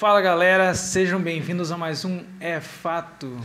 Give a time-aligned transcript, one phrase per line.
[0.00, 3.38] Fala galera, sejam bem-vindos a mais um É Fato.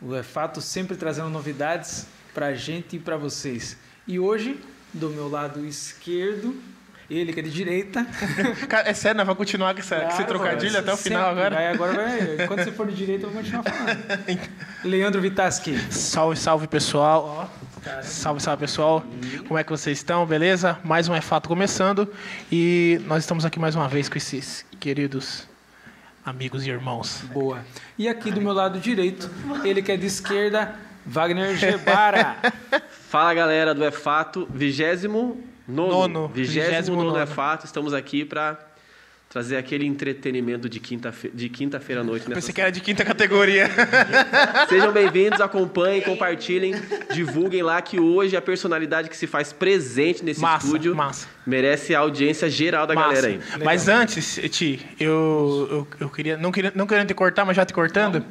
[0.00, 3.76] O É Fato sempre trazendo novidades pra gente e pra vocês.
[4.06, 4.58] E hoje,
[4.94, 6.56] do meu lado esquerdo,
[7.10, 8.06] ele que é de direita.
[8.66, 10.96] Cara, é sério, nós vamos continuar com, essa, com esse Claro, trocadilho vai, até o
[10.96, 11.54] final sempre agora?
[11.54, 11.92] Vai, agora
[12.36, 12.46] vai.
[12.46, 14.40] Quando você for de direita, eu vou continuar falando.
[14.84, 15.78] Leandro Vitaski.
[15.92, 17.52] Salve, salve pessoal.
[18.02, 19.04] Salve, salve pessoal.
[19.46, 20.24] Como é que vocês estão?
[20.24, 20.78] Beleza?
[20.82, 22.10] Mais um É Fato começando.
[22.50, 25.46] E nós estamos aqui mais uma vez com esses queridos
[26.28, 27.22] amigos e irmãos.
[27.32, 27.64] Boa.
[27.96, 29.30] E aqui do meu lado direito,
[29.64, 30.74] ele que é de esquerda,
[31.04, 32.36] Wagner Gebara.
[33.08, 36.28] Fala galera do É Fato, vigésimo nono.
[36.28, 37.26] Vigésimo nono É.
[37.26, 38.58] Fato, estamos aqui para
[39.28, 42.22] trazer aquele entretenimento de quinta-feira de quinta-feira à noite.
[42.28, 43.68] nessa Pensei que era de quinta categoria.
[44.68, 46.74] Sejam bem-vindos, acompanhem, compartilhem,
[47.12, 51.28] divulguem lá que hoje a personalidade que se faz presente nesse Massa, estúdio massa.
[51.46, 53.08] merece a audiência geral da Massa.
[53.08, 53.64] galera aí.
[53.64, 57.66] Mas antes, Ti, eu, eu, eu queria, não queria, não querendo te cortar, mas já
[57.66, 58.24] te cortando,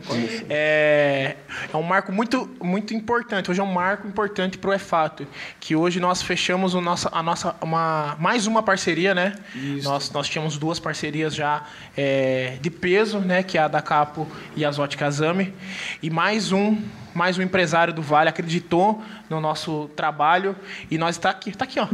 [0.50, 1.36] é,
[1.72, 3.52] é um marco muito, muito importante.
[3.52, 5.28] Hoje é um marco importante para o EFATO,
[5.60, 9.36] que hoje nós fechamos o nosso, a nossa, uma, mais uma parceria, né?
[9.54, 9.88] Isso.
[9.88, 11.64] Nós, nós tínhamos duas parcerias já
[11.98, 13.44] é, de peso, né?
[13.44, 15.54] Que é a da Capo e a Zote Kazami,
[16.02, 16.82] e mais um
[17.14, 20.56] mais um empresário do Vale acreditou no nosso trabalho
[20.90, 21.88] e nós está aqui, tá aqui, ó.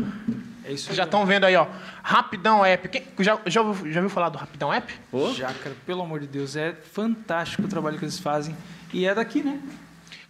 [0.66, 1.66] É isso Vocês já estão vendo aí, ó.
[2.04, 2.88] Rapidão App.
[2.90, 4.94] Quem, já, já, ouviu, já ouviu falar do Rapidão App?
[5.12, 8.56] Ô, Já, cara, pelo amor de Deus, é fantástico o trabalho que eles fazem.
[8.94, 9.60] E é daqui, né?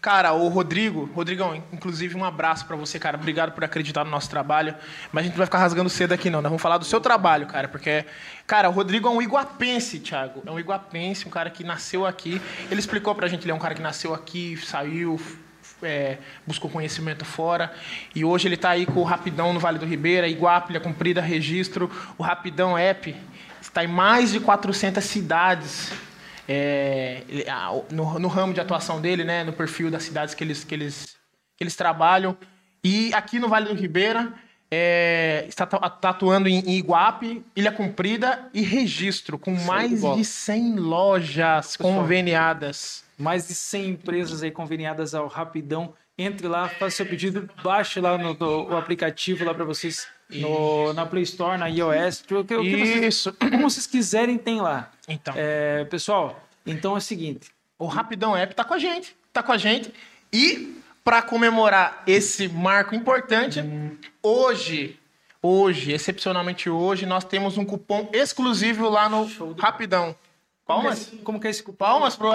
[0.04, 3.16] Cara, o Rodrigo, Rodrigão, inclusive um abraço pra você, cara.
[3.16, 4.76] Obrigado por acreditar no nosso trabalho.
[5.14, 6.42] Mas a gente não vai ficar rasgando cedo aqui, não.
[6.42, 7.70] Nós vamos falar do seu trabalho, cara.
[7.70, 8.04] Porque,
[8.46, 10.44] cara, o Rodrigo é um iguapense, Thiago.
[10.46, 12.42] É um iguapense, um cara que nasceu aqui.
[12.70, 15.20] Ele explicou pra gente, ele é um cara que nasceu aqui, saiu,
[15.82, 17.74] é, buscou conhecimento fora.
[18.14, 21.22] E hoje ele tá aí com o Rapidão no Vale do Ribeira, Iguape, Ilha Cumprida,
[21.22, 21.90] Registro.
[22.18, 23.16] O Rapidão App
[23.62, 25.92] está em mais de 400 cidades
[26.48, 27.24] é,
[27.92, 31.16] no, no ramo de atuação dele, né, no perfil das cidades que eles, que eles,
[31.58, 32.38] que eles trabalham.
[32.84, 34.34] E aqui no Vale do Ribeira,
[34.76, 40.16] é, está tá atuando em, Iguape, Ilha Comprida e Registro, com de mais bola.
[40.18, 41.94] de 100 lojas Pessoal.
[42.02, 43.04] conveniadas.
[43.18, 45.94] Mais de 100 empresas aí conveniadas ao Rapidão.
[46.18, 50.94] Entre lá, faça seu pedido, baixe lá no, no- o aplicativo lá para vocês no,
[50.94, 52.22] na Play Store, na iOS.
[52.22, 53.34] O que, o que vocês, Isso.
[53.34, 54.92] como vocês quiserem, tem lá.
[55.08, 57.50] Então, É, pessoal, então é o seguinte.
[57.80, 59.92] o Rapidão App tá com a gente, tá com a gente.
[60.32, 63.62] E para comemorar esse marco importante,
[64.22, 65.00] hoje,
[65.42, 70.16] hoje, excepcionalmente hoje, nós temos um cupom exclusivo lá no Show de- Rapidão.
[70.66, 71.08] Palmas?
[71.08, 71.86] Como, como que é esse cupom?
[71.86, 72.32] Palmas pro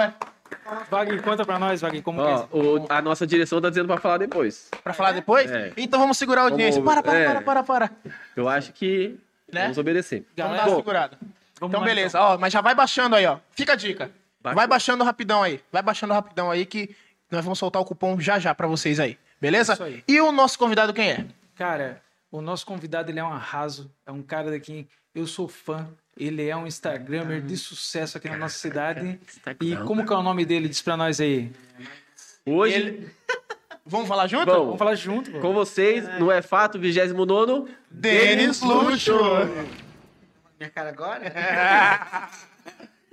[0.89, 2.59] Wagner, conta pra nós, Wagner, como que é ó, esse cupom?
[2.83, 4.69] o- a nossa direção tá dizendo para falar depois.
[4.83, 5.49] Para falar depois?
[5.49, 5.73] É.
[5.77, 6.81] Então vamos segurar a audiência.
[6.81, 7.25] Vamos- Para, para, é.
[7.25, 7.91] para, para, para.
[8.35, 9.17] Eu acho que
[9.51, 9.63] Né?
[9.63, 10.19] vamos obedecer.
[10.19, 11.17] Vamos Galera, dar uma segurada.
[11.59, 12.19] Vamos Então, lá, beleza.
[12.21, 13.37] Ó, mas já vai baixando aí, ó.
[13.51, 14.11] Fica a dica.
[14.41, 15.59] Vai baixando rapidão aí.
[15.71, 16.95] Vai baixando rapidão aí que
[17.31, 19.17] nós vamos soltar o cupom já já pra vocês aí.
[19.39, 19.73] Beleza?
[19.73, 20.03] Isso aí.
[20.07, 21.25] E o nosso convidado quem é?
[21.55, 22.01] Cara,
[22.31, 26.47] o nosso convidado ele é um arraso, é um cara daqui, eu sou fã, ele
[26.47, 29.19] é um Instagramer de sucesso aqui na nossa cidade.
[29.61, 30.67] E como que é o nome dele?
[30.69, 31.51] Diz pra nós aí.
[32.45, 33.11] Hoje, Ele-
[33.85, 34.45] Vamos falar junto?
[34.45, 35.39] Bom, Vamos falar junto, pô.
[35.39, 39.13] com vocês, no É Fato, 29 Denis Luxo.
[40.59, 41.23] Minha cara agora?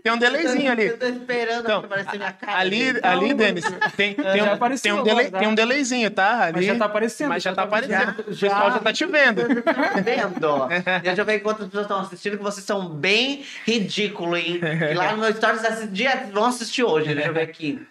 [0.07, 0.87] Tem um delayzinho ali.
[0.87, 2.59] Eu tô esperando Então, aparecer minha cara.
[2.61, 3.65] Ali, ali, Denis,
[3.97, 5.39] tem, tem, Já um, tem, um delay, tá?
[5.41, 6.45] tem um delayzinho, tá?
[6.45, 7.29] Ali, Mas já tá aparecendo.
[7.29, 8.25] Mas já, tá aparecendo.
[8.29, 8.49] O Já.
[8.49, 9.63] pessoal já tá te vendo.
[9.63, 9.73] Tá
[10.05, 10.69] vendo?
[11.03, 14.61] Deixa eu ver enquanto as pessoas estão assistindo que vocês são bem ridículos, hein?
[14.93, 17.85] E lá no meu Stories esse dia vão assistir hoje, deixa eu ver aqui.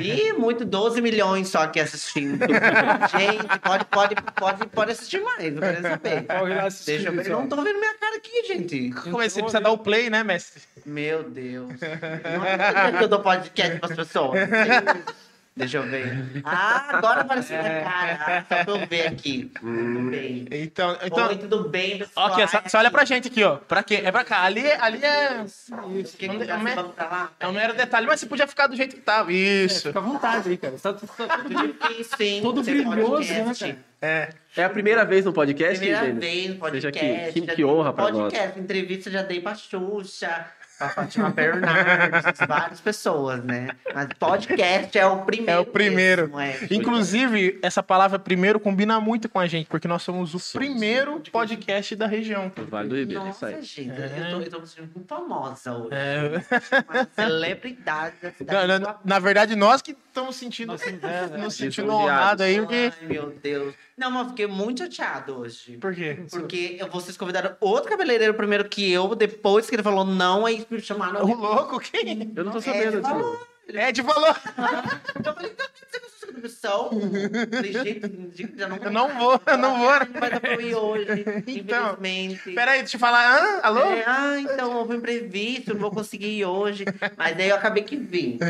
[0.00, 2.38] Ih, muito, 12 milhões só aqui assistindo.
[2.38, 6.26] gente, pode, pode, pode, pode assistir mais, eu quero saber.
[6.86, 8.90] Deixa eu ver, não tô vendo minha cara aqui, gente.
[9.02, 10.62] Como é que você precisa dar o play, né, mestre?
[10.86, 11.57] Meu Deus.
[12.38, 14.38] Não é que eu dou podcast pras pessoas.
[15.56, 16.40] Deixa eu ver.
[16.44, 18.46] Ah, agora apareceu minha cara.
[18.48, 19.50] Só pra eu ver aqui.
[19.58, 20.46] Tudo bem.
[20.52, 22.28] Então, então Oi, tudo bem, pessoal?
[22.32, 23.56] Aqui, só, só olha pra gente aqui, ó.
[23.56, 24.00] Pra quê?
[24.04, 24.44] É pra cá.
[24.44, 25.42] Ali, ali é.
[25.44, 26.44] Isso, que Não que?
[26.44, 27.30] Vamos pra lá?
[27.40, 29.32] É um mero detalhe, mas você podia ficar do jeito que tava.
[29.32, 29.88] Isso.
[29.88, 30.76] Fica à vontade aí, cara.
[30.80, 31.38] Tá, tá, tá?
[32.40, 33.64] Todo brilhoso, né, podcast.
[33.64, 33.78] cara?
[34.00, 34.28] É.
[34.56, 37.32] É a primeira vez no podcast, Primeira vez no Seja podcast.
[37.32, 38.32] que, que, que dei- honra pra nós.
[38.32, 40.46] Podcast, entrevista já dei pra Xuxa,
[40.78, 43.68] pra Fátima Bernardes, várias pessoas, né?
[43.94, 45.50] Mas podcast é o primeiro.
[45.50, 46.22] É o primeiro.
[46.22, 46.56] mesmo, é.
[46.70, 51.96] Inclusive, essa palavra primeiro combina muito com a gente, porque nós somos o primeiro podcast
[51.96, 52.50] da região.
[52.68, 53.62] Vale do Ribeiro, é isso Nossa, aí.
[53.62, 55.88] gente, eu, tô, eu tô me sentindo muito famosa hoje.
[55.92, 56.42] É.
[56.88, 58.66] Uma celebridade da cidade.
[58.68, 61.90] Na, na- na verdade, nós que estamos sentindo, Nossa, nos é, sentindo lisonjeados.
[61.90, 63.74] honrados aí, porque Ai, meu Deus.
[63.98, 65.76] Não, mas eu fiquei muito chateado hoje.
[65.78, 66.24] Por quê?
[66.30, 70.80] Porque vocês convidaram outro cabeleireiro primeiro que eu, depois que ele falou não, aí me
[70.80, 71.24] chamaram.
[71.24, 72.32] O louco, quem?
[72.34, 73.02] Eu não tô É, sabendo ele
[73.72, 73.76] falou.
[73.76, 73.88] disso.
[73.88, 74.28] Ed falou.
[75.24, 76.90] Eu falei, então, você da contribuição?
[77.50, 79.88] Falei, gente, gente, já não Eu não vou, eu não vou.
[80.08, 81.06] Não vai dar pra eu ir hoje,
[81.46, 82.52] Então, infelizmente.
[82.52, 83.38] Peraí, deixa eu falar.
[83.38, 83.60] Hã?
[83.62, 83.80] Alô?
[83.92, 86.84] É, ah, então, houve um imprevisto, não vou conseguir ir hoje.
[87.16, 88.38] Mas daí eu acabei que vim.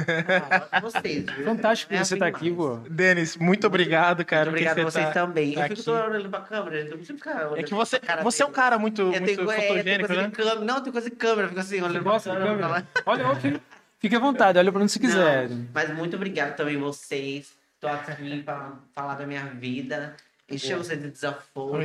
[0.71, 1.45] Ah, vocês, viu?
[1.45, 2.77] Fantástico É que você assim tá aqui, pô.
[2.91, 4.51] Denis, muito obrigado, cara.
[4.51, 5.55] Muito obrigado a vocês tá- também.
[5.55, 6.85] tá eu fico toda hora olhando pra câmera, gente.
[6.87, 9.25] Eu não preciso ficar olhando É que você, você é um cara muito, Eu muito
[9.25, 10.29] tenho, é, fotogênico, coisa né?
[10.29, 10.61] de câmera.
[10.61, 11.43] Não, tem coisa de câmera.
[11.43, 12.87] Eu fico assim, olhando pra de câmera.
[13.07, 13.61] Olha, olha,
[13.99, 15.49] fique à vontade, olha pra onde você quiser.
[15.49, 17.53] Não, mas muito obrigado também vocês.
[17.81, 20.15] Tô aqui pra falar da minha vida.
[20.51, 21.83] Encher vocês de desaforo,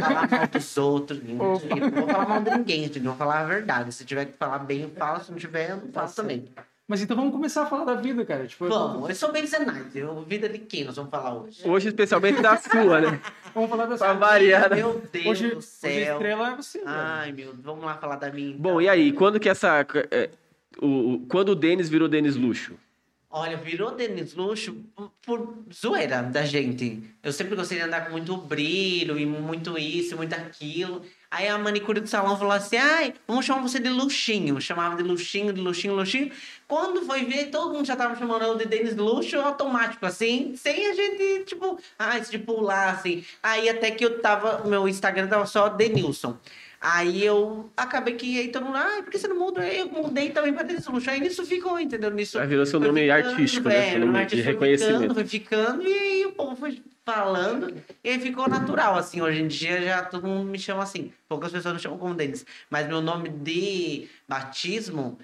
[0.00, 1.22] falar mal dos outros.
[1.22, 1.58] Não vou
[2.06, 3.00] falar mal de ninguém, gente.
[3.00, 3.90] Vou falar a verdade.
[3.90, 5.24] Se tiver que falar bem, eu falo.
[5.24, 6.44] Se não tiver, eu não Tá falo também.
[6.86, 8.46] Mas então vamos começar a falar da vida, cara.
[8.46, 9.96] Tipo, Vamos, eu sou bem zenite.
[9.96, 11.66] Eu Vida de quem nós vamos falar hoje?
[11.66, 13.20] Hoje, especialmente da sua, né?
[13.54, 14.76] vamos falar da Pra sua variar, né?
[14.76, 16.12] Meu Deus Hoje, do hoje a céu.
[16.12, 16.82] estrela é você.
[16.84, 18.54] Ai, meu, vamos lá falar da minha.
[18.58, 19.86] Bom, e aí, quando que essa.
[20.80, 22.74] O, o- quando o Denis virou Denis Luxo?
[23.34, 24.76] Olha, virou Denis Luxo
[25.24, 27.02] por zoeira da gente.
[27.22, 31.00] Eu sempre gostei de andar com muito brilho e muito isso, muito aquilo.
[31.30, 34.60] Aí a manicure do salão falou assim: ai, vamos chamar você de Luxinho.
[34.60, 36.30] Chamava de Luxinho, de Luxinho, Luxinho.
[36.68, 40.90] Quando foi ver, todo mundo já tava chamando eu de Denis Luxo automático, assim, sem
[40.90, 43.24] a gente, tipo, ah, estipular, assim.
[43.42, 46.36] Aí até que eu tava, meu Instagram tava só Denilson.
[46.84, 49.60] Aí eu acabei que aí todo mundo, ai, por que você não muda?
[49.60, 51.08] Aí eu mudei também pra Denis Luxo.
[51.08, 52.10] Aí nisso ficou, entendeu?
[52.10, 53.88] Nisso Aí virou seu nome ficando, artístico, né?
[53.88, 54.98] é, Seu nome de foi reconhecimento.
[54.98, 59.22] Ficando, foi ficando, e aí o povo foi falando, e aí ficou natural, assim.
[59.22, 61.12] Hoje em dia já todo mundo me chama assim.
[61.28, 62.44] Poucas pessoas me chamam como Denis.
[62.68, 65.20] Mas meu nome de batismo,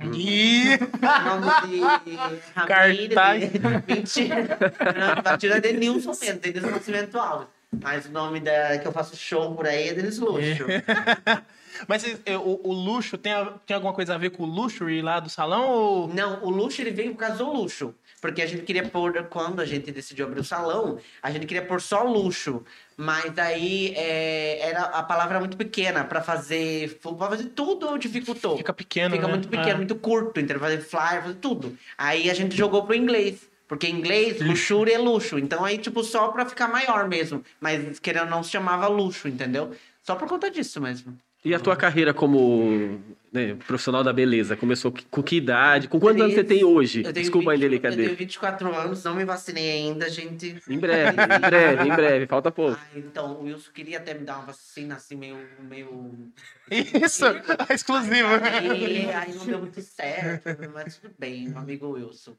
[0.00, 0.78] Ih,
[1.24, 3.52] nome de Ramírez, Cartaz.
[3.88, 4.58] Mentira.
[4.92, 7.48] Meu nome de batismo é Denilson mesmo, Denilson Nascimento Alves.
[7.82, 10.64] Mas o nome da, que eu faço show por aí é Denis Luxo.
[11.88, 14.46] mas vocês- é, o, o luxo tem, a- tem alguma coisa a ver com o
[14.46, 15.68] luxury lá do salão?
[15.68, 16.08] Ou...
[16.08, 17.94] Não, o luxo ele veio por causa do luxo.
[18.20, 21.62] Porque a gente queria pôr, quando a gente decidiu abrir o salão, a gente queria
[21.62, 22.62] pôr só luxo.
[22.96, 26.98] Mas daí é, era, a palavra era muito pequena para fazer.
[27.02, 28.56] Pra fazer tudo dificultou.
[28.56, 29.32] Fica pequeno, Fica né?
[29.34, 29.76] muito pequeno, Ah.
[29.76, 30.58] muito curto, entendeu?
[30.58, 31.76] Fazer flyer, fazer tudo.
[31.98, 33.46] Aí a gente jogou pro inglês.
[33.66, 35.38] Porque em inglês, luxúria é luxo.
[35.38, 37.42] Então aí, tipo, só pra ficar maior mesmo.
[37.60, 39.74] Mas querendo ou não, se chamava luxo, entendeu?
[40.02, 41.16] Só por conta disso mesmo.
[41.44, 43.00] E a tua carreira como
[43.34, 44.56] né, profissional da beleza?
[44.56, 45.88] Começou que- com que idade?
[45.88, 47.00] Com quantos anos você tem hoje?
[47.00, 48.14] Eu tenho Desculpa a 20 Eu tenho indelicadeza.
[48.14, 50.56] 24 anos, não me vacinei ainda, gente.
[50.68, 52.26] Em breve, em breve, em breve.
[52.28, 52.78] Falta pouco.
[52.80, 55.36] Ah, então, o Wilson queria até me dar uma vacina assim, meio.
[55.68, 56.30] meio...
[56.70, 57.24] Isso,
[57.74, 58.28] exclusivo.
[58.40, 62.36] Aí, aí não deu muito certo, mas tudo bem, meu amigo Wilson.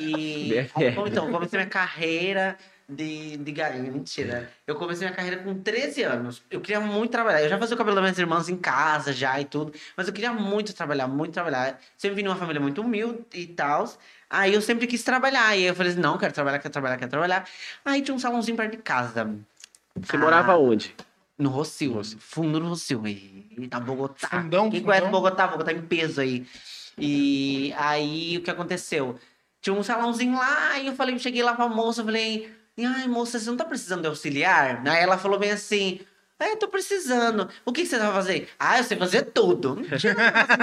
[0.00, 0.52] E.
[0.80, 0.88] É.
[0.88, 2.56] aí, bom, então, comecei minha carreira
[2.88, 4.50] de, de galinha, mentira.
[4.66, 6.42] Eu comecei minha carreira com 13 anos.
[6.50, 7.42] Eu queria muito trabalhar.
[7.42, 10.12] Eu já fazia o cabelo das minhas irmãs em casa já e tudo, mas eu
[10.12, 11.78] queria muito trabalhar, muito trabalhar.
[11.96, 13.90] Sempre vim de uma família muito humilde e tal.
[14.28, 15.54] Aí eu sempre quis trabalhar.
[15.56, 17.48] E aí eu falei assim: não, quero trabalhar, quero trabalhar, quero trabalhar.
[17.84, 19.30] Aí tinha um salãozinho perto de casa.
[19.94, 20.94] Você morava onde?
[21.38, 24.28] No Rocio, fundo do Rocio, aí, na Bogotá.
[24.28, 24.94] Fundão, Quem fundão.
[24.94, 25.46] conhece Bogotá?
[25.48, 26.46] Bogotá em peso aí.
[26.96, 29.18] E aí, o que aconteceu?
[29.60, 33.50] Tinha um salãozinho lá, aí eu falei, cheguei lá pra moça, falei, ai, moça, você
[33.50, 34.82] não tá precisando de auxiliar?
[34.86, 36.00] Aí ela falou bem assim,
[36.42, 37.48] é, tô precisando.
[37.64, 38.48] O que, que você vai fazer?
[38.58, 39.76] Ah, eu sei fazer tudo.
[39.76, 40.16] Não fazer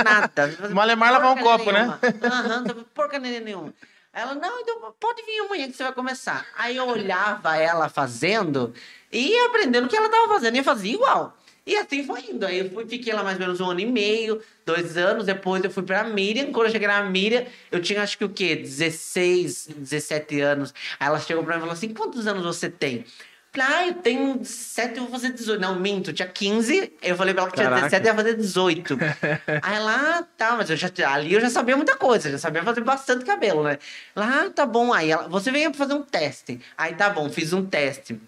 [0.03, 0.47] nada.
[0.59, 1.79] Não Malemar lavar um copo, né?
[1.79, 1.99] nenhuma.
[2.21, 3.73] Aham, não sei porcaria nenhuma.
[4.11, 6.45] Ela, não, então pode vir amanhã que você vai começar.
[6.57, 8.73] Aí eu olhava ela fazendo
[9.11, 11.37] e aprendendo o que ela tava fazendo e eu fazia igual.
[11.65, 12.45] E assim foi indo.
[12.45, 15.25] Aí eu fui, fiquei lá mais ou menos um ano e meio, dois anos.
[15.25, 16.51] Depois eu fui pra Miriam.
[16.51, 18.55] Quando eu cheguei na Miriam, eu tinha acho que o quê?
[18.55, 20.73] 16, 17 anos.
[20.99, 23.05] Aí ela chegou pra mim e falou assim: quantos anos você tem?
[23.51, 25.59] Falei, ah, eu tenho 17, eu vou fazer 18.
[25.59, 26.93] Não, minto, tinha 15.
[27.01, 27.89] Eu falei pra ela que tinha Caraca.
[27.89, 28.97] 17 e ia fazer 18.
[29.63, 32.61] Aí ela, ah, tá, mas eu já, ali eu já sabia muita coisa, já sabia
[32.61, 33.79] fazer bastante cabelo, né?
[34.15, 34.93] Lá, ah, tá bom.
[34.93, 36.61] Aí ela, você veio pra fazer um teste.
[36.77, 38.19] Aí tá bom, fiz um teste.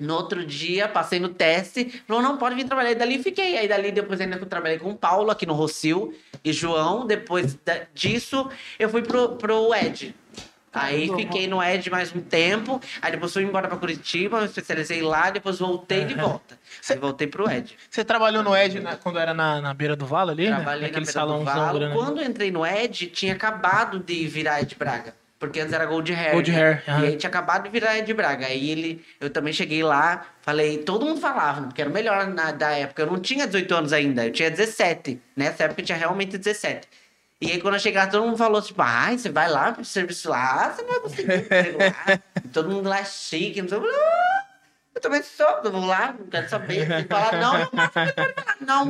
[0.00, 2.92] No outro dia, passei no teste, falou, não, pode vir trabalhar.
[2.92, 3.58] E dali fiquei.
[3.58, 6.14] Aí dali depois ainda trabalhei com o Paulo aqui no Rocio
[6.44, 7.04] e João.
[7.04, 10.14] Depois da- disso, eu fui pro, pro Ed.
[10.72, 12.80] Aí fiquei no Ed mais um tempo.
[13.02, 16.56] Aí depois fui embora pra Curitiba, me especializei lá, depois voltei de volta.
[16.88, 17.76] Aí voltei pro Ed.
[17.90, 20.48] Você trabalhou no Ed na- quando era na, na beira do valo ali?
[20.48, 20.54] né?
[20.54, 21.78] Trabalhei Naquele na beira do Valo.
[21.80, 21.94] grande.
[21.96, 25.12] Quando entrei no Ed, tinha acabado de virar Ed Braga.
[25.38, 26.32] Porque antes era Gold Hair.
[26.32, 26.58] Gold né?
[26.58, 27.04] Hair, aham.
[27.04, 28.46] E aí tinha acabado de virar Ed Braga.
[28.46, 31.66] Aí ele, eu também cheguei lá, falei, todo mundo falava, né?
[31.68, 33.02] porque era o melhor na, da época.
[33.02, 35.20] Eu não tinha 18 anos ainda, eu tinha 17.
[35.36, 36.88] Nessa época eu tinha realmente 17.
[37.40, 40.28] E aí quando eu chegar, todo mundo falou, tipo, ai, você vai lá pro serviço
[40.28, 41.46] lá, você vai conseguir
[41.78, 42.20] lá.
[42.52, 43.88] Todo mundo lá chique, não sei o que.
[44.98, 46.84] Eu também sou, eu vou lá, não quero saber.
[46.84, 47.52] Se falar não,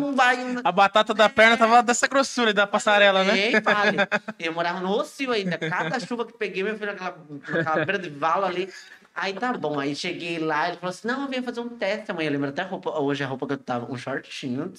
[0.01, 0.63] não vai, não, não vai.
[0.65, 3.39] A batata da perna tava dessa grossura da passarela, né?
[3.39, 3.99] Ei, vale.
[4.39, 5.59] Eu morava no Rocio ainda.
[5.59, 7.15] Cada chuva que peguei, meu filho, naquela,
[7.47, 8.73] naquela beira de vala ali.
[9.15, 9.79] Aí tá bom.
[9.79, 12.29] Aí cheguei lá, ele falou assim: não, eu venho fazer um teste amanhã.
[12.29, 14.73] Eu lembro até a roupa, hoje a roupa que eu tava, um shortinho.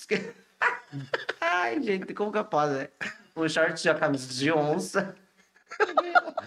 [1.40, 2.88] Ai, gente, como que eu posso, né?
[3.36, 5.16] Um short de camisa de onça.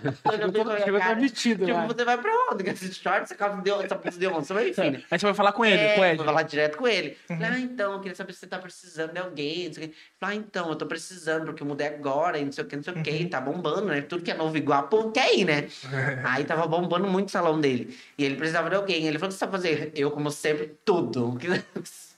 [0.03, 1.87] Chegou chegou até metido Tipo, lá.
[1.87, 2.65] você vai pra onde?
[2.65, 5.03] Com esse short, essa calça de blusa de onça, mas enfim, né?
[5.11, 6.17] Aí você vai falar com ele, É, com Ed.
[6.17, 7.17] Vou falar direto com ele.
[7.27, 9.67] Falei, ah, então, eu queria saber se você tá precisando de alguém.
[9.67, 9.95] Não sei o quê.
[10.21, 12.83] Ah, então, eu tô precisando, porque eu mudei agora, e não sei o que, não
[12.83, 14.01] sei o que, tá bombando, né?
[14.03, 15.69] Tudo que é novo igual, pô, quer ir, né?
[16.25, 17.97] Aí tava bombando muito o salão dele.
[18.19, 19.07] E ele precisava de alguém.
[19.07, 19.93] Ele falou, o que você tá fazendo?
[19.95, 21.31] Eu, como sempre, tudo.
[21.33, 21.49] O que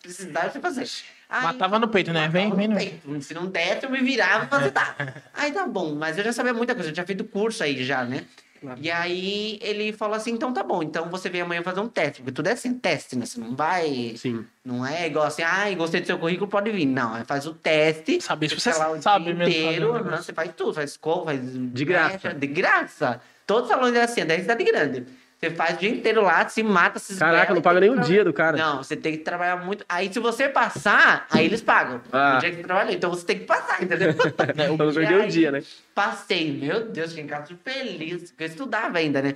[0.03, 0.87] precisava de fazer.
[1.29, 2.29] Aí, Matava no peito, né?
[2.29, 3.23] Vem, vem no peito.
[3.23, 4.95] Se não desse, eu me virava e fazia tá.
[5.35, 8.05] Aí tá bom, mas eu já sabia muita coisa, eu tinha feito curso aí já,
[8.05, 8.25] né?
[8.65, 8.81] Claro.
[8.81, 12.23] E aí ele falou assim, então tá bom, então você vem amanhã fazer um teste,
[12.23, 13.27] porque tudo é assim, teste, né?
[13.27, 14.15] Você não vai.
[14.17, 14.47] Sim.
[14.65, 16.87] Não é igual assim, ai, gostei do seu currículo, pode vir.
[16.87, 18.23] Não, é faz o teste.
[18.23, 21.41] Saber se você lá o sabe dia mesmo inteiro, você faz tudo, faz escova, faz.
[21.43, 22.33] De graça.
[22.33, 23.21] De graça.
[23.47, 25.07] Todos os salões é assim, daí cidade grande.
[25.39, 27.95] Você faz o dia inteiro lá, se mata, se Caraca, esguela não paga nem um
[27.95, 28.15] trabalhar.
[28.15, 28.57] dia do cara.
[28.57, 29.85] Não, você tem que trabalhar muito.
[29.89, 32.01] Aí se você passar, aí eles pagam.
[32.13, 32.37] Ah.
[32.37, 32.93] O dia que você trabalhou.
[32.93, 34.15] Então você tem que passar, entendeu?
[34.15, 35.63] Pra não perder o aí, dia, né?
[35.95, 39.35] Passei, meu Deus, fiquei em casa feliz, porque eu estudava ainda, né?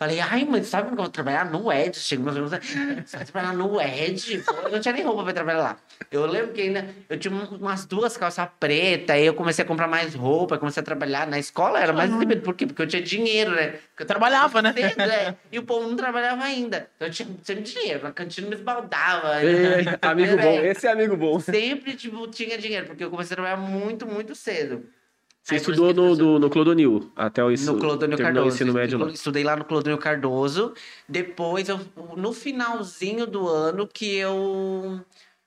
[0.00, 1.94] Falei, ai, mãe, sabe como eu vou trabalhar no Ed?
[1.98, 2.70] Chegou meus amigos,
[3.04, 4.42] você vai trabalhar no Ed?
[4.64, 5.76] Eu não tinha nem roupa pra trabalhar lá.
[6.10, 9.68] Eu lembro que ainda, eu tinha um- umas duas calças pretas, aí eu comecei a
[9.68, 11.26] comprar mais roupa, comecei a trabalhar.
[11.26, 12.66] Na escola era mais exibido, por quê?
[12.66, 13.72] Porque eu tinha dinheiro, né?
[13.90, 14.72] Porque eu Trabalhava, né?
[14.72, 16.88] cedo, é, E o povo não trabalhava ainda.
[16.96, 19.44] Então eu tinha sempre dinheiro, a cantina me esbaldava.
[19.44, 21.38] Ei, amigo bom, É, esse é amigo bom.
[21.40, 24.82] Sempre, tipo, tinha dinheiro, porque eu comecei a trabalhar muito, muito cedo.
[25.42, 28.44] Você Aí, estudou no, do, no Clodonil até o isso, no terminou Cardoso.
[28.44, 29.10] o ensino médio lá.
[29.10, 30.74] Estudei lá no Clodônio Cardoso.
[31.08, 31.80] Depois, eu,
[32.16, 35.00] no finalzinho do ano, que eu.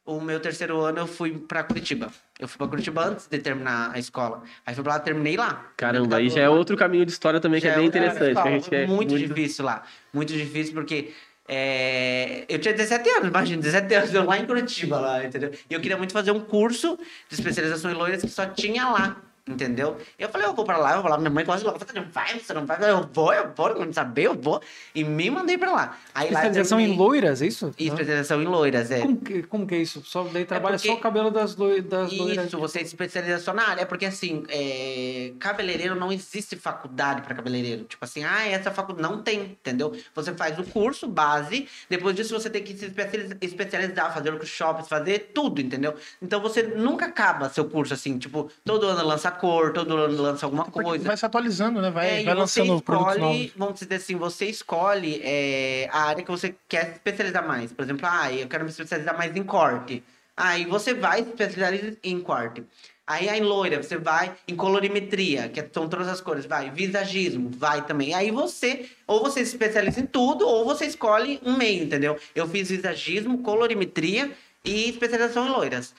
[0.05, 2.11] O meu terceiro ano, eu fui pra Curitiba.
[2.37, 4.43] Eu fui pra Curitiba antes de terminar a escola.
[4.65, 5.71] Aí fui pra lá, terminei lá.
[5.77, 8.33] Caramba, aí já é outro caminho de história também que Já é bem interessante.
[8.33, 9.83] Que a gente quer muito, difícil lá.
[10.11, 11.13] Muito difícil, porque
[11.47, 15.51] é, eu tinha 17 anos, imagina, 17 anos, eu lá em Curitiba, lá, entendeu?
[15.69, 19.21] E eu queria muito fazer um curso de especialização em loiras que só tinha lá.
[19.45, 19.97] Entendeu?
[20.17, 22.05] Eu falei, eu vou pra lá, eu vou lá, minha mãe quase logo, você não
[22.09, 24.61] vai, você não vai, eu vou, eu vou, não saber, eu vou.
[24.95, 25.97] E me mandei pra lá.
[26.15, 27.73] Aí lá eu Especialização em terminei- loiras, é isso?
[27.77, 29.01] E especialização em loiras, é.
[29.01, 30.01] Como que, como que é isso?
[30.05, 32.47] Só, daí trabalha porque- só o cabelo das, loi, das loiras.
[32.47, 33.81] Isso, você se especializa só na área.
[33.81, 37.83] É porque, assim, é, cabeleireiro não existe faculdade para cabeleireiro.
[37.83, 39.93] Tipo assim, ah, essa faculdade não tem, entendeu?
[40.15, 44.87] Você faz o curso base, depois disso você tem que se especializa- especializar, fazer workshops,
[44.87, 45.93] fazer tudo, entendeu?
[46.21, 50.45] Então você nunca acaba seu curso assim, tipo, todo ano lança cor, todo ano lança
[50.45, 51.03] alguma coisa.
[51.05, 51.91] vai se atualizando, né?
[51.91, 53.51] Vai, É, vai lançando produtos novos.
[53.55, 57.71] vamos dizer assim, você escolhe é, a área que você quer se especializar mais.
[57.73, 60.03] Por exemplo, ah, eu quero me especializar mais em corte.
[60.35, 62.63] Aí você vai se especializar em corte.
[63.05, 67.85] Aí em loira, você vai em colorimetria, que são todas as cores, vai, visagismo, vai
[67.85, 68.13] também.
[68.13, 72.17] Aí você, ou você se especializa em tudo, ou você escolhe um meio, entendeu?
[72.33, 74.31] Eu fiz visagismo, colorimetria
[74.63, 75.93] e especialização em loiras.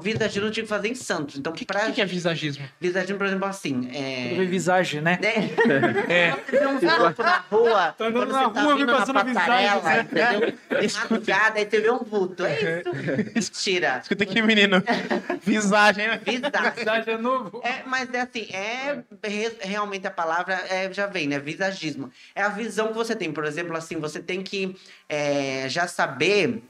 [0.00, 1.36] Visagismo eu tive que fazer em Santos.
[1.36, 2.66] Então, O que, pra que, que é visagismo?
[2.80, 4.28] visagismo, por exemplo, assim, é...
[4.30, 5.18] Tudo bem visagem, né?
[5.20, 5.50] Né?
[6.08, 6.30] É.
[6.48, 9.68] Você vê um vulto na rua, Tá andando na tá rua, na passando a visagem,
[9.68, 10.54] passarela, entendeu?
[10.80, 12.44] De madrugada, aí você vê um vulto.
[12.46, 12.82] É
[13.34, 13.52] isso.
[13.66, 13.98] Mentira.
[14.02, 14.82] Escuta aqui, menino.
[15.42, 16.20] Visagem, né?
[16.24, 16.72] Visagem.
[16.76, 17.60] Visagem é novo.
[17.62, 21.38] É, mas é assim, é re- realmente a palavra é, já vem, né?
[21.38, 22.10] Visagismo.
[22.34, 23.30] É a visão que você tem.
[23.32, 24.74] Por exemplo, assim, você tem que
[25.08, 26.62] é, já saber.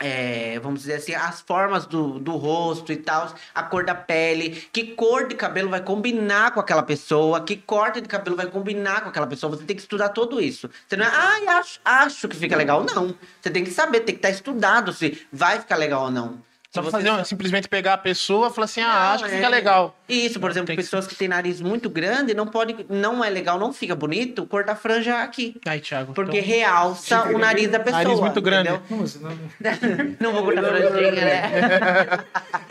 [0.00, 4.66] É, vamos dizer assim, as formas do, do rosto e tal, a cor da pele,
[4.72, 9.02] que cor de cabelo vai combinar com aquela pessoa, que corte de cabelo vai combinar
[9.02, 9.54] com aquela pessoa.
[9.54, 10.70] Você tem que estudar tudo isso.
[10.88, 12.84] Você não é, ai, acho, acho que fica legal.
[12.94, 13.14] Não.
[13.40, 16.49] Você tem que saber, tem que estar estudado se vai ficar legal ou não.
[16.72, 19.30] Só você fazer um- simplesmente pegar a pessoa e falar assim, ah, não, acho que
[19.30, 19.34] é.
[19.36, 19.96] fica legal.
[20.08, 23.58] Isso, por exemplo, que pessoas que têm nariz muito grande não pode, não é legal,
[23.58, 25.56] não fica bonito, cortar a franja aqui.
[25.66, 26.12] Aí, Thiago.
[26.14, 28.04] Porque então- realça o nariz da pessoa.
[28.04, 28.70] Nariz muito grande.
[28.70, 29.30] Não, mas não-
[30.20, 31.50] Não vou cortar a franjinha, né?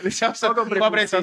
[0.00, 1.20] É cobre seu-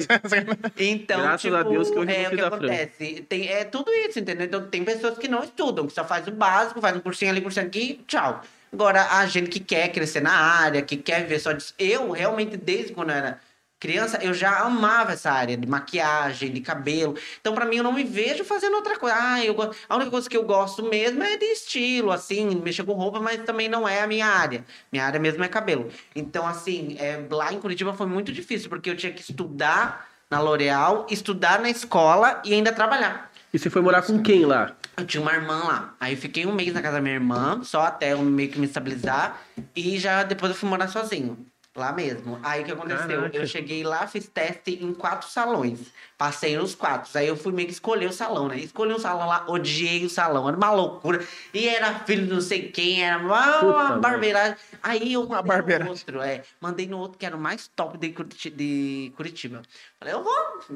[0.76, 2.54] Então, Graças tipo, a Deus que eu é o que fiz a franja.
[2.54, 3.26] acontece.
[3.28, 4.46] Tem, é tudo isso, entendeu?
[4.46, 7.40] Então tem pessoas que não estudam, que só faz o básico, faz um cursinho ali,
[7.40, 8.40] cursinho aqui, tchau.
[8.72, 11.74] Agora, a gente que quer crescer na área, que quer viver só disso.
[11.78, 13.40] Eu, realmente, desde quando eu era
[13.80, 17.14] criança, eu já amava essa área de maquiagem, de cabelo.
[17.40, 19.16] Então, pra mim, eu não me vejo fazendo outra coisa.
[19.18, 19.54] Ah, eu,
[19.88, 23.42] a única coisa que eu gosto mesmo é de estilo, assim, mexer com roupa, mas
[23.44, 24.64] também não é a minha área.
[24.90, 25.88] Minha área mesmo é cabelo.
[26.14, 30.40] Então, assim, é, lá em Curitiba foi muito difícil, porque eu tinha que estudar na
[30.40, 33.30] L'Oréal, estudar na escola e ainda trabalhar.
[33.52, 34.76] E você foi morar com quem lá?
[34.98, 35.94] Eu tinha uma irmã lá.
[36.00, 38.58] Aí eu fiquei um mês na casa da minha irmã, só até eu meio que
[38.58, 39.40] me estabilizar.
[39.74, 41.46] E já depois eu fui morar sozinho.
[41.76, 42.40] Lá mesmo.
[42.42, 43.06] Aí o que aconteceu?
[43.06, 43.36] Caraca.
[43.36, 45.78] Eu cheguei lá, fiz teste em quatro salões.
[46.16, 47.08] Passei nos quatro.
[47.16, 48.58] Aí eu fui meio que escolher o salão, né?
[48.58, 50.48] Escolhi um salão lá, odiei o salão.
[50.48, 51.24] Era uma loucura.
[51.54, 54.56] E era filho de não sei quem, era uma, Puta barbeiragem.
[54.82, 56.42] Aí eu Uma mandei no outro, é.
[56.60, 59.62] Mandei no outro que era o mais top de, Curiti- de Curitiba.
[60.00, 60.34] Falei, eu vou.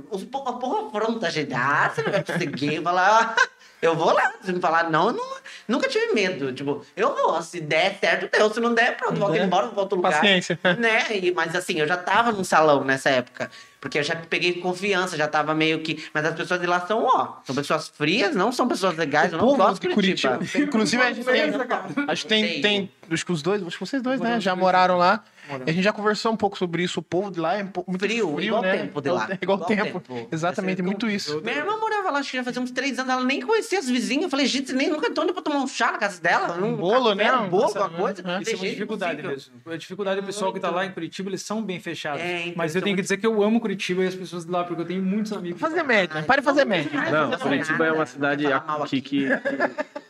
[0.08, 1.52] Os a porra pronta, gente.
[1.52, 2.80] Ah, você não vai conseguir.
[2.80, 3.34] Falar,
[3.82, 4.32] eu vou lá.
[4.40, 5.36] Se me falar não, eu não,
[5.66, 6.52] nunca tive medo.
[6.52, 7.42] Tipo, eu vou.
[7.42, 8.48] Se der certo, deu.
[8.54, 10.12] Se não der, pronto, volto der, embora, outro lugar.
[10.12, 10.58] Paciência.
[10.78, 11.04] Né?
[11.16, 13.50] E, mas assim, eu já tava num salão nessa época.
[13.80, 16.04] Porque eu já peguei confiança, já tava meio que.
[16.14, 19.38] Mas as pessoas de lá são, ó, são pessoas frias, não são pessoas legais, eu
[19.38, 20.36] não gosto de Curitiba.
[20.36, 20.64] Curitiba.
[20.64, 21.42] Inclusive, a gente tem,
[22.08, 22.90] acho que tem, tem.
[23.10, 24.40] Acho que os dois, acho que vocês dois, né?
[24.40, 25.24] Já moraram lá.
[25.48, 25.66] Moramos.
[25.66, 27.00] E a gente já conversou um pouco sobre isso.
[27.00, 28.76] O povo de lá é um pouco muito Frio, frio, igual né?
[28.78, 29.28] tempo de lá.
[29.32, 30.00] É igual, Igual tempo.
[30.00, 30.28] tempo.
[30.30, 31.40] Exatamente, é muito como- isso.
[31.42, 33.88] Minha irmã morava lá, acho que já fazia uns três anos, ela nem conhecia as
[33.88, 34.24] vizinhas.
[34.24, 36.56] Eu falei, gente, nem nunca tô indo pra tomar um chá na casa dela.
[36.64, 37.32] Um bolo, né?
[37.32, 38.22] Um bolo, alguma coisa.
[38.22, 39.52] Falei, Isso é uma dificuldade impossível.
[39.56, 39.72] mesmo.
[39.72, 42.22] A dificuldade do pessoal que tá lá em Curitiba, eles são bem fechados.
[42.22, 44.44] É, então, Mas eu tenho que muito- dizer que eu amo Curitiba e as pessoas
[44.44, 45.60] de lá, porque eu tenho muitos amigos.
[45.60, 46.90] Fazer média, pare de fazer média.
[47.10, 49.26] Não, Não, Curitiba é uma cidade aqui que.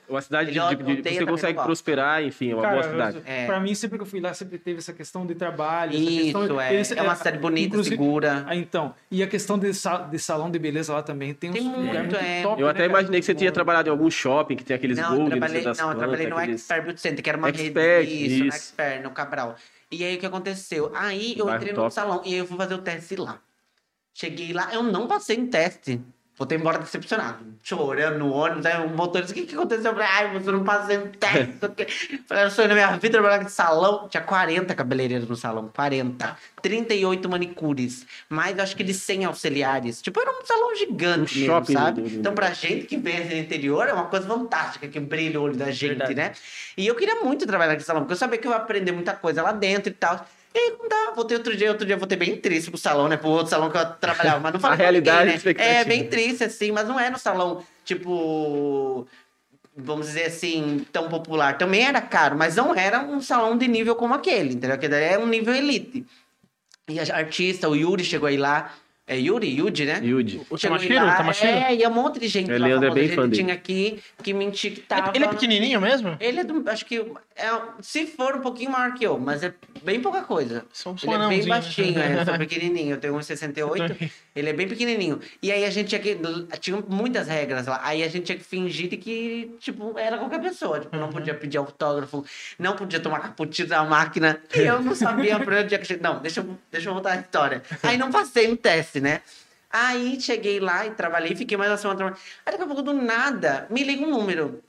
[0.09, 3.17] Uma cidade de, de- de- você consegue prosperar, enfim, é uma Cara, boa cidade.
[3.17, 3.47] eu- É.
[3.47, 5.93] pra mim, sempre que eu fui lá, sempre teve essa questão de trabalho.
[5.93, 6.75] essa Isso, questão, é.
[6.75, 8.45] esse- É uma cidade bonita, segura.
[8.47, 11.33] Ah, então, e a questão de, sa- de salão de beleza lá também.
[11.35, 12.43] Tem, uns Tem lugares muito, muito é.
[12.43, 12.91] top, Eu né, até cara?
[12.91, 15.93] imaginei que você tinha trabalhado em algum shopping que tem aqueles Não, trabalhei, das não,
[15.93, 16.61] eu trabalhei no aqueles...
[16.61, 18.27] Expert Beauty Center, que era uma Expert, rede.
[18.27, 18.57] Isso, no isso.
[18.57, 19.57] Expert, no Cabral.
[19.91, 20.91] E aí o que aconteceu?
[20.95, 21.93] Aí eu entrei no top.
[21.95, 23.39] salão e aí eu fui fazer o teste lá.
[24.15, 26.01] Cheguei lá, eu não passei em teste.
[26.39, 28.65] Voltei embora decepcionado, chorando no ônibus.
[28.65, 29.93] Aí o motorista, o que, que aconteceu?
[29.93, 31.53] Eu falei, ai, você não passei em teste.
[32.27, 34.09] Falei, eu sonho na minha vida trabalhar nesse salão.
[34.09, 36.37] Tinha 40 cabeleireiros no salão, 40.
[36.63, 40.01] 38 manicures, mais acho que de 100 auxiliares.
[40.01, 42.01] Tipo, era um salão gigante Um mesmo, shopping sabe?
[42.01, 45.39] do- do- Então, pra gente que vem no interior, é uma coisa fantástica, que brilha
[45.39, 46.15] o olho da gente, Verdade.
[46.15, 46.33] né?
[46.79, 49.13] E eu queria muito trabalhar naquele salão, porque eu sabia que eu ia aprender muita
[49.13, 50.27] coisa lá dentro e tal.
[50.55, 53.17] E aí, não dá, voltei outro dia, outro dia voltei bem triste pro salão, né?
[53.17, 55.81] Pro outro salão que eu trabalhava, mas não falei A realidade, ninguém, né?
[55.81, 59.07] É, bem triste, assim, mas não é no salão, tipo...
[59.75, 61.57] Vamos dizer assim, tão popular.
[61.57, 64.77] Também era caro, mas não era um salão de nível como aquele, entendeu?
[64.77, 66.05] Daí é um nível elite.
[66.89, 68.71] E a artista, o Yuri chegou aí lá.
[69.07, 69.49] É Yuri?
[69.59, 70.01] Yudi, né?
[70.03, 70.41] Yudi.
[70.49, 70.95] O Tamashiro?
[70.95, 71.51] lá, O Tamashiro?
[71.53, 73.43] É, e um monte de gente É, lá Leandro é bem fã dele.
[73.43, 75.13] tinha aqui que me etiquetava.
[75.15, 76.17] Ele é pequenininho mesmo?
[76.21, 77.05] Ele é do, acho que
[77.37, 80.65] é, se for um pouquinho maior que eu, mas é bem pouca coisa.
[80.73, 81.47] São Ele é bem né?
[81.47, 85.19] baixinho, é, eu sou pequenininho, eu tenho 1,68, ele é bem pequenininho.
[85.43, 86.17] E aí a gente tinha que,
[86.61, 90.41] tinha muitas regras lá, aí a gente tinha que fingir de que, tipo, era qualquer
[90.41, 92.25] pessoa, tipo, não podia pedir autógrafo,
[92.59, 95.97] não podia tomar cappuccino na máquina, e eu não sabia pra onde é que...
[95.97, 97.63] Não, deixa eu, deixa eu voltar a história.
[97.83, 99.23] Aí não passei no teste, né?
[99.71, 102.21] Aí cheguei lá e trabalhei, fiquei mais uma semana trabalhando.
[102.45, 104.63] Aí daqui a pouco, do nada, me liga um número.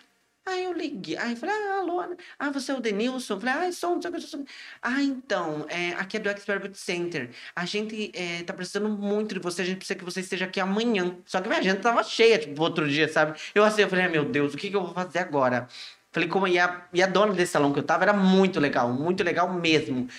[0.45, 2.01] Aí eu liguei, aí falei, ah, alô,
[2.37, 3.39] ah, você é o Denilson?
[3.39, 4.45] Falei, ah, sou, não sei o que, que.
[4.81, 7.29] Ah, então, é, aqui é do Expert Center.
[7.55, 10.59] A gente é, tá precisando muito de você, a gente precisa que você esteja aqui
[10.59, 11.15] amanhã.
[11.25, 13.39] Só que minha agenda tava cheia, tipo, outro dia, sabe?
[13.55, 15.67] Eu assim, eu falei, ah, meu Deus, o que que eu vou fazer agora?
[16.11, 18.91] Falei, como, e a, e a dona desse salão que eu tava era muito legal,
[18.91, 20.09] muito legal mesmo.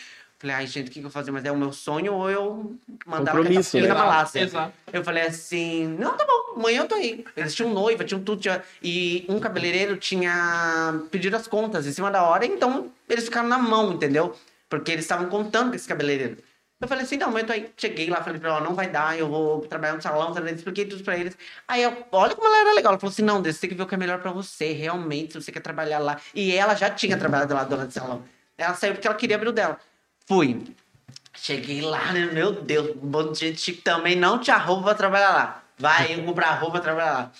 [0.44, 1.30] Falei, ai, gente, o que, que eu vou fazer?
[1.30, 2.76] Mas é o meu sonho ou eu
[3.06, 3.94] mandar Compromisso, ela né?
[3.94, 4.40] na Malásia?
[4.42, 4.74] Exato.
[4.92, 7.24] Eu falei assim, não, tá bom, amanhã eu tô aí.
[7.34, 8.42] Eles tinham noiva, tinham tudo.
[8.42, 8.62] Tinha...
[8.82, 13.56] E um cabeleireiro tinha pedido as contas em cima da hora, então eles ficaram na
[13.56, 14.36] mão, entendeu?
[14.68, 16.36] Porque eles estavam contando com esse cabeleireiro.
[16.78, 17.70] Eu falei assim, não, mas eu tô aí.
[17.74, 20.52] Cheguei lá, falei pra ela, não vai dar, eu vou trabalhar no salão, sabe?
[20.52, 21.38] expliquei tudo pra eles.
[21.66, 22.92] Aí, eu, olha como ela era legal.
[22.92, 24.72] Ela falou assim, não, Deus, você tem que ver o que é melhor pra você,
[24.72, 26.20] realmente, se você quer trabalhar lá.
[26.34, 28.22] E ela já tinha trabalhado lá, dona de salão.
[28.58, 29.78] Ela saiu porque ela queria abrir o dela.
[30.26, 30.62] Fui.
[31.36, 32.26] Cheguei lá, né?
[32.26, 35.62] Meu Deus, um monte de gente chique também não tinha roupa pra trabalhar lá.
[35.78, 37.32] Vai, eu comprar roupa pra trabalhar lá.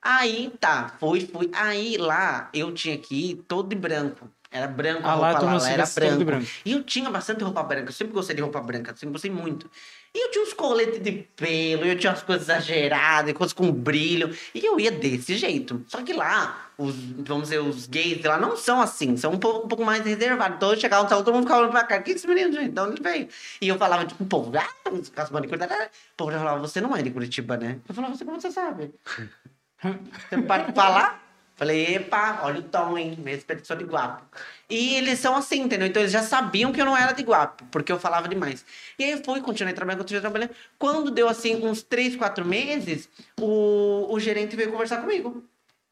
[0.00, 1.50] Aí, tá, fui, fui.
[1.54, 4.28] Aí lá eu tinha que ir todo de branco.
[4.50, 6.24] Era branco a Ah, lá roupa lá, lá se era branco.
[6.24, 6.46] branco.
[6.64, 7.88] E eu tinha bastante roupa branca.
[7.90, 9.70] Eu sempre gostei de roupa branca, sempre gostei muito.
[10.14, 14.36] E eu tinha uns coletes de pelo, eu tinha umas coisas exageradas, coisas com brilho.
[14.54, 15.82] E eu ia desse jeito.
[15.88, 19.64] Só que lá, os, vamos dizer, os gays lá não são assim, são um pouco,
[19.64, 20.56] um pouco mais reservados.
[20.56, 21.96] Então eu chegava todo mundo ficava olhando pra cá.
[21.96, 22.72] O que é esse menino, gente?
[22.72, 23.28] De onde ele veio?
[23.58, 24.68] E eu falava, tipo, povo, ah,
[25.16, 25.64] as manicures.
[25.64, 27.78] O povo já falava, você não é de Curitiba, né?
[27.88, 28.92] Eu falava, você como você sabe?
[29.82, 31.20] Você não para de falar?
[31.54, 33.16] Falei, epa, olha o tom, hein?
[33.18, 34.24] Me respeito, sou de Guapo.
[34.68, 35.86] E eles são assim, entendeu?
[35.86, 38.64] Então eles já sabiam que eu não era de Guapo, porque eu falava demais.
[38.98, 40.50] E aí eu fui, continuei trabalhando, continuei trabalhando.
[40.78, 45.44] Quando deu assim, uns três, quatro meses, o, o gerente veio conversar comigo.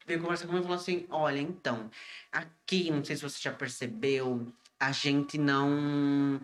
[0.05, 1.89] Veio conversar comigo e falou assim: olha, então,
[2.31, 6.41] aqui, não sei se você já percebeu, a gente não.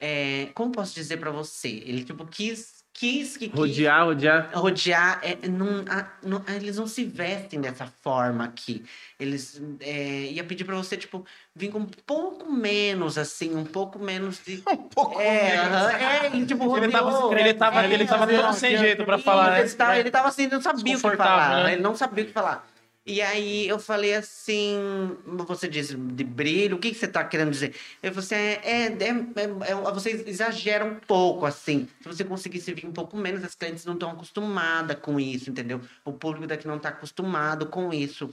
[0.00, 1.68] é, como posso dizer pra você?
[1.68, 4.50] Ele, tipo, quis quis que quis Rodear, rodear.
[4.54, 8.84] rodear, é, não, a- não- eles não se vestem dessa forma aqui.
[9.18, 13.98] Eles é, ia pedir pra você, tipo, vir com um pouco menos, assim, um pouco
[13.98, 14.62] menos de.
[14.70, 15.76] Um pouco É, menos.
[15.76, 17.36] aham, é, ele tipo, Ele tava, rodeou.
[17.38, 19.60] ele tava, É, ele tava todo sem jeito pra falar, né?
[19.60, 21.64] Ele tava, ele tava assim, não sabia o que falar.
[21.64, 21.72] né?
[21.72, 22.64] Ele não sabia o que falar.
[23.06, 24.78] E aí eu falei assim,
[25.26, 27.74] você disse de brilho, o que, você tá querendo dizer?
[28.02, 31.86] Eu falei assim, é, é, é, é, você exagera um pouco, assim.
[32.00, 35.82] Se você conseguisse vir um pouco menos, as clientes não estão acostumadas com isso, entendeu?
[36.02, 38.32] O público daqui não tá acostumado com isso.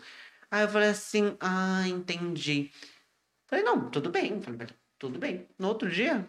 [0.50, 2.72] Aí eu falei assim, ah, entendi.
[3.48, 4.42] Falei, não, tudo bem.
[4.42, 5.48] Falei, tudo bem.
[5.60, 6.26] No outro dia,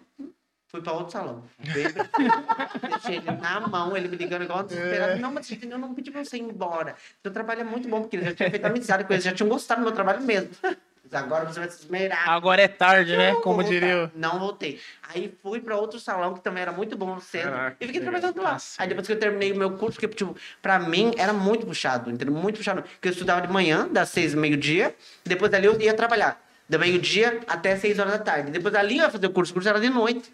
[0.73, 1.45] fui para outro salão.
[1.59, 5.21] Deixei ele na mão, ele me ligando igual desesperado.
[5.21, 6.97] Não, mas eu não pedi pra você ir embora.
[7.23, 9.51] Seu trabalho é muito bom, porque ele já tinha feito amizade com eles, já tinham
[9.51, 10.49] gostado do meu trabalho mesmo.
[10.63, 12.27] Mas Agora você vai se esmerar.
[12.27, 13.35] Agora é tarde, né?
[13.43, 13.97] Como vou diria.
[13.97, 14.13] voltar.
[14.17, 14.81] Não voltei.
[15.13, 17.51] Aí fui pra outro salão que também era muito bom no centro.
[17.51, 18.57] Caraca, e fiquei trabalhando lá.
[18.79, 22.11] Aí depois que eu terminei o meu curso, porque, tipo, pra mim era muito puxado,
[22.11, 22.35] entendeu?
[22.35, 22.81] Muito puxado.
[22.83, 24.95] Porque eu estudava de manhã, das seis, meio-dia.
[25.23, 26.43] Depois dali eu ia trabalhar.
[26.67, 28.51] Da meio-dia até seis horas da tarde.
[28.51, 29.53] Depois dali eu ia fazer o curso.
[29.53, 30.33] O curso era de noite.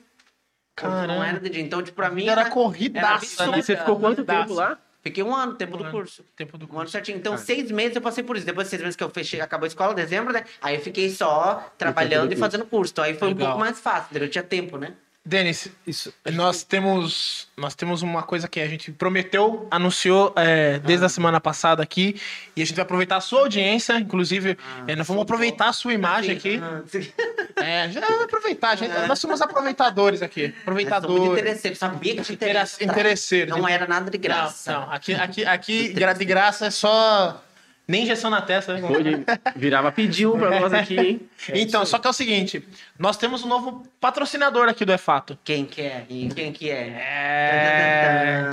[0.87, 1.27] Não Caramba.
[1.27, 1.63] era de dia.
[1.63, 2.29] Então, tipo, pra mim.
[2.29, 3.63] Era era corridaça, era né?
[3.63, 4.79] Você ficou quanto tempo lá?
[5.01, 5.93] Fiquei um ano, tempo do ano.
[5.93, 6.25] curso.
[6.37, 6.93] Tempo do Um ano curso.
[6.93, 7.17] certinho.
[7.19, 8.45] Então, seis meses eu passei por isso.
[8.45, 10.45] Depois de seis meses que eu fechei, acabou a escola, dezembro, né?
[10.61, 12.41] Aí eu fiquei só trabalhando e curso.
[12.41, 12.93] fazendo curso.
[12.93, 13.47] Então aí foi um Legal.
[13.49, 14.27] pouco mais fácil, entendeu?
[14.27, 14.95] Eu tinha tempo, né?
[15.29, 16.13] Denis, Isso.
[16.33, 21.39] nós temos, nós temos uma coisa que a gente prometeu, anunciou é, desde a semana
[21.39, 22.19] passada aqui,
[22.57, 25.93] e a gente vai aproveitar a sua audiência, inclusive, é, nós vamos aproveitar a sua
[25.93, 26.59] imagem aqui.
[26.63, 26.83] Ah.
[27.61, 31.41] É, já vai aproveitar, gente, nós somos aproveitadores aqui, aproveitadores.
[31.41, 31.77] interesseiro.
[31.77, 32.85] Sabia que interesse.
[32.85, 33.59] interesseiros.
[33.59, 34.73] Não era nada de graça.
[34.73, 37.43] Não, não, aqui, aqui, aqui de graça é só
[37.89, 38.87] nem injeção na testa, né?
[38.87, 39.25] Hoje
[39.57, 41.31] virava pediu pra nós aqui, hein?
[41.55, 42.63] Então, só que é o seguinte,
[42.99, 45.39] nós temos um novo patrocinador aqui do EFato.
[45.43, 46.05] Quem que é?
[46.11, 46.89] E quem que é?
[47.01, 48.51] É...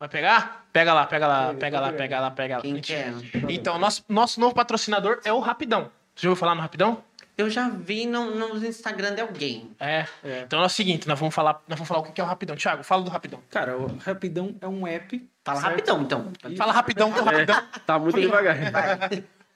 [0.00, 0.66] Vai pegar?
[0.72, 2.62] Pega lá, pega lá, pega lá, pega lá, pega lá.
[2.62, 3.12] Quem que é?
[3.48, 5.90] Então, nosso, nosso novo patrocinador é o Rapidão.
[6.14, 7.02] Você já ouviu falar no Rapidão?
[7.36, 9.74] Eu já vi no, no Instagram de alguém.
[9.80, 10.06] É.
[10.46, 12.54] Então é o seguinte, nós vamos falar, nós vamos falar o que é o Rapidão.
[12.54, 13.40] Thiago, fala do Rapidão.
[13.50, 15.28] cara, o Rapidão é um app.
[15.44, 15.70] Fala certo?
[15.72, 16.32] rapidão, então.
[16.56, 17.62] Fala rapidão, é rapidão.
[17.84, 18.56] Tá muito devagar.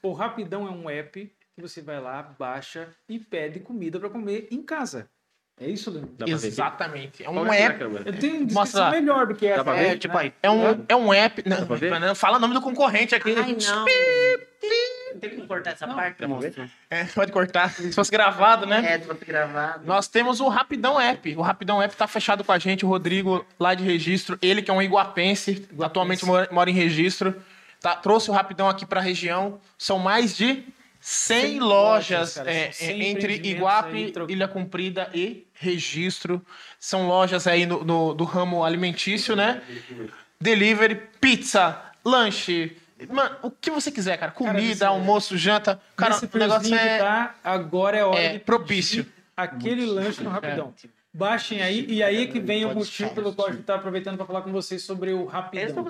[0.02, 4.48] O Rapidão é um app que você vai lá, baixa e pede comida para comer
[4.50, 5.08] em casa.
[5.60, 6.14] É isso, Leandro?
[6.28, 7.24] Exatamente.
[7.24, 7.78] É um na app.
[7.78, 8.08] câmera.
[8.08, 8.90] Eu tenho lá.
[8.92, 9.64] melhor do que essa.
[9.64, 9.88] pra né?
[9.88, 9.98] ver?
[9.98, 10.32] tipo aí.
[10.40, 11.42] É um, é um app.
[11.44, 11.98] Não, pra ver?
[11.98, 13.34] não, fala o nome do concorrente aqui.
[13.36, 13.84] Ai, não.
[15.20, 16.50] Tem que cortar essa parte, moço.
[16.90, 17.70] É, pode cortar.
[17.70, 18.94] Se fosse gravado, né?
[18.94, 19.86] É, tu vai ter gravado.
[19.86, 21.34] Nós temos o Rapidão App.
[21.36, 24.38] O Rapidão App tá fechado com a gente, o Rodrigo lá de registro.
[24.42, 27.34] Ele que é um iguapense, atualmente mora, mora em registro.
[27.80, 29.60] Tá, trouxe o Rapidão aqui pra região.
[29.78, 30.64] São mais de
[31.00, 36.44] 100, 100 lojas, é, São 100 é, entre Iguape, aí, Ilha Comprida e Registro.
[36.80, 39.62] São lojas aí no, no- do ramo alimentício, né?
[40.40, 42.76] Delivery, pizza, lanche.
[43.10, 44.32] Mano, o que você quiser, cara.
[44.32, 45.80] Comida, nesse- almoço, janta.
[45.96, 46.98] Cara, Nesse o negócio é.
[46.98, 49.06] tá, agora é hora é de propício.
[49.36, 50.74] aquele lanche no Rapidão.
[51.10, 54.16] Baixem aí, e aí é que vem o motivo pelo qual a gente tá aproveitando
[54.18, 55.82] para falar com vocês sobre o Rapidão.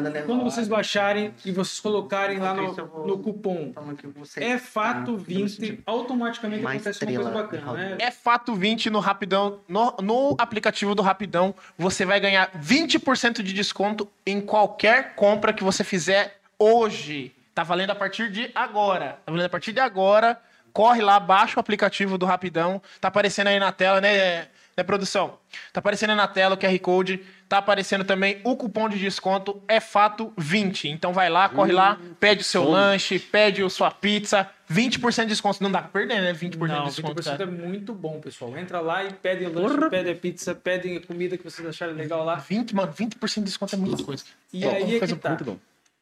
[0.00, 0.22] né?
[0.22, 2.72] Quando vocês baixarem e vocês colocarem lá no,
[3.06, 3.72] no cupom
[4.14, 4.42] você.
[4.42, 5.24] é fato Tá.
[5.26, 7.96] 20, automaticamente Mais acontece uma coisa bacana, né?
[7.98, 13.52] É fato 20 no Rapidão, no, no aplicativo do Rapidão, você vai ganhar 20% de
[13.52, 17.34] desconto em qualquer compra que você fizer hoje.
[17.54, 19.18] Tá valendo a partir de agora.
[19.24, 20.40] Tá valendo a partir de agora.
[20.72, 22.80] Corre lá, baixa o aplicativo do Rapidão.
[22.98, 25.38] Tá aparecendo aí na tela, né, né produção?
[25.70, 27.22] Tá aparecendo aí na tela o QR Code.
[27.46, 30.88] Tá aparecendo também o cupom de desconto é fato 20.
[30.88, 35.26] Então vai lá, corre lá, pede o seu lanche, pede a sua pizza, 20% de
[35.26, 35.62] desconto.
[35.62, 36.32] Não dá pra perder, né?
[36.32, 37.20] 20% Não, de desconto.
[37.20, 37.42] 20% cara.
[37.42, 38.56] é muito bom, pessoal.
[38.56, 42.24] Entra lá e pede lanche, pede a pizza, pede a comida que vocês acharem legal
[42.24, 42.36] lá.
[42.36, 44.24] 20, mano, 20% de desconto é muita coisa.
[44.50, 45.28] E aí é que tá.
[45.28, 45.58] muito bom.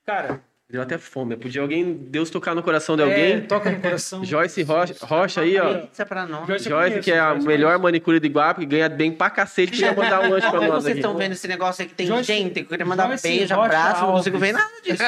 [0.07, 1.37] Cara, Deu até fome.
[1.37, 3.41] Podia alguém, Deus tocar no coração de é, alguém.
[3.41, 4.23] toca no coração.
[4.25, 5.79] Joyce Rocha, Rocha aí, ó.
[5.81, 6.47] Pizza pra nós.
[6.47, 7.83] Joyce Joyce, conheço, que é a Joyce melhor conheço.
[7.83, 10.85] manicure de Iguape, que ganha bem pra cacete, queria mandar um lanche pra Como nós
[10.85, 13.55] vocês estão vendo esse negócio aí que tem Joyce- gente, que queria mandar Joyce beijo,
[13.55, 15.03] Rocha abraço, não consigo ver nada disso.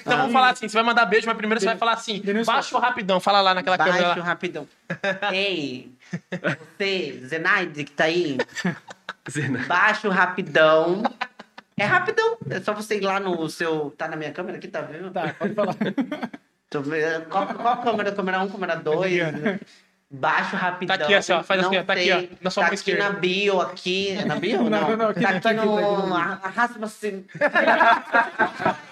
[0.00, 2.52] Então vamos falar assim: você vai mandar beijo, mas primeiro você vai falar assim: Denilson.
[2.52, 4.02] baixa o rapidão, fala lá naquela câmera.
[4.08, 4.66] Baixo rapidão.
[5.32, 5.92] Ei,
[6.76, 8.38] você, Zenaide, que tá aí,
[9.68, 11.02] baixo rapidão.
[11.76, 12.36] É rapidão.
[12.50, 13.90] É só você ir lá no seu.
[13.96, 15.10] Tá na minha câmera aqui, tá vendo?
[15.10, 15.74] Tá, pode falar.
[16.70, 17.26] Tô vendo.
[17.26, 18.12] Qual, qual câmera?
[18.12, 19.60] Câmera 1, câmera 2?
[20.10, 20.96] baixo rapidão.
[20.96, 22.66] Tá aqui, assim, ó, faz não assim, ó, tá aqui, sei, ó, na sua tá
[22.68, 23.02] aqui esquerda.
[23.04, 24.10] na bio, aqui.
[24.10, 24.62] É na bio?
[24.62, 25.76] Não, Não, não, aqui tá não, aqui tá aqui, no...
[25.76, 27.22] tá no- Arrasta pra cima.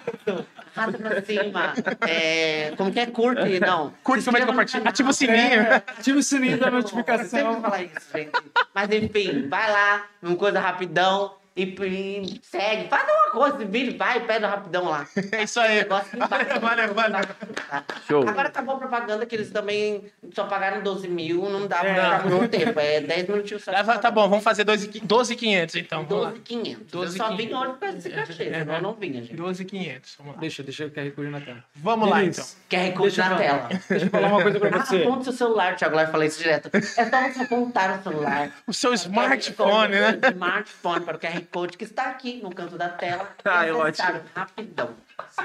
[0.74, 1.74] Arrasta pra cima.
[2.08, 2.72] É...
[2.76, 3.06] Como que é?
[3.06, 3.60] Curte?
[3.60, 3.92] Não.
[4.02, 4.88] Curte, comenta, compartilha.
[4.88, 5.60] Ativa o sininho.
[5.60, 7.60] É, ativa o sininho da Eu sempre notificação.
[7.62, 8.32] falar isso, gente.
[8.74, 12.88] Mas enfim, vai lá, uma coisa rapidão e, e segue.
[12.88, 15.06] Faz coisa, esse vídeo, vai, pede rapidão lá.
[15.32, 15.78] É isso aí.
[15.78, 16.44] Negócio vai.
[16.60, 17.20] Valeu, valeu.
[17.68, 17.84] Tá.
[18.06, 18.28] Show.
[18.28, 21.94] Agora acabou a propaganda que eles também só pagaram 12 mil, não dá pra É.
[22.18, 22.78] ficar muito tempo.
[22.80, 23.70] É 10 minutinhos só.
[23.72, 26.04] Leva- Tá bom, vamos fazer 12,500 então.
[26.04, 26.30] Vamos lá.
[26.30, 26.92] 12,500.
[26.92, 27.16] Eu 12.500.
[27.16, 29.34] só vim hoje pra esse cachê, senão eu não vinha, gente.
[29.34, 30.14] 12,500.
[30.18, 30.40] Vamos lá.
[30.40, 31.64] Deixa, deixa eu QR Code na tela.
[31.76, 32.44] Vamos lá então.
[32.70, 33.38] QR Code Deixa eu na falar.
[33.68, 33.80] tela.
[33.88, 34.96] Deixa eu falar uma coisa pra Ah, você.
[35.02, 36.70] aponta seu celular, Thiago Lai fala isso direto.
[36.74, 38.50] É só você apontar o celular.
[38.66, 40.18] O seu smartphone, né?
[40.22, 43.21] O smartphone para o QR Code que está aqui no canto da tela.
[43.44, 44.94] Ah, é necessário, Rapidão.
[45.30, 45.40] Se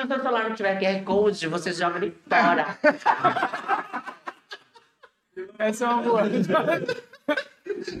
[0.00, 2.78] o seu celular não tiver QR Code, você joga ele fora.
[5.58, 6.22] Essa é uma boa.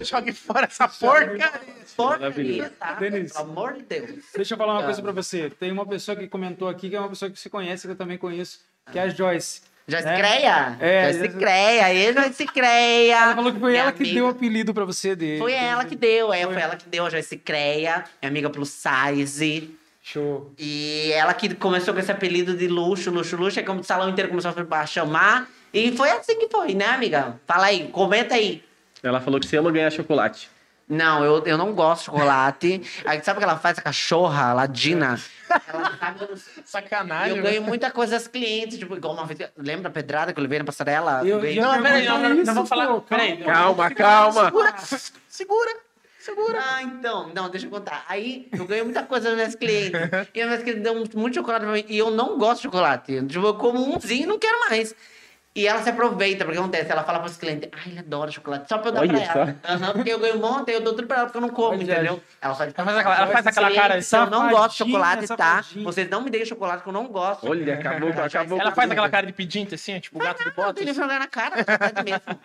[0.02, 1.50] Jogue fora essa porcaria.
[1.96, 2.92] Porcaria, tá?
[2.94, 3.32] Denise.
[3.34, 4.24] Pelo amor de Deus.
[4.34, 4.86] Deixa eu falar uma Tá.
[4.86, 5.50] coisa pra você.
[5.50, 7.96] Tem uma pessoa que comentou aqui, que é uma pessoa que você conhece, que eu
[7.96, 8.60] também conheço,
[8.92, 9.62] que é a Joyce.
[9.86, 10.16] Já se É.
[10.16, 10.76] creia?
[10.80, 11.84] É, já se já- creia.
[11.84, 13.16] Aí já se creia.
[13.22, 14.14] Ela falou que foi Minha ela que amiga.
[14.14, 15.38] deu o apelido pra você dele.
[15.38, 18.70] Foi ela que deu, é, foi ela que deu a Joyce Creia, minha amiga plus
[18.70, 19.74] size.
[20.02, 20.52] Show.
[20.58, 24.10] E ela que começou com esse apelido de luxo, luxo, luxo, é como o salão
[24.10, 25.48] inteiro começou a chamar.
[25.72, 27.40] E foi assim que foi, né, amiga?
[27.46, 28.62] Fala aí, comenta aí.
[29.02, 30.48] Ela falou que você ama ganhar chocolate.
[30.88, 32.82] Não, eu, eu não gosto de chocolate.
[33.06, 35.18] Aí sabe o que ela faz, a cachorra, a ladina?
[35.66, 37.36] Ela sabe, eu, Sacanagem.
[37.36, 39.38] eu ganho muita coisa das clientes, tipo, igual uma vez.
[39.56, 41.26] Lembra a pedrada que eu levei na passarela?
[41.26, 42.86] Eu- eu- Não, peraí, não, não, não, vamos falar.
[42.88, 43.38] pô, Peraí.
[43.44, 44.52] Calma, calma.
[45.28, 45.72] Segura.
[46.18, 46.58] Segura.
[46.58, 48.02] Ah, então, não, deixa eu contar.
[48.08, 49.92] Aí eu ganhei muita coisa das minhas clientes.
[50.34, 51.84] E as minhas clientes dão muito chocolate pra mim.
[51.86, 53.22] E eu não gosto de chocolate.
[53.26, 54.94] Tipo, eu como umzinho e não quero mais.
[55.56, 58.76] E ela se aproveita, porque acontece, ela fala pros clientes, ai, ele adora chocolate, só
[58.78, 59.56] pra eu dar pra ela.
[59.68, 61.68] Aham, porque eu ganho um monte, eu dou tudo pra ela, porque eu não como,
[61.78, 62.20] Olha, entendeu?
[62.42, 65.28] Ela só Ela faz aquela- ela faz aquela cara de Eu não gosto de chocolate,
[65.28, 65.64] tá?
[65.84, 67.48] Vocês não me deem chocolate que eu não gosto.
[67.48, 68.60] Olha, acabou, acabou.
[68.60, 71.20] Ela faz aquela cara de pedinte assim, tipo o gato de Não, tem nem jogar
[71.20, 72.40] na cara, chocolate mesmo.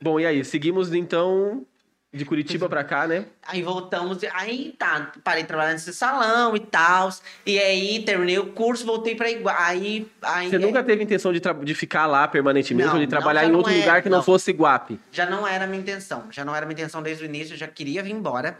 [0.00, 0.44] Bom, e aí?
[0.44, 1.66] Seguimos então
[2.14, 3.26] de Curitiba pra cá, né?
[3.44, 7.10] Aí voltamos, aí tá, parei de trabalhar nesse salão e tal.
[7.44, 9.54] E aí terminei o curso, voltei pra igual.
[9.58, 13.10] Aí, aí Você nunca teve intenção de, de ficar lá permanentemente Não, ou de não,
[13.10, 14.24] trabalhar já em não outro é, lugar que não, não.
[14.24, 15.00] fosse Iguape?
[15.10, 16.24] já não era a minha intenção.
[16.30, 18.56] Já não era a minha intenção desde o início, eu já queria vir embora.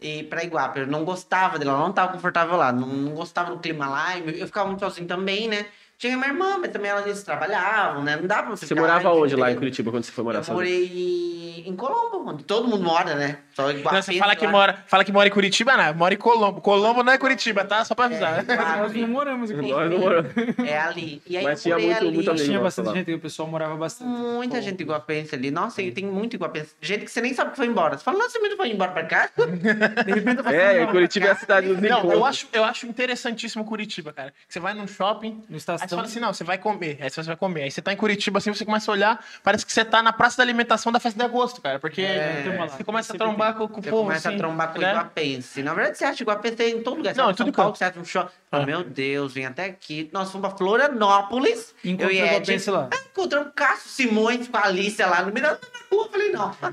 [0.00, 3.58] E pra Iguape, eu não gostava dela, não tava confortável lá, não, não gostava do
[3.58, 5.66] clima lá, eu ficava muito sozinho também, né?
[5.98, 8.16] Tinha minha irmã, mas também elas trabalhavam, né?
[8.16, 9.56] Não dava pra você Você ficar morava onde lá em.
[9.56, 10.56] Curitiba quando você foi morar Eu sozinho?
[10.56, 13.38] morei em Colombo, onde todo mundo mora, né?
[13.54, 13.72] Só.
[13.72, 14.50] Não, você fala que, lá.
[14.52, 15.94] mora, fala que mora em Curitiba, não.
[15.94, 16.60] Mora em Colombo.
[16.60, 17.84] Colombo não é Curitiba, tá?
[17.84, 18.40] Só pra avisar.
[18.40, 19.70] É, Nós não moramos aqui.
[19.70, 20.32] Nós não moramos.
[20.66, 21.22] É ali.
[21.26, 22.14] E aí Mas eu tinha muito- ali.
[22.16, 22.34] muito.
[22.44, 22.94] Tinha bastante lá.
[22.94, 24.08] gente, o pessoal morava bastante.
[24.08, 25.50] Muita gente iguapense ali.
[25.50, 26.74] Nossa, e tem muito iguapense.
[26.82, 27.96] Gente que você nem sabe que foi embora.
[27.96, 29.30] Você fala, nossa, você foi embora pra cá?
[29.36, 33.64] De repente eu É, Curitiba é a cidade dos Não, eu acho, eu acho interessantíssimo
[33.64, 34.34] Curitiba, cara.
[34.48, 35.98] Você vai num shopping, no aí você estação.
[35.98, 36.98] fala assim, não, você vai comer.
[37.00, 37.62] Aí você vai comer.
[37.62, 40.12] Aí você tá em Curitiba, assim, você começa a olhar, parece que você tá na
[40.12, 41.78] praça da alimentação da festa de agosto, cara.
[41.78, 44.72] Porque É, você começa a trombar com, com o Você povo, começa assim, a trombar
[44.72, 44.90] com né?
[44.90, 45.62] iguapense.
[45.62, 47.14] Na verdade, você acha iguapense em todo lugar.
[47.14, 48.32] Você Não, vai em tudo Paulo, você acha um shopping.
[48.66, 50.08] Meu Deus, vim até aqui.
[50.12, 51.74] Nós fomos pra Florianópolis.
[51.84, 52.70] Encontrou eu e Ed.
[52.70, 52.88] lá.
[52.92, 56.04] Ah, Encontramos o Cássio Simões com a Alicia lá no meio da rua.
[56.06, 56.52] Eu falei, não.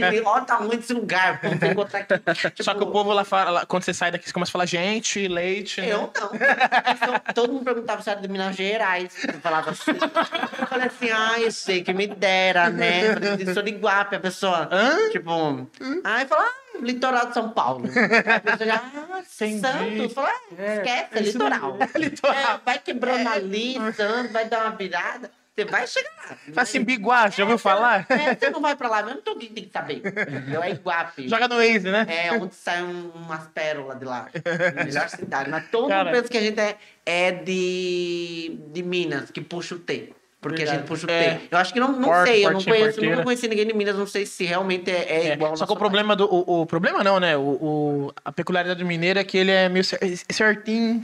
[0.00, 1.40] Gente, olha o tamanho desse lugar.
[1.42, 2.14] Vamos encontrar aqui.
[2.62, 4.66] Só Tipo, que o povo lá fala, quando você sai daqui, você começa a falar
[4.66, 5.80] gente, leite.
[5.80, 5.88] né?
[5.92, 6.10] Eu não.
[6.12, 9.12] Então, todo mundo perguntava se era de Minas Gerais.
[9.26, 9.90] Eu falava assim.
[9.90, 13.08] Eu falei assim, ah, eu sei que me dera, né?
[13.08, 14.68] Eu falei, sou de Iguape, a pessoa.
[14.70, 15.10] Hã?
[15.10, 15.68] Tipo,
[16.04, 17.86] aí fala, ah, litoral de São Paulo.
[17.86, 18.76] A pessoa já,
[19.10, 19.60] ah, Entendi.
[19.60, 20.12] Santos.
[20.12, 21.78] Fala, ah, É, esquece, é é litoral.
[21.94, 22.54] É litoral.
[22.56, 25.30] É, vai quebrando ali, Santos, vai dar uma virada.
[25.56, 26.36] Você vai chegar lá.
[26.36, 28.04] Fala assim, Biguá, já ouviu falar?
[28.08, 29.98] É, você não vai pra lá mesmo, todo mundo tem que saber.
[29.98, 30.60] Entendeu?
[30.60, 31.28] É Iguape.
[31.28, 32.04] Joga no Waze, né?
[32.08, 34.28] É, onde saem um- umas pérolas de lá.
[34.84, 35.48] Melhor cidade.
[35.50, 36.06] Mas todo Cara.
[36.06, 40.12] mundo pensa que a gente é, é de, de Minas, que puxa o T.
[40.44, 40.78] Porque a Verdade.
[40.80, 41.34] gente puxa o É.
[41.36, 41.48] T.
[41.50, 43.10] Eu acho que não, não sei, eu não conheço, porteira.
[43.12, 45.64] nunca conheci ninguém de Minas, não sei se realmente é, é É, igual ao só
[45.66, 46.26] que o problema do.
[46.26, 47.34] O, o problema não, né?
[47.34, 49.98] O, o- a peculiaridade do mineiro é que ele é meio cer-
[50.30, 51.02] certinho,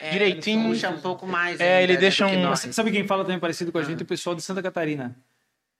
[0.00, 0.64] É, direitinho.
[0.64, 1.60] Ele puxa um pouco mais.
[1.60, 2.56] É, ainda, ele né, deixa um-.
[2.56, 4.02] Sabe quem fala também parecido com a gente?
[4.02, 5.14] O pessoal de Santa Catarina.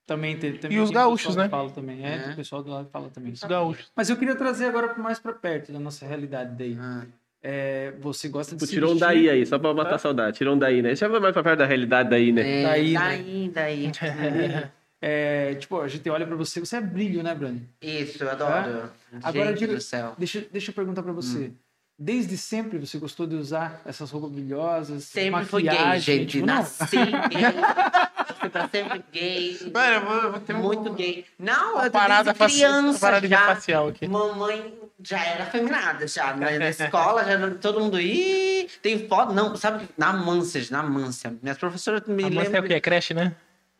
[0.06, 0.52] Também tem.
[0.54, 1.48] Também E os gaúchos, né?
[1.48, 2.04] Fala também.
[2.06, 2.32] É, É.
[2.32, 3.32] o pessoal do lado fala também.
[3.32, 3.90] Os gaúchos.
[3.94, 6.76] Mas eu queria trazer agora mais pra perto da nossa realidade daí.
[6.80, 7.02] Ah.
[7.42, 10.36] É, você gosta de Tipo, tirou um daí aí, só pra matar a saudade.
[10.36, 10.94] Tirou um daí, né?
[10.94, 12.42] Já vai mais pra perto da realidade daí, né?
[12.42, 13.90] É, Daí, daí, daí,
[15.02, 17.66] É, tipo, a gente olha pra você, você é brilho, né, Brani?
[17.80, 18.90] Isso, eu adoro.
[19.22, 20.14] Agora, Gente diga- do céu.
[20.18, 21.38] Deixa, deixa eu perguntar pra você.
[21.46, 21.52] Hum.
[22.02, 25.04] Desde sempre você gostou de usar essas roupas brilhosas?
[25.04, 26.30] Sempre fui gay, gente.
[26.30, 26.54] tipo, não.
[26.54, 27.42] Nasci gay.
[28.40, 29.70] Você tá sempre gay.
[29.74, 31.26] Mano, eu vou, eu vou ter um- Muito gay.
[31.38, 33.46] Não, eu parada desde faci- criança parada de já.
[33.54, 34.08] facial aqui.
[34.08, 36.34] Mamãe já era feminada, já.
[36.34, 38.00] Na, na escola, já todo mundo.
[38.00, 39.34] Ih, tem foto.
[39.34, 39.86] Não, sabe?
[39.98, 41.34] Na Mância, na Mância.
[41.42, 42.62] Minhas professoras me é lembram.
[42.64, 42.74] o quê?
[42.74, 43.34] É creche, né?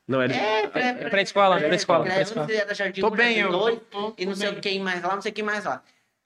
[0.07, 0.27] Não, é.
[0.27, 2.47] É, pré- É pré-escola, pré- pré-escola, pré- pré-escola.
[2.53, 4.59] era Tô um, bem, eu dois, tô- tô E não sei bem.
[4.59, 5.83] o que mais lá, não sei o que mais lá.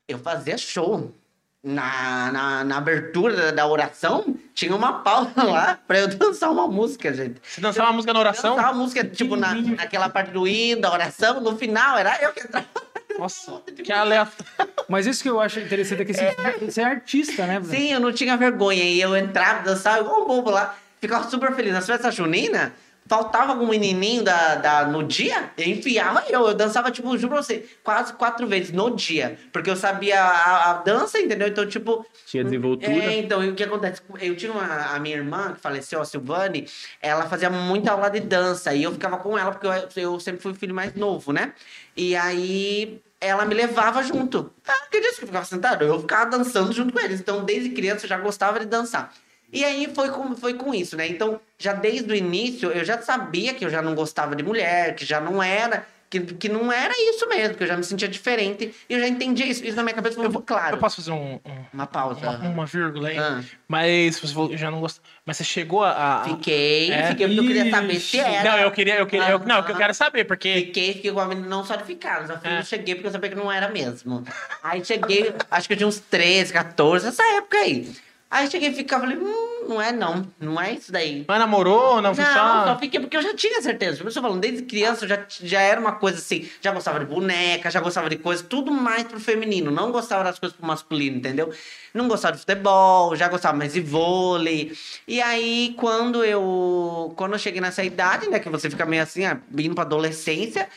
[0.08, 1.14] Eu fazia show.
[1.64, 7.10] Na, na, na abertura da, oração, tinha uma pausa lá pra eu dançar uma música,
[7.12, 7.40] gente.
[7.42, 8.54] Você dançava uma música na oração?
[8.54, 12.32] Dançar uma música, tipo, na, naquela parte do hino, da oração, no final, era eu
[12.32, 12.66] que entrava.
[13.18, 14.44] Nossa, que aleatório.
[14.88, 17.58] Mas isso que eu acho interessante é que você, você é artista, né?
[17.60, 17.74] Bruno?
[17.74, 18.82] Sim, eu não tinha vergonha.
[18.82, 20.74] E eu entrava, dançava igual um bobo lá.
[21.00, 21.72] Ficava super feliz.
[21.72, 22.72] Nas festas juninas,
[23.06, 26.46] faltava algum menininho da, da, no dia, eu enfiava eu.
[26.46, 29.38] Eu dançava, tipo, juro pra você, quase quatro vezes no dia.
[29.52, 31.48] Porque eu sabia a, a dança, entendeu?
[31.48, 32.04] Então, tipo...
[32.26, 32.92] Tinha desenvoltura.
[32.92, 34.00] É, então, e o que acontece?
[34.20, 36.66] Eu tinha uma, a minha irmã, que faleceu, a Silvane,
[37.00, 38.74] ela fazia muita aula de dança.
[38.74, 41.52] E eu ficava com ela, porque eu, eu sempre fui o filho mais novo, né?
[41.96, 43.00] E aí...
[43.20, 44.52] Ela me levava junto.
[44.68, 45.82] Ah, que disse que eu ficava sentado?
[45.82, 47.20] Eu ficava dançando junto com eles.
[47.20, 49.14] Então, desde criança, eu já gostava de dançar.
[49.54, 51.06] E aí foi com, foi com isso, né?
[51.06, 54.94] Então, já desde o início, eu já sabia que eu já não gostava de mulher,
[54.96, 58.06] que já não era, que, que não era isso mesmo, que eu já me sentia
[58.08, 58.74] diferente.
[58.88, 59.64] E eu já entendia isso.
[59.64, 60.76] Isso na minha cabeça foi muito claro.
[60.76, 62.30] Eu posso fazer um, um- Uma pausa.
[62.30, 63.18] uma, uma vírgula aí?
[63.18, 63.42] Ah.
[63.68, 65.00] Mas você falou, já não gosta.
[65.26, 66.20] Mas você chegou a.
[66.20, 67.08] a- Fiquei, É?
[67.08, 68.50] fiquei porque eu queria saber se era.
[68.50, 69.30] Não, eu queria, eu queria.
[69.30, 70.52] eu- não, que eu quero saber, porque.
[70.66, 72.58] Fiquei, fiquei com a menina, não só de ficar, no desafio É.
[72.58, 74.22] eu cheguei porque eu sabia que não era mesmo.
[74.62, 77.90] Aí cheguei, acho que eu tinha uns 13, 14, essa época aí.
[78.30, 81.24] Aí cheguei e ficava, falei, hum, não é não, não é isso daí.
[81.26, 82.32] Mas namorou, não, foi Não,
[82.66, 82.78] só.
[82.78, 83.96] fiquei porque eu já tinha certeza.
[83.98, 86.48] Como eu estou falando, desde criança eu já, já era uma coisa assim.
[86.60, 89.70] Já gostava de boneca, já gostava de coisas, tudo mais pro feminino.
[89.70, 91.52] Não gostava das coisas pro masculino, entendeu?
[91.92, 94.72] Não gostava de futebol, já gostava mais de vôlei.
[95.06, 97.14] E aí, quando eu.
[97.16, 98.40] Quando eu cheguei nessa idade, né?
[98.40, 100.68] Que você fica meio assim, ah, indo pra adolescência.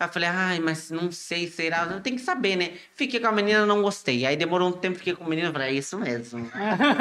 [0.00, 1.84] Aí eu falei, ai, mas não sei, será?
[2.02, 2.72] Tenho que saber, né?
[2.94, 4.26] Fiquei com a menina, não gostei.
[4.26, 6.48] Aí demorou um tempo, fiquei com a menina, falei, é isso mesmo.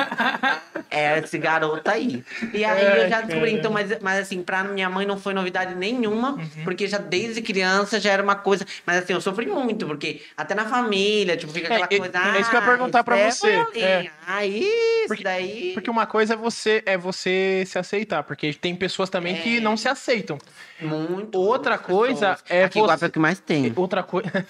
[0.89, 2.23] é esse garoto aí.
[2.53, 5.75] E aí eu já descobri, então, mas, mas assim, pra minha mãe não foi novidade
[5.75, 6.49] nenhuma, Uhum.
[6.63, 8.65] porque já desde criança já era uma coisa.
[8.85, 12.35] Mas assim, eu sofri muito, porque até na família, tipo, fica aquela é- coisa.
[12.35, 14.11] é isso que eu ia "Ah, perguntar pra você, é é.
[14.25, 15.71] Aí, isso Porque- daí.
[15.73, 19.59] Porque uma coisa é você é você se aceitar, porque tem pessoas também que É.
[19.61, 20.37] não se aceitam.
[20.79, 21.39] Muito.
[21.39, 22.43] Outra coisa pessoas.
[22.51, 23.73] é Aqui você- é o que mais tem.
[23.75, 24.29] Outra coisa.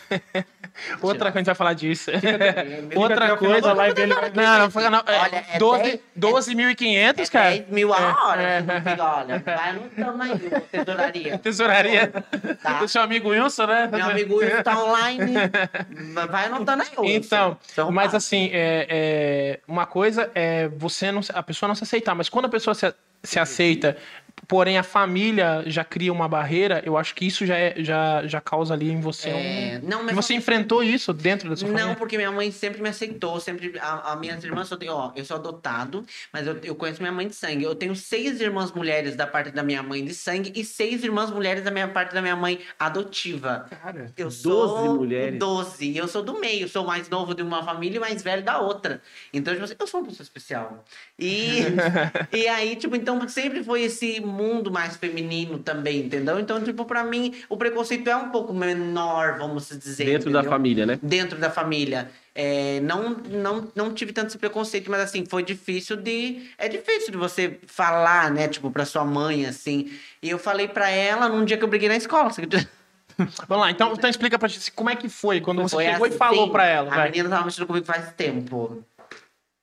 [1.02, 2.12] Outra coisa, a gente vai falar disso.
[2.12, 3.74] Fica até Outra coisa.
[3.74, 7.50] live, ele vai- Não, não, não, é Olha, é 12 dez- 12.500, É cara.
[7.52, 8.42] 10 mil a hora.
[8.44, 11.38] É, filho, olha, vai anotando aí, ô, tesouraria.
[11.40, 12.13] Tesouraria.
[12.62, 12.74] Tá.
[12.80, 13.90] Do seu amigo Wilson, né?
[13.92, 15.34] Meu amigo Wilson tá online.
[16.30, 17.16] Vai anotando aí, Wilson.
[17.16, 21.84] Então, eu mas assim, é, é, uma coisa é você não, a pessoa não se
[21.84, 23.98] aceitar, mas quando a pessoa se, se aceita,
[24.47, 28.39] porém a família já cria uma barreira, eu acho que isso já, é- já, já
[28.41, 29.88] causa ali em você É, um.
[29.88, 31.95] não, E mas você enfrentou isso dentro da sua Não, família?
[31.95, 33.78] porque minha mãe sempre me aceitou, sempre.
[33.80, 37.12] A, a minhas irmãs, eu, tenho, ó, eu sou adotado, mas eu, eu conheço minha
[37.12, 37.63] mãe de sangue.
[37.63, 41.30] Eu tenho seis irmãs mulheres da parte da minha mãe de sangue e seis irmãs
[41.32, 43.65] mulheres da minha parte da minha mãe adotiva.
[43.69, 44.67] Cara, Eu sou.
[44.84, 45.39] 12 mulheres.
[45.39, 45.97] 12.
[45.97, 49.02] Eu sou do meio, sou mais novo de uma família e mais velho da outra.
[49.34, 50.84] Então, tipo assim, eu sou uma pessoa especial.
[51.19, 51.60] E,
[52.34, 56.40] e aí, tipo, então sempre foi esse mundo mais feminino também, entendeu?
[56.40, 60.06] Então, tipo, pra mim, o preconceito é um pouco menor, vamos dizer.
[60.06, 60.52] Dentro da entendeu?
[60.52, 61.00] família, né?
[61.02, 62.10] dentro da família.
[62.36, 66.44] É, não, não, não tive tanto esse preconceito, mas assim, foi difícil de.
[66.58, 69.92] É difícil de você falar, né, tipo, pra sua mãe, assim.
[70.22, 72.30] E eu falei pra ela num dia que eu briguei na escola.
[72.30, 72.46] Você?
[73.48, 76.06] Vamos lá, então, então explica pra gente como é que foi quando você Foi chegou
[76.06, 76.92] e assim, falou pra ela.
[76.92, 77.10] A vai.
[77.10, 78.84] menina tava mexendo comigo faz tempo.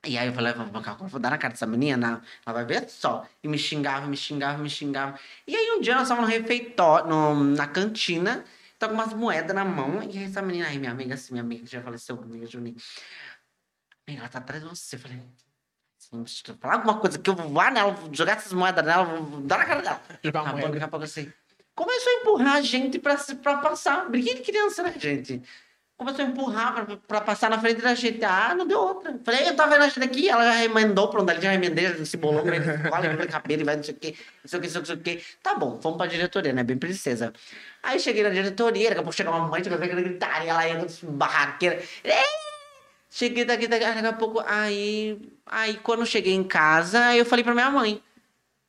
[0.07, 2.89] E aí eu falei, vou, vou, vou dar na cara dessa menina, ela vai ver
[2.89, 3.27] só.
[3.43, 5.19] E me xingava, me xingava, me xingava.
[5.47, 8.45] E aí um dia nós estávamos no refeitório, no- na cantina,
[8.79, 10.03] tá com umas moedas na mão.
[10.03, 12.47] E aí essa menina, aí minha amiga, assim, minha amiga que já faleceu, minha amiga
[12.47, 12.77] Juninho.
[14.07, 14.97] Amiga, ela tá atrás de você.
[14.97, 15.21] Eu falei,
[16.13, 19.41] eu falar alguma coisa que eu vou voar nela, vou jogar essas moedas nela, vou
[19.41, 20.03] dar na cara dela.
[20.23, 20.69] Jogar uma moeda.
[20.73, 21.33] daqui a pouco assim.
[21.75, 24.09] Começou a empurrar a gente pra, pra passar.
[24.09, 25.43] Briguinha de criança, né, gente?
[25.97, 28.25] Começou a empurrar pra passar na frente da gente.
[28.25, 29.17] Ah, não deu outra.
[29.25, 31.87] Falei, eu tava vendo a gente aqui, ela já remendou pra onde ela já remendei,
[31.87, 34.63] já se bolou escola, ele cabelo e vai não sei o quê, não sei o
[34.63, 35.23] quê, não sei o quê.
[35.41, 36.65] Tá bom, fomos pra diretoria, né?
[36.65, 37.33] Bem princesa.
[37.81, 40.87] Aí cheguei na diretoria, daqui a pouco chegou uma mãe, chegou aquela gritaria, ela ia
[41.03, 41.81] barraqueira.
[42.03, 42.13] "Ei!"
[43.09, 47.55] Cheguei daqui, daqui, daqui a pouco, aí, aí quando cheguei em casa, eu falei pra
[47.55, 48.03] minha mãe.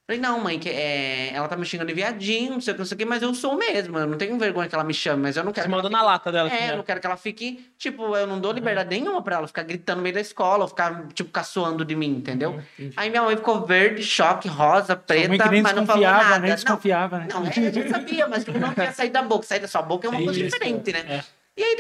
[0.08, 1.34] Falei, não, mãe, que é...
[1.34, 3.24] ela tá me xingando de viadinho, não sei o que, não sei o que, mas
[3.24, 3.98] eu sou mesmo.
[3.98, 5.66] Eu não tenho vergonha que ela me chame, mas eu não quero.
[5.66, 6.48] Você que ela mandou na lata dela.
[6.48, 6.76] é, eu né?
[6.76, 9.98] não quero que ela fique, tipo, eu não dou liberdade nenhuma pra ela ficar gritando
[9.98, 12.62] no meio da escola, ou ficar, tipo, caçoando de mim, entendeu?
[12.96, 15.28] Aí minha mãe ficou verde, choque, rosa, preta,
[15.62, 16.38] mas não falou nada.
[16.38, 17.28] nem Não, desconfiava, né?
[17.34, 19.48] não, é, eu sabia, mas tipo, não tinha saído da boca.
[19.48, 21.04] Sair da sua boca é uma coisa diferente, né?
[21.08, 21.24] é.
[21.58, 21.78] E aí,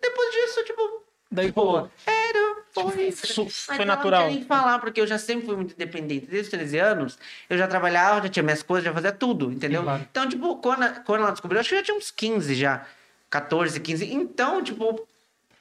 [0.00, 1.01] depois disso, tipo,
[1.32, 3.10] Daí, pô, era, foi.
[3.12, 4.20] Foi eu natural.
[4.20, 6.26] Não tinha nem que falar, porque eu já sempre fui muito independente.
[6.26, 7.18] Desde os 13 anos,
[7.48, 9.82] eu já trabalhava, já tinha minhas coisas, já fazia tudo, entendeu?
[9.82, 10.06] Claro.
[10.10, 12.86] Então, tipo, quando, quando ela descobriu, acho que eu já tinha uns 15 já.
[13.30, 14.12] 14, 15.
[14.12, 15.08] Então, tipo,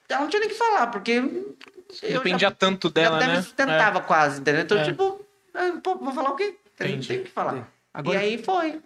[0.09, 1.11] ela não tinha nem que falar, porque.
[1.13, 1.55] eu
[2.17, 3.38] Dependia já, tanto dela, até né?
[3.38, 4.61] me sustentava quase, entendeu?
[4.63, 4.84] Então, É.
[4.84, 6.55] tipo, ah, pô, vou falar o quê?
[6.80, 7.07] Não Entendi.
[7.07, 7.72] tem o que falar.
[7.93, 8.82] Agora- E aí foi.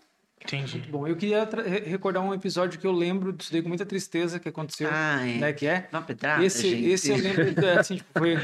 [0.52, 0.80] É, entendi.
[0.89, 1.48] bom, eu queria
[1.86, 5.38] recordar um episódio que eu lembro disso daí com muita tristeza que aconteceu, Ah, é.
[5.38, 5.88] né, que é...
[5.91, 6.89] Uma pedrada, esse, gente.
[6.89, 8.38] esse eu lembro, assim, tipo, foi...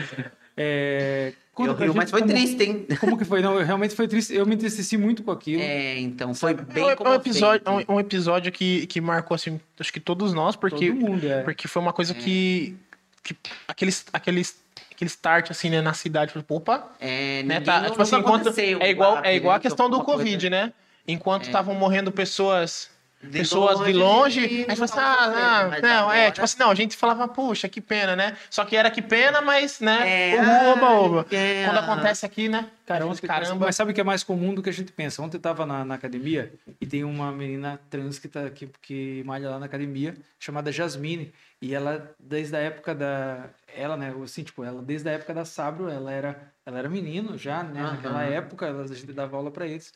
[0.57, 2.87] É, Eu rio, gente- mas foi como- triste, hein?
[2.99, 3.39] Como que foi?
[3.41, 4.33] Não, eu realmente foi triste.
[4.33, 5.61] Eu me entristeci muito com aquilo.
[5.61, 8.99] É, então, foi É bem um- é um episódio, é um, um episódio que, que
[8.99, 11.43] marcou, assim, acho que todos nós, porque, Todo mundo, é.
[11.43, 12.75] porque foi uma coisa que,
[13.21, 13.35] que
[13.67, 14.57] aqueles, aqueles,
[14.91, 18.41] aquele start, assim, né, na cidade, tipo, opa, É, né, tá, não- tipo assim, enquanto,
[18.49, 20.73] aconteceu é igual, é igual a questão do uma coisa- Covid, né?
[21.11, 21.47] Enquanto É.
[21.47, 22.89] estavam morrendo pessoas
[23.23, 25.81] De pessoas de longe, longe, e a gente não falou assim, ah, sofrendo, não, mas
[25.83, 28.35] não, é, tipo assim, não, a gente falava, puxa, que pena, né?
[28.49, 31.25] Só que era que pena, mas, né, É, oba, oba.
[31.31, 31.81] é, Quando ah.
[31.81, 32.67] acontece aqui, né?
[32.83, 33.65] Cara, a ontem, gente, caramba.
[33.67, 35.21] mas sabe o que é mais comum do que a gente pensa?
[35.21, 39.23] Ontem eu tava na, na academia e tem uma menina trans que, tá, que, que
[39.23, 41.31] malha lá na academia, chamada Jasmine.
[41.61, 43.45] E ela, desde a época da.
[43.77, 44.11] Ela, né?
[44.23, 47.81] Assim, tipo, ela, desde a época da Sabro, ela era, ela era menino já, né?
[47.81, 47.91] Aham.
[47.91, 49.93] Naquela época, ela, a gente dava aula pra eles.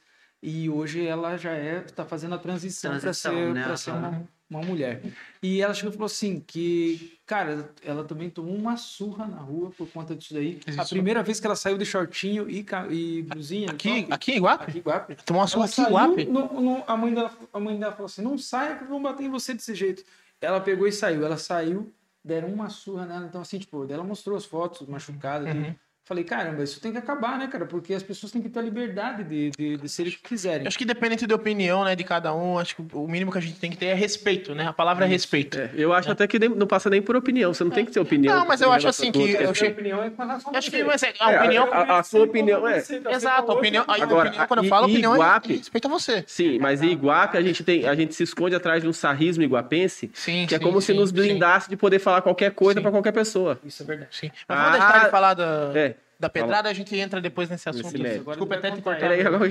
[0.48, 3.64] E hoje ela já é, tá fazendo a transição, para ser, né?
[3.64, 5.02] pra ser uma, uma mulher.
[5.42, 9.72] E ela chegou e falou assim: que, cara, ela também tomou uma surra na rua
[9.76, 10.60] por conta disso daí.
[10.68, 10.90] A Isso.
[10.94, 13.72] primeira vez que ela saiu de shortinho e, e blusinha.
[13.72, 14.64] Aqui, top, aqui em Iguape?
[14.70, 15.16] aqui em Guape.
[15.26, 16.26] Tomou uma surra aqui em Iguape?
[16.26, 19.24] no- no- a, mãe dela, a mãe dela falou assim: não saia que vão bater
[19.24, 20.04] em você desse jeito.
[20.40, 21.26] Ela pegou e saiu.
[21.26, 21.92] Ela saiu,
[22.24, 23.26] deram uma surra nela.
[23.26, 25.56] Então, assim, tipo, ela mostrou as fotos machucadas.
[25.56, 25.74] Uhum.
[26.08, 27.66] Falei, caramba, isso tem que acabar, né, cara?
[27.66, 30.68] Porque as pessoas têm que ter a liberdade de, de, de ser o que quiserem.
[30.68, 33.42] Acho que dependente da opinião, né, de cada um, acho que o mínimo que a
[33.42, 34.68] gente tem que ter é respeito, né?
[34.68, 35.58] A palavra é respeito.
[35.60, 37.52] É, eu acho até que nem- não passa nem por opinião.
[37.52, 38.38] Você não tem que ter opinião.
[38.38, 40.70] Não, mas eu acho assim a que eu Minha che- opinião é com relação Acho
[40.70, 41.74] que mas é, a É, opinião.
[41.74, 43.84] a- a sua opinião é- Exato, a opinião.
[43.88, 46.24] A Agora, opinião, quando eu falo, a opinião é Iguape- respeito a você.
[46.28, 49.42] Sim, mas em Iguape a gente, tem, a gente se esconde atrás de um sarrismo
[49.44, 51.16] iguapense Sim, que é sim, como sim, se nos sim.
[51.16, 53.60] blindasse de poder falar qualquer coisa pra qualquer pessoa.
[53.66, 54.10] Isso é verdade.
[54.16, 54.30] Sim.
[54.48, 55.95] Mas vamos Ah, deixar ele falar da, É.
[56.20, 57.98] da pedrada, a gente entra depois nesse assunto.
[57.98, 58.20] Nesse.
[58.20, 59.00] Desculpa até te cortar.
[59.02, 59.50] Peraí, agora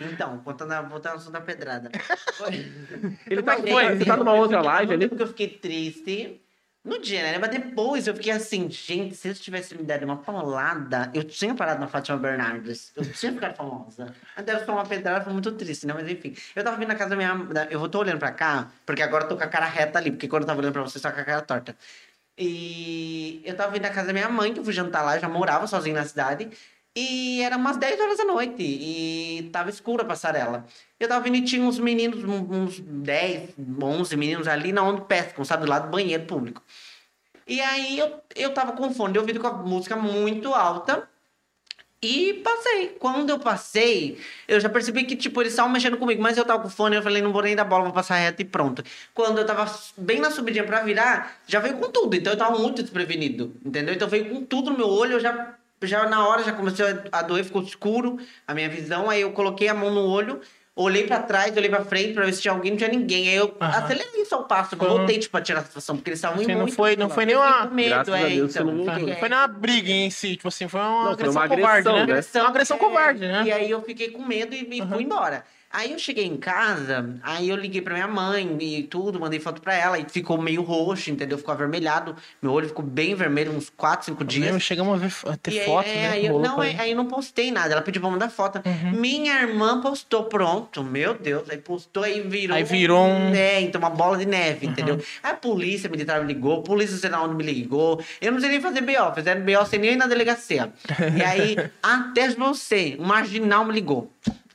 [0.00, 1.90] Então, voltando, a- voltando ao assunto da pedrada.
[3.26, 5.08] ele tá, Foi, ele tá numa eu outra fiquei- live ali.
[5.08, 6.40] Porque eu fiquei triste
[6.84, 7.38] no dia, né?
[7.38, 11.54] Mas depois eu fiquei assim, gente, se eles tivessem me dado uma paulada, eu tinha
[11.54, 12.92] parado na Fátima Bernardes.
[12.96, 14.12] Eu tinha ficado famosa.
[14.44, 15.94] Deve ser uma pedrada, foi muito triste, né?
[15.94, 16.34] Mas enfim.
[16.56, 17.68] Eu tava vindo na casa da minha.
[17.70, 20.26] Eu tô olhando pra cá, porque agora eu tô com a cara reta ali, porque
[20.26, 21.76] quando eu tava olhando pra vocês, eu tava com a cara torta.
[22.38, 25.28] E eu tava vindo na casa da minha mãe, que eu fui jantar lá, já
[25.28, 26.50] morava sozinho na cidade.
[26.94, 28.62] E era umas 10 horas da noite.
[28.62, 30.66] E tava escura a passarela.
[31.00, 35.44] Eu tava vendo e tinha uns meninos, uns 10, 11 meninos ali na onde pescam,
[35.44, 35.64] sabe?
[35.64, 36.62] Do lado do banheiro público.
[37.46, 41.08] E aí eu, eu tava com fone de ouvido com a música muito alta.
[42.04, 42.88] E passei.
[42.98, 46.60] Quando eu passei, eu já percebi que, tipo, eles estavam mexendo comigo, mas eu tava
[46.60, 48.82] com fone, eu falei, não vou nem dar bola, vou passar reto e pronto.
[49.14, 52.16] Quando eu tava bem na subidinha pra virar, já veio com tudo.
[52.16, 53.94] Então eu tava muito desprevenido, entendeu?
[53.94, 57.22] Então veio com tudo no meu olho, eu já, já na hora já começou a-
[57.22, 59.08] doer, ficou escuro a minha visão.
[59.08, 60.40] Aí eu coloquei a mão no olho,
[60.74, 63.28] olhei pra trás, olhei pra frente pra ver se tinha alguém, não tinha ninguém.
[63.28, 63.78] Aí eu Aham.
[63.84, 66.18] acelerei só o passo, não Foi um- voltei, tipo, pra tirar a situação, porque eles
[66.18, 66.58] estavam Sim, muito.
[66.58, 68.72] não foi- não foi nem uma- com medo, Graças a é, Deus, você então.
[68.74, 69.10] não Foi.
[69.10, 69.16] É.
[69.16, 72.06] foi briga em si, tipo assim, foi uma Não, foi agressão uma covarde, agressão, né?
[72.06, 72.40] né?
[72.42, 73.42] Uma agressão é, covarde, né?
[73.46, 75.44] E aí eu fiquei com medo e, e fui embora.
[75.72, 79.62] Aí eu cheguei em casa, aí eu liguei pra minha mãe e tudo, mandei foto
[79.62, 81.38] pra ela e ficou meio roxo, entendeu?
[81.38, 82.14] Ficou avermelhado.
[82.42, 84.44] Meu olho ficou bem vermelho uns 4, 5 dias.
[84.46, 86.08] Mesmo chegamos a, ver, a ter E aí, foto, é, né?
[86.10, 87.72] aí eu, não, pra aí, aí eu não postei nada.
[87.72, 88.60] Ela pediu pra mandar foto.
[88.92, 90.84] Minha irmã postou, pronto.
[90.84, 91.48] Meu Deus.
[91.48, 92.56] Aí postou, aí virou.
[92.56, 95.00] Aí virou um- É, então uma bola de neve, entendeu?
[95.22, 98.02] Aí a polícia militar me ligou, a polícia onde me ligou.
[98.20, 100.72] Eu não sei nem fazer BO, fizeram BO sem nem ir na delegacia.
[101.16, 104.12] E aí, até você, um marginal me ligou.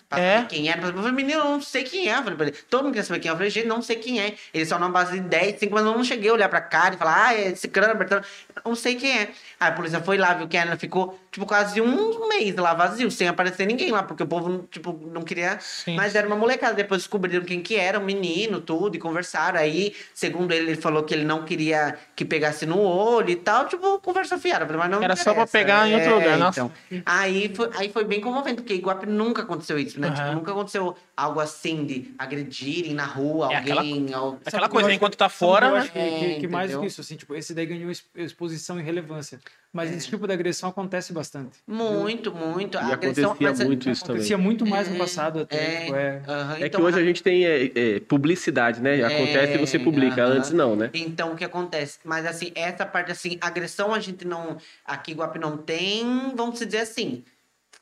[0.10, 0.36] Pra É?
[0.38, 0.82] saber quem era.
[0.88, 2.18] Eu falei, menino, eu não sei quem é.
[2.18, 3.32] Eu falei todo mundo quer saber quem é.
[3.34, 4.36] Eu falei, gente, não sei quem é.
[4.54, 6.96] Ele só na base de 10, 5, mas eu não cheguei a olhar pra cara
[6.96, 8.22] e falar, ah, é esse crânio, Bertão.
[8.64, 9.30] Não sei quem é.
[9.60, 13.10] Aí a polícia foi lá, viu quem era, ficou, tipo, quase um mês lá vazio,
[13.10, 15.58] sem aparecer ninguém lá, porque o povo, tipo, não queria.
[15.60, 15.96] Sim.
[15.96, 16.76] Mas era uma molecada.
[16.76, 19.60] Depois descobriram quem que era, um menino, tudo, e conversaram.
[19.60, 23.68] Aí, segundo ele, ele falou que ele não queria que pegasse no olho e tal.
[23.68, 24.66] Tipo, conversa fiada.
[24.78, 26.60] Mas não Era só pra pegar em outro É, lugar, nossa.
[26.92, 27.02] Então.
[27.06, 30.00] Aí foi, aí foi bem comovente, porque Iguape nunca aconteceu isso.
[30.00, 30.10] né?
[30.10, 30.16] Aham.
[30.16, 34.16] Tipo, nunca aconteceu algo assim de agredirem na rua É aquela- alguém.
[34.16, 34.94] ou- Aquela coisa, né?
[34.96, 35.80] enquanto tá fora, que eu né?
[35.82, 36.00] acho que,
[36.36, 39.40] que- que mais do que isso, assim, tipo, esse daí ganhou ex- exposição e relevância.
[39.74, 41.60] Mas esse tipo de agressão acontece bastante.
[41.68, 42.76] Muito, muito.
[42.76, 44.16] E A agressão, acontecia mas é- muito isso também.
[44.16, 45.58] Acontecia muito mais no É, passado até.
[45.58, 45.80] é.
[45.82, 46.22] tipo, é.
[46.28, 49.04] Aham, É que então, hoje a gente tem é, é, publicidade, né?
[49.04, 50.24] Acontece e você publica.
[50.24, 50.34] aham.
[50.38, 50.90] Antes não, né?
[50.94, 52.00] Então, o que acontece?
[52.04, 54.58] Mas, assim, essa parte, assim, agressão a gente não...
[54.86, 57.24] Aqui em Guapi não tem, vamos dizer assim,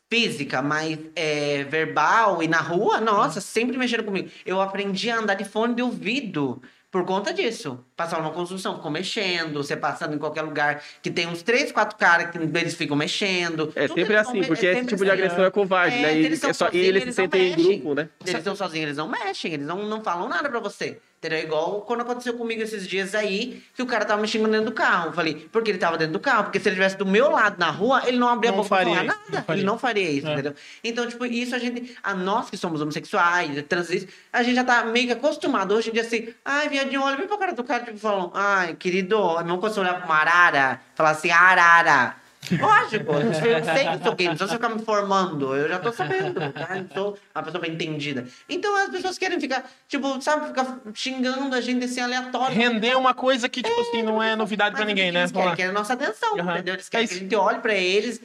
[0.09, 4.29] física, mas é, verbal e na rua, nossa, sempre mexendo comigo.
[4.45, 6.61] Eu aprendi a andar de fone de ouvido
[6.95, 7.83] por conta disso.
[7.93, 11.97] Passar numa construção, ficou mexendo, você passando em qualquer lugar que tem uns três, quatro
[11.97, 13.69] caras que eles ficam mexendo.
[13.75, 15.21] É Tudo sempre assim, porque é esse tipo de assim.
[15.21, 16.15] agressão é covarde, É, né?
[16.15, 18.07] E, eles é só, e sozinhos, eles eles se sentem em grupo, né?
[18.21, 20.97] Eles estão sozinhos, eles não mexem, eles não, não falam nada pra você.
[21.25, 21.43] Entendeu?
[21.43, 24.71] Igual quando aconteceu comigo esses dias aí, que o cara tava me xingando dentro do
[24.71, 25.07] carro.
[25.07, 26.43] Eu falei, porque ele tava dentro do carro?
[26.43, 28.69] Porque se ele estivesse do meu lado na rua, ele não abria Não a boca
[28.69, 29.45] pra faria falar nada.
[29.47, 29.55] não.
[29.55, 30.33] Ele não faria isso, É.
[30.33, 30.53] entendeu?
[30.83, 31.95] Então, tipo, isso a gente.
[32.03, 35.73] A nós que somos homossexuais, transistas, a gente já tá meio que acostumado.
[35.73, 38.75] Hoje em dia, assim, ai, viadinho, olha bem pra cara do cara, tipo, falam, ai,
[38.75, 42.15] querido, não consigo olhar pra uma arara, falar assim, arara.
[42.51, 46.33] Lógico, eu sei que sou gay, não precisa ficar me formando, eu já tô sabendo,
[46.53, 46.77] tá?
[46.77, 48.25] Eu sou uma pessoa bem entendida.
[48.47, 52.55] Então as pessoas querem ficar, tipo, sabe, ficar xingando a gente assim aleatório.
[52.55, 55.21] Render uma coisa que, tipo assim, não é novidade Mas pra ninguém, né?
[55.21, 56.53] Eles querem, querem a nossa atenção, Aham.
[56.55, 56.75] entendeu?
[56.75, 57.13] Eles É querem isso.
[57.15, 58.21] que a gente olhe pra eles.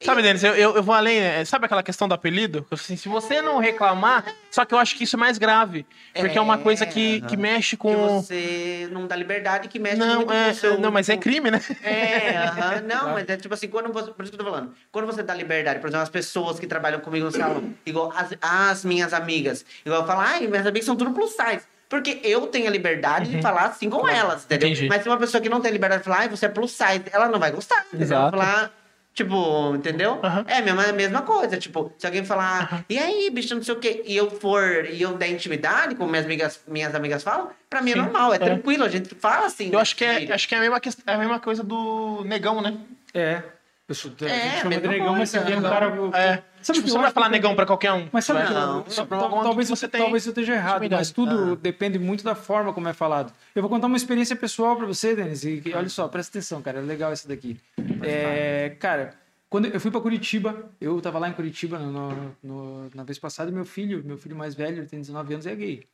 [0.00, 1.18] Sabe, Denis, eu, eu, eu vou além.
[1.18, 2.64] é, Sabe aquela questão do apelido?
[2.70, 5.84] Assim, se você não reclamar, só que eu acho que isso é mais grave.
[6.14, 8.20] Porque é, uma coisa que, que mexe Que com.
[8.22, 10.78] você não dá liberdade, que mexe Não, muito é, com o seu...
[10.78, 11.60] não, mas é crime, né?
[11.82, 14.72] É, aham, não, mas é tipo assim, quando você, por isso que eu tô falando,
[14.92, 18.34] quando você dá liberdade, por exemplo, as pessoas que trabalham comigo no salão, igual as,
[18.40, 21.64] as minhas amigas, igual eu falo, ai, minhas amigas são tudo plus size.
[21.88, 24.68] Porque eu tenho a liberdade de falar assim com elas, entendeu?
[24.68, 24.72] Uhum.
[24.74, 24.88] Entendi.
[24.88, 27.02] Mas se uma pessoa que não tem liberdade de falar, ai, você é plus size,
[27.10, 28.04] ela não vai gostar, entendeu?
[28.06, 28.36] Exato.
[28.36, 28.72] Ela vai falar,
[29.18, 30.20] tipo, entendeu?
[30.22, 30.44] Aham.
[30.46, 33.74] É a mesma, a mesma coisa, tipo, se alguém falar, e aí, bicho, não sei
[33.74, 37.50] o quê, e eu for, e eu der intimidade, como minhas amigas, minhas amigas falam,
[37.68, 38.38] pra mim é Sim, normal, é, é.
[38.38, 39.70] tranquilo, a gente fala assim.
[39.72, 42.60] Eu acho que é, acho que é a mesma, é a mesma coisa do negão,
[42.62, 42.76] né?
[43.12, 43.42] É.
[43.88, 45.70] Eu sou, a É, gente chama de negão, mas você coisa, vê um não.
[45.70, 45.92] cara.
[46.16, 46.42] É.
[46.62, 48.08] Sabe tipo, que você não vai falar que- negão pra qualquer um.
[48.12, 48.94] Mas sabe, que- Não, onde
[49.42, 51.56] talvez, você tem talvez eu esteja errado, mas tudo Ah.
[51.56, 53.32] depende muito da forma como é falado.
[53.54, 55.44] Eu vou contar uma experiência pessoal pra você, Denis.
[55.44, 57.58] E olha só, presta atenção, cara, é legal isso daqui.
[58.02, 59.14] É, cara,
[59.48, 63.18] quando eu fui pra Curitiba, eu tava lá em Curitiba no, no- no- na vez
[63.18, 65.84] passada, e meu filho, meu filho mais velho, ele tem 19 anos, é gay.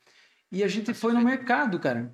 [0.51, 2.11] E a gente foi no mercado, cara.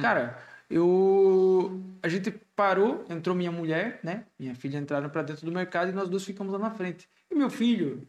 [0.00, 0.38] Cara,
[0.70, 1.80] eu.
[2.02, 4.24] A gente parou, entrou minha mulher, né?
[4.38, 7.08] Minha filha entraram pra dentro do mercado e nós dois ficamos lá na frente.
[7.34, 8.06] E meu filho,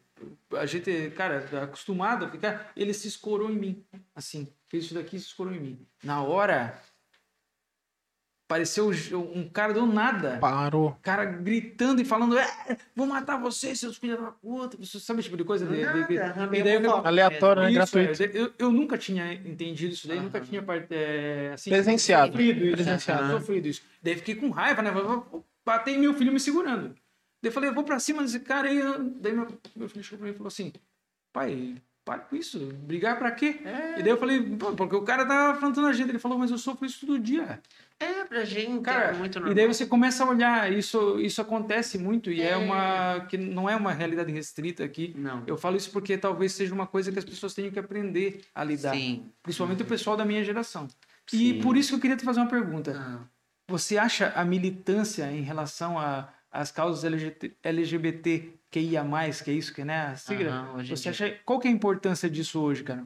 [0.53, 3.83] a gente, cara, acostumado a ficar, ele se escorou em mim.
[4.15, 5.79] Assim, fez isso daqui e se escorou em mim.
[6.03, 6.79] Na hora,
[8.47, 10.95] apareceu um cara do nada Parou.
[11.01, 12.45] cara gritando e falando, é,
[12.95, 15.65] vou matar você, seus filhos da puta, você sabe esse tipo de coisa?
[15.65, 16.13] De, de- de-
[16.59, 17.71] e daí eu- homofóbico Aleatório, né?
[17.71, 18.21] Gratuito.
[18.23, 20.45] é, eu, eu nunca tinha entendido isso daí, nunca Aham.
[20.47, 22.31] tinha é, assim, Presenciado.
[22.33, 23.23] sofrido isso, Presenciado.
[23.23, 23.31] né?
[23.39, 23.81] sofrido isso.
[24.03, 24.91] Daí fiquei com raiva, né?
[24.91, 26.95] Vou- vou Bater em meu filho me segurando.
[27.45, 28.81] Daí eu falei, eu vou pra cima desse cara aí.
[29.21, 30.73] Daí meu, meu filho chegou pra mim e falou assim,
[31.31, 33.59] pai, para com isso, brigar pra quê?
[33.97, 34.41] E daí eu falei,
[34.75, 36.09] porque o cara tá afrontando a gente.
[36.09, 37.61] Ele falou, mas eu sofro isso todo dia.
[37.99, 39.51] É, pra gente Cara, é muito normal.
[39.51, 42.49] e daí você começa a olhar, isso, isso acontece muito e é.
[42.49, 42.57] É.
[42.57, 45.13] uma que não é uma realidade restrita aqui.
[45.15, 45.43] Não.
[45.45, 48.63] Eu falo isso porque talvez seja uma coisa que as pessoas tenham que aprender a
[48.63, 49.31] lidar, Sim.
[49.43, 50.87] principalmente o pessoal da minha geração.
[51.27, 51.37] Sim.
[51.37, 52.95] E por isso que eu queria te fazer uma pergunta.
[52.99, 53.23] Ah.
[53.69, 59.03] Você acha a militância em relação a- às causas LGBT, LGBTQIA+,
[59.43, 60.75] que é isso que né, a sigla?
[60.79, 63.05] Em você acha qual que é a importância disso hoje, cara?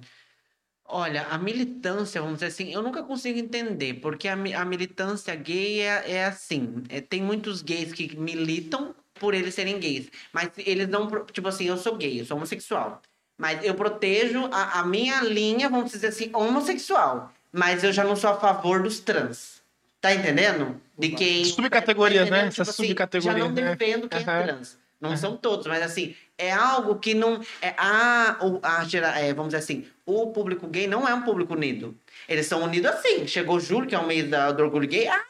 [0.92, 5.82] Olha, a militância, vamos dizer assim, eu nunca consigo entender, porque a, a militância gay
[5.82, 10.88] é, é assim, é, tem muitos gays que militam por eles serem gays, mas eles
[10.88, 13.04] não, tipo assim, eu sou gay, eu sou homossexual,
[13.38, 18.16] mas eu protejo a, a minha linha, vamos dizer assim, homossexual, mas eu já não
[18.16, 19.59] sou a favor dos trans,
[20.02, 20.80] tá entendendo?
[20.98, 21.46] De quem...
[21.46, 22.42] Subcategorias, tá né?
[22.48, 23.70] Essas Tipo assim, subcategorias, Já não né?
[23.76, 24.40] defendo quem Aham.
[24.40, 24.78] é trans.
[25.00, 27.40] Não são todos, mas assim, é algo que não.
[27.62, 28.86] É, a, o, a
[29.22, 31.98] é, vamos dizer assim, o público gay não é um público unido.
[32.28, 33.26] Eles são unidos assim.
[33.26, 35.08] Chegou julho, que é o mês da- do orgulho gay.
[35.08, 35.22] Ai,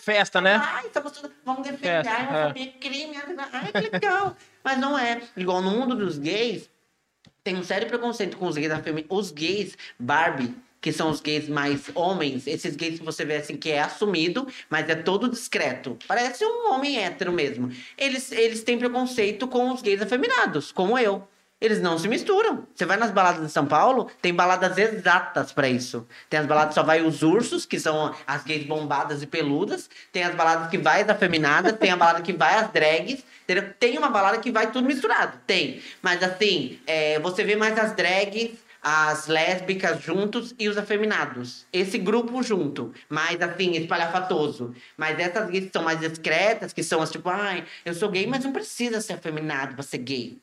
[0.00, 0.54] Festa, né?
[0.62, 2.04] ai, estamos todos, vamos defender.
[2.04, 2.38] Festa, Ai, é.
[2.40, 3.16] homofobia, crime.
[3.52, 4.36] Ai, que legal.
[4.62, 5.20] mas não é.
[5.36, 6.70] Igual no mundo dos gays,
[7.42, 9.06] tem um sério preconceito com os gays da família.
[9.08, 10.54] Os gays Barbie,
[10.86, 14.46] que são os gays mais homens, esses gays que você vê assim, que é assumido,
[14.70, 15.98] mas é todo discreto.
[16.06, 17.72] Parece um homem hétero mesmo.
[17.98, 21.26] Eles, eles têm preconceito com os gays afeminados, como eu.
[21.60, 22.68] Eles não se misturam.
[22.72, 26.06] Você vai nas baladas de São Paulo, tem baladas exatas pra isso.
[26.30, 29.90] Tem as baladas só vai os ursos, que são as gays bombadas e peludas.
[30.12, 31.72] Tem as baladas que vai as afeminadas.
[31.72, 33.24] tem a balada que vai as drags.
[33.80, 35.36] Tem uma balada que vai tudo misturado.
[35.48, 35.82] Tem.
[36.00, 38.50] Mas assim, é, você vê mais as drags,
[38.88, 41.66] as lésbicas juntos e os afeminados.
[41.72, 42.94] Esse grupo junto.
[43.08, 44.72] Mais assim, espalhafatoso.
[44.96, 48.28] Mas essas gays que são mais discretas, que são as tipo, ai, eu sou gay,
[48.28, 50.40] mas não precisa ser afeminado pra ser gay.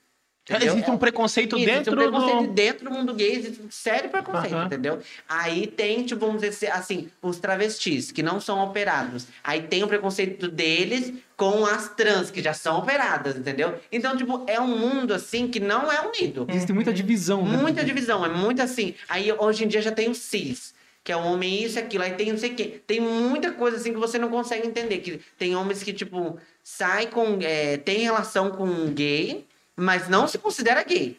[0.50, 0.74] Entendeu?
[0.74, 2.54] Existe um preconceito Existe dentro um preconceito do...
[2.54, 4.66] dentro do mundo gay, existe um sério preconceito, Aham.
[4.66, 5.00] entendeu?
[5.28, 9.26] Aí tem, tipo, vamos dizer assim, os travestis, que não são operados.
[9.42, 13.80] Aí tem o preconceito deles com as trans, que já são operadas, entendeu?
[13.90, 16.46] Então, tipo, é um mundo, assim, que não é unido.
[16.50, 17.56] Existe muita divisão, né?
[17.56, 18.96] Muita divisão, é muito assim.
[19.08, 20.74] Aí hoje em dia já tem o cis,
[21.06, 22.04] que é o homem isso e aquilo.
[22.04, 22.82] Aí tem não sei o quê.
[22.86, 24.98] Tem muita coisa assim que você não consegue entender.
[25.00, 27.40] Que tem homens que, tipo, sai com.
[27.42, 29.46] é, tem relação com um gay,
[29.78, 31.18] mas não se considera gay.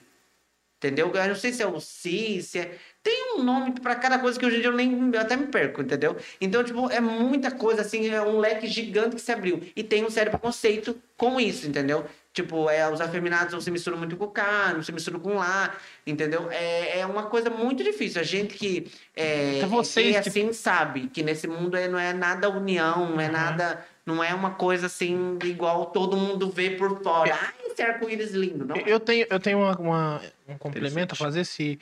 [0.78, 1.10] Entendeu?
[1.14, 2.78] Eu não sei se é o cis, se é.
[3.02, 5.46] Tem um nome pra cada coisa que hoje em dia eu nem eu até me
[5.46, 6.16] perco, entendeu?
[6.40, 9.62] Então, tipo, é muita coisa, assim, é um leque gigante que se abriu.
[9.74, 12.06] E tem um sério preconceito com isso, entendeu?
[12.34, 15.34] Tipo, é, os afeminados não se misturam muito com o cá, não se misturam com
[15.34, 15.72] lá,
[16.04, 16.50] entendeu?
[16.50, 18.20] É, é uma coisa muito difícil.
[18.20, 21.96] A gente que é, É vocês é que- assim sabe que nesse mundo é- não
[21.96, 23.86] é nada união, não é nada.
[24.04, 27.38] Não é uma coisa assim igual todo mundo vê por fora.
[27.40, 28.74] Ai, esse arco-íris lindo, não?
[28.76, 28.82] é?
[28.84, 31.78] Eu tenho, eu tenho uma, uma- um complemento a fazer, se,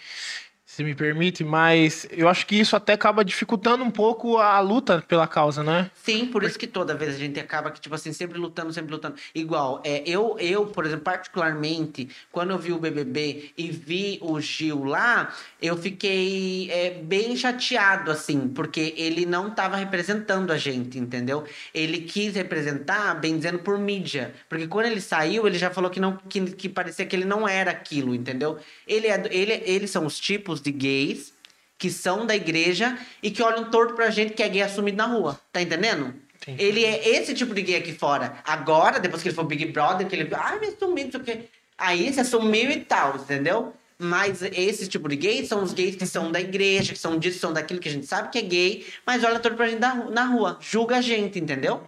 [0.72, 5.04] se me permite, mas eu acho que isso até acaba dificultando um pouco a luta
[5.06, 5.90] pela causa, né?
[6.02, 8.90] Sim, por isso que toda vez a gente acaba que, tipo assim, sempre lutando, sempre
[8.90, 9.16] lutando.
[9.34, 14.40] Igual, é, eu, eu, por exemplo, particularmente, quando eu vi o BBB e vi o
[14.40, 20.98] Gil lá, eu fiquei é, bem chateado, assim, porque ele não tava representando a gente,
[20.98, 21.44] entendeu?
[21.74, 24.32] Ele quis representar, bem dizendo, por mídia.
[24.48, 27.46] Porque quando ele saiu, ele já falou que, não, que, que parecia que ele não
[27.46, 28.58] era aquilo, entendeu?
[28.88, 31.32] Ele é, ele, eles são os tipos de gays
[31.78, 35.06] que são da igreja e que olham torto pra gente que é gay assumido na
[35.06, 35.40] rua.
[35.52, 36.14] Tá entendendo?
[36.44, 36.54] Sim.
[36.58, 38.38] Ele é esse tipo de gay aqui fora.
[38.44, 40.32] Agora, depois que ele foi Big Brother, que ele.
[40.34, 41.40] Ai, me assumi, não sei o quê.
[41.76, 43.74] Aí se assumiu e tal, entendeu?
[43.98, 47.38] Mas esse tipo de gays são os gays que são da igreja, que são disso,
[47.38, 50.24] são daquilo que a gente sabe que é gay, mas olha torto pra gente na
[50.24, 51.82] rua, julga a gente, entendeu?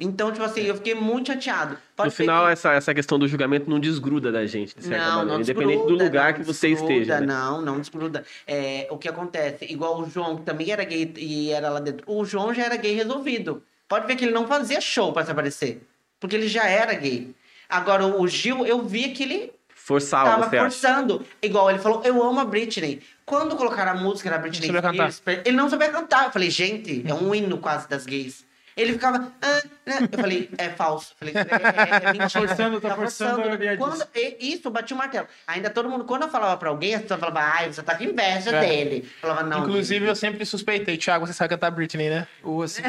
[0.00, 1.76] Então, tipo assim, eu fiquei muito chateado.
[1.96, 5.04] Pode no final, que- essa, essa questão do julgamento não desgruda da gente, de certa
[5.04, 5.32] não, maneira.
[5.34, 7.20] não independente do desgruda, lugar não que você desgruda, esteja.
[7.20, 7.26] né?
[7.26, 8.24] Não, não desgruda.
[8.46, 9.64] É, o que acontece?
[9.64, 12.04] Igual o João, que também era gay e era lá dentro.
[12.06, 13.60] O João já era gay resolvido.
[13.88, 15.82] Pode ver que ele não fazia show pra se aparecer.
[16.20, 17.34] Porque ele já era gay.
[17.68, 20.70] Agora, o Gil, eu via que ele Forçava, tava você acha?
[20.70, 21.24] forçando.
[21.42, 23.00] Igual ele falou, eu amo a Britney.
[23.24, 25.12] Quando colocaram a música da Britney Não sabia cantar.
[25.12, 26.24] Spears, ele não sabia cantar.
[26.26, 28.44] Eu falei, gente, é um hino quase das gays.
[28.78, 29.32] Ele ficava.
[29.42, 31.12] "Ah, né?" Eu falei, é falso.
[31.20, 32.28] Eu falei, é, é, é mentira.
[32.46, 34.06] forçando, tá forçando a ideia Quando, disso.
[34.14, 35.26] e- isso, eu bati o martelo.
[35.46, 38.04] Ainda todo mundo, quando eu falava pra alguém, as pessoas falavam, ai, você tá com
[38.04, 38.60] inveja É.
[38.60, 39.04] dele.
[39.22, 39.60] Eu falava, não.
[39.60, 40.96] Inclusive, eu sempre suspeitei.
[40.96, 42.26] Thiago, você sabe cantar Britney, né?
[42.42, 42.82] Ou assim.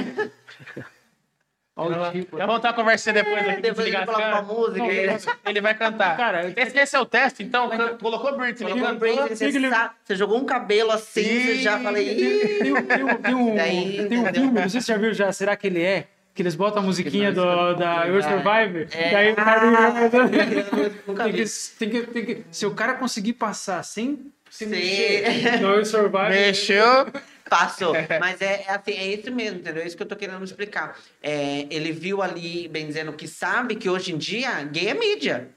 [1.80, 2.38] Olha o tipo.
[2.38, 3.62] Vamos ter uma conversinha depois aqui.
[3.62, 4.78] Depois ele coloca a uma música.
[4.80, 5.18] Não, ele-
[5.48, 6.18] Ele vai cantar.
[6.18, 7.70] Cara, esse, esse é o teste, então?
[7.70, 8.72] Can- Colocou Britney.
[8.72, 8.96] Colocou.
[8.96, 12.16] Britney, você, ele- sabe, você jogou um cabelo assim, você já falei.
[12.60, 14.98] Tem, um- tem um- tem um, Daí, tem um filme, não sei se você já
[14.98, 16.08] viu já, Será que ele é?
[16.36, 18.88] Que eles botam a musiquinha do, da Your Survivor.
[18.92, 19.12] É.
[19.12, 19.62] Daí o cara.
[21.08, 21.46] Nunca tem, que,
[21.80, 22.44] tem, que, tem que.
[22.52, 24.32] Se o cara conseguir passar sem.
[24.50, 24.74] sem Sim.
[24.76, 26.30] mexer no Your Survivor.
[26.30, 27.08] Mexeu.
[27.50, 27.93] Passou.
[28.20, 29.84] Mas é, é assim, é isso mesmo, entendeu?
[29.84, 30.97] É isso que eu tô querendo explicar.
[31.22, 35.50] É, ele viu ali, bem dizendo, que sabe que hoje em dia gay é mídia.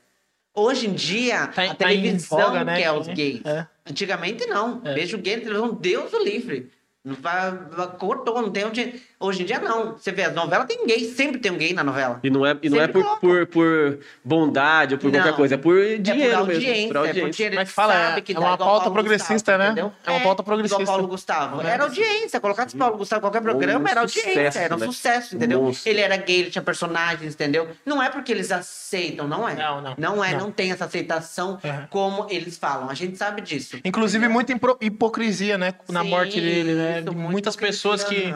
[0.54, 3.40] Hoje em dia, Tá a tá televisão voga, né, quer que- os gays.
[3.44, 3.66] é.
[3.88, 4.82] Antigamente não.
[4.84, 4.94] É.
[4.94, 6.70] Beijo gay na televisão, Deus o livre.
[7.04, 7.52] Não vai,
[7.98, 9.02] cortou, não tem onde.
[9.18, 9.94] Hoje em dia não.
[9.98, 12.20] Você vê, as novelas tem gay, sempre tem um gay na novela.
[12.22, 15.36] E não é, e não é por, por, por bondade ou por qualquer Não.
[15.36, 16.52] coisa, é por É dinheiro por mesmo.
[16.62, 17.22] audiência, Por é audiência.
[17.22, 19.66] porque ele Mas fala, sabe é- que é dá, uma pauta progressista, Gustavo, né?
[19.66, 19.92] entendeu?
[20.06, 20.80] É uma pauta progressista.
[20.82, 21.60] Igual Paulo Gustavo.
[21.60, 21.70] É.
[21.70, 24.86] Era audiência, colocasse Paulo Gustavo em qualquer programa, Um era audiência, sucesso, era um né?
[24.86, 25.60] sucesso, entendeu?
[25.62, 25.90] Monstro.
[25.90, 27.68] Ele era gay, ele tinha personagens, entendeu?
[27.84, 29.54] Não é porque eles aceitam, não é.
[29.56, 29.94] Não, não.
[29.98, 30.38] Não é, Não.
[30.40, 31.86] não, tem essa aceitação Uhum.
[31.90, 32.88] como eles falam.
[32.88, 33.78] A gente sabe disso.
[33.84, 35.74] Inclusive, muita impro- hipocrisia, né?
[35.88, 36.91] Na Sim, morte dele, né?
[37.00, 38.32] Isso, muito muitas pessoas que,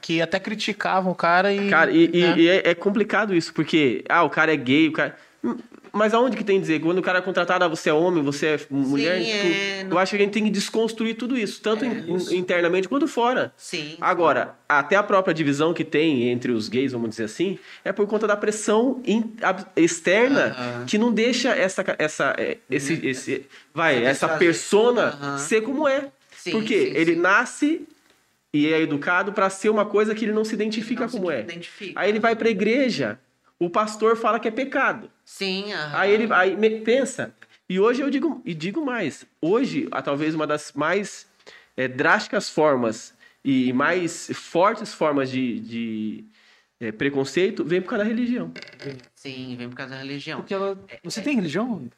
[0.00, 1.68] que até criticavam o cara e.
[1.68, 2.34] Cara, e, e- né?
[2.38, 5.16] e é, é complicado isso, porque, ah, o cara é gay, o cara.
[5.42, 5.56] Hum,
[5.92, 6.80] Mas aonde que tem que dizer?
[6.80, 9.18] Quando o cara é contratado, ah, você é homem, você é mulher.
[9.24, 12.36] tipo, é, não- Eu acho que a gente tem que desconstruir tudo isso, tanto in-
[12.36, 13.52] internamente quanto fora.
[13.56, 13.96] Sim.
[14.00, 18.06] Agora, até a própria divisão que tem entre os gays, vamos dizer assim, é por
[18.06, 20.84] conta da pressão in- ab- externa Aham.
[20.86, 25.38] que não deixa essa, essa, é, esse, esse, vai, Essa persona Aham.
[25.38, 26.06] ser como é.
[26.36, 27.20] Sim, Porque sim, ele sim.
[27.20, 27.88] nasce
[28.52, 31.30] e é educado para ser uma coisa que ele não se identifica Não se como
[31.30, 31.40] é.
[31.40, 31.98] identifica.
[32.00, 33.18] Aí ele vai pra igreja,
[33.58, 35.10] o pastor fala que é pecado.
[35.24, 35.98] Sim, aham.
[35.98, 37.34] Aí ele aí me- pensa,
[37.68, 41.28] E hoje eu digo, e digo mais, hoje, a, talvez uma das mais
[41.76, 46.24] é, drásticas formas e mais fortes formas de, de
[46.80, 48.52] é, preconceito vem por causa da religião.
[49.14, 50.40] Sim, vem por causa da religião.
[50.40, 50.76] Porque ela...
[51.04, 51.88] Você tem religião?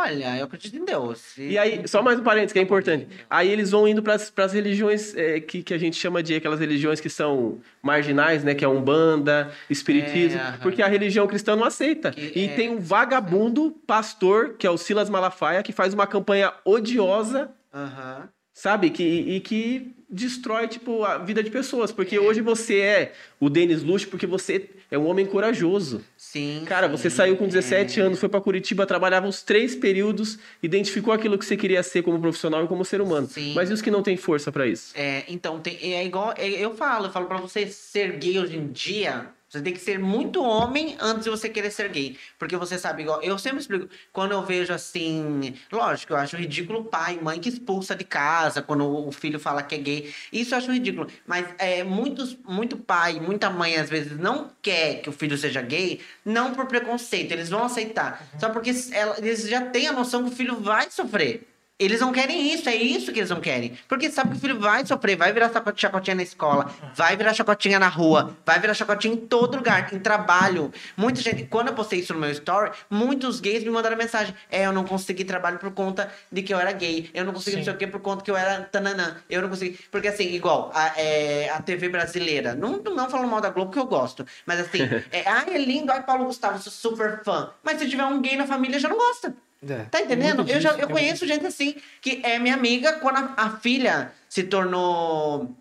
[0.00, 1.36] Olha, eu acredito em Deus.
[1.36, 3.06] E aí, só mais um parênteses que é importante.
[3.28, 6.58] Aí eles vão indo para as religiões é, que, que a gente chama de aquelas
[6.58, 8.54] religiões que são marginais, né?
[8.54, 10.40] Que é Umbanda, Espiritismo.
[10.40, 12.12] É, porque a religião cristã não aceita.
[12.12, 16.06] Que e é- tem um vagabundo pastor, que é o Silas Malafaia, que faz uma
[16.06, 18.28] campanha odiosa, Aham.
[18.60, 18.90] Sabe?
[18.90, 21.90] Que, e que destrói, tipo, a vida de pessoas.
[21.92, 26.02] Porque hoje você é o Denis Luxo porque você é um homem corajoso.
[26.16, 26.62] Sim.
[26.66, 26.96] Cara, sim.
[26.96, 28.02] você saiu com 17 É.
[28.02, 32.20] anos, foi pra Curitiba, trabalhava os três períodos, identificou aquilo que você queria ser como
[32.20, 33.26] profissional e como ser humano.
[33.28, 33.54] Sim.
[33.54, 34.92] Mas e os que não têm força pra isso?
[34.94, 36.34] É, então, tem, é igual.
[36.36, 39.26] é, eu falo, eu falo pra você ser gay hoje em dia.
[39.50, 42.16] Você tem que ser muito homem antes de você querer ser gay.
[42.38, 43.20] Porque você sabe, igual.
[43.20, 43.88] Eu sempre explico.
[44.12, 45.54] Quando eu vejo assim.
[45.72, 49.74] Lógico, eu acho ridículo pai, mãe que expulsa de casa quando o filho fala que
[49.74, 50.14] é gay.
[50.32, 51.08] Isso eu acho ridículo.
[51.26, 55.60] Mas é, muitos, muito pai, muita mãe, às vezes, não quer que o filho seja
[55.60, 57.32] gay, não por preconceito.
[57.32, 58.24] Eles vão aceitar.
[58.38, 61.48] Só porque ela- eles já têm a noção que o filho vai sofrer.
[61.80, 63.72] Eles não querem isso, é isso que eles não querem.
[63.88, 67.78] Porque sabe que o filho vai sofrer, vai virar chacotinha na escola, vai virar chacotinha
[67.78, 70.70] na rua, vai virar chacotinha em todo lugar, em trabalho.
[70.94, 74.66] Muita gente, quando eu postei isso no meu story, muitos gays me mandaram mensagem: É,
[74.66, 77.64] eu não consegui trabalho por conta de que eu era gay, eu não consegui não
[77.64, 79.78] sei o que por conta que eu era tananã, eu não consegui.
[79.90, 83.78] Porque assim, igual, a, é, a TV brasileira, não, não falando mal da Globo que
[83.78, 87.50] eu gosto, mas assim, é, ai, é lindo, ai, Paulo Gustavo, sou super fã.
[87.62, 89.34] Mas se tiver um gay na família, já não gosta.
[89.68, 89.84] É.
[89.90, 90.44] Tá entendendo?
[90.48, 94.12] Eu, já, eu é conheço gente assim, que é minha amiga, quando a, a filha
[94.28, 95.54] se tornou.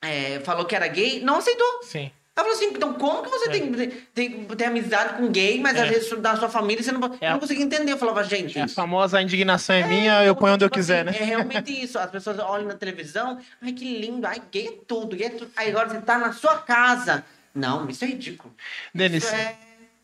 [0.00, 1.82] é, falou que era gay, não aceitou.
[1.82, 2.10] Sim.
[2.36, 3.70] Ela falou assim: então como que você tem,
[4.14, 5.82] tem, tem amizade com gay, mas É.
[5.82, 7.92] às vezes da sua família você não, É não conseguia entender?
[7.92, 8.58] Eu falava, gente.
[8.58, 11.24] É a famosa indignação é, minha, eu ponho onde eu tipo quiser, assim, né?
[11.24, 11.98] É realmente isso.
[11.98, 15.50] As pessoas olham na televisão, ai que lindo, ai gay é tudo, gay é tudo.
[15.54, 17.24] Aí agora você tá na sua casa.
[17.54, 18.52] Não, isso é ridículo.
[18.92, 19.56] Denis, Isso é.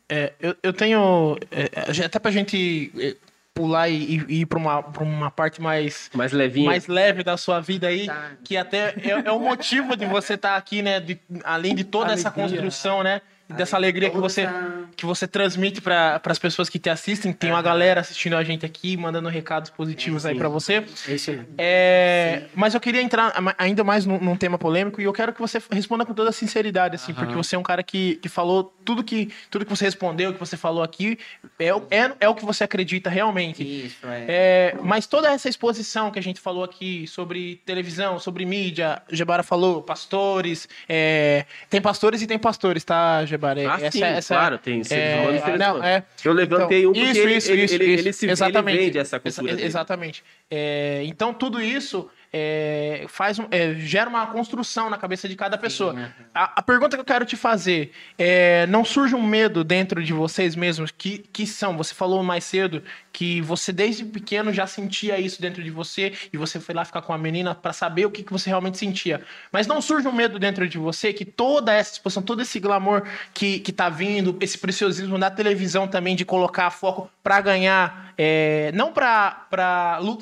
[0.07, 1.37] É, eu, eu tenho.
[1.51, 1.69] é,
[2.01, 3.15] é, até pra gente é,
[3.61, 6.65] pular e, e- ir pra uma, pra uma parte mais, Mais levinho.
[6.65, 8.31] mais leve da sua vida aí, Tá.
[8.43, 10.99] que até é, é o motivo de você estar aqui, né?
[10.99, 12.47] de- além de toda essa Alegria.
[12.61, 13.21] construção, né?
[13.53, 14.47] E dessa alegria que você,
[14.95, 17.31] que você transmite para as pessoas que te assistem.
[17.33, 20.83] Tem uma galera assistindo a gente aqui, mandando recados positivos aí pra você.
[21.07, 21.41] É isso aí.
[21.57, 25.39] É, mas eu queria entrar ainda mais num, num tema polêmico e eu quero que
[25.41, 29.03] você responda com toda sinceridade, assim, porque você é um cara que, que falou tudo
[29.03, 31.17] que, tudo que você respondeu, que você falou aqui,
[31.59, 33.63] é, o- é, é o que você acredita realmente.
[33.63, 34.25] Isso, é.
[34.27, 39.43] É, mas toda essa exposição que a gente falou aqui sobre televisão, sobre mídia, Gebara
[39.43, 43.40] falou, pastores, é, tem pastores e tem pastores, tá, Gebara?
[43.69, 45.85] Ah, sim, claro, tem seres é, humanos seres não, humanos.
[45.87, 48.03] é, Eu levantei um porque isso, ele, isso, ele, isso, ele, isso.
[48.03, 48.77] ele se exatamente.
[48.77, 49.61] ele vende essa cultura.
[49.61, 50.23] Exatamente.
[50.49, 55.57] É, então tudo isso é, faz um- é, gera uma construção na cabeça de cada
[55.57, 55.91] pessoa.
[55.93, 56.11] aham.
[56.33, 60.13] A, a pergunta que eu quero te fazer é: não surge um medo dentro de
[60.13, 61.75] vocês mesmos que, que são?
[61.77, 66.37] Você falou mais cedo que você desde pequeno já sentia isso dentro de você e
[66.37, 69.21] você foi lá ficar com a menina para saber o que, que você realmente sentia.
[69.51, 73.03] Mas não surge um medo dentro de você que toda essa exposição, todo esse glamour
[73.33, 78.71] que, que tá vindo, esse preciosismo da televisão também de colocar foco para ganhar, é,
[78.73, 79.45] não para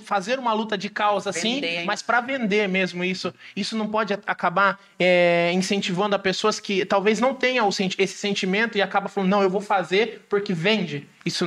[0.04, 3.34] fazer uma luta de causa assim, Vender, mas para vender mesmo isso.
[3.56, 8.82] Isso não pode acabar é, incentivando a pessoas que talvez não tenham esse sentimento e
[8.82, 11.08] acaba falando, não, eu vou fazer porque vende.
[11.26, 11.46] Isso,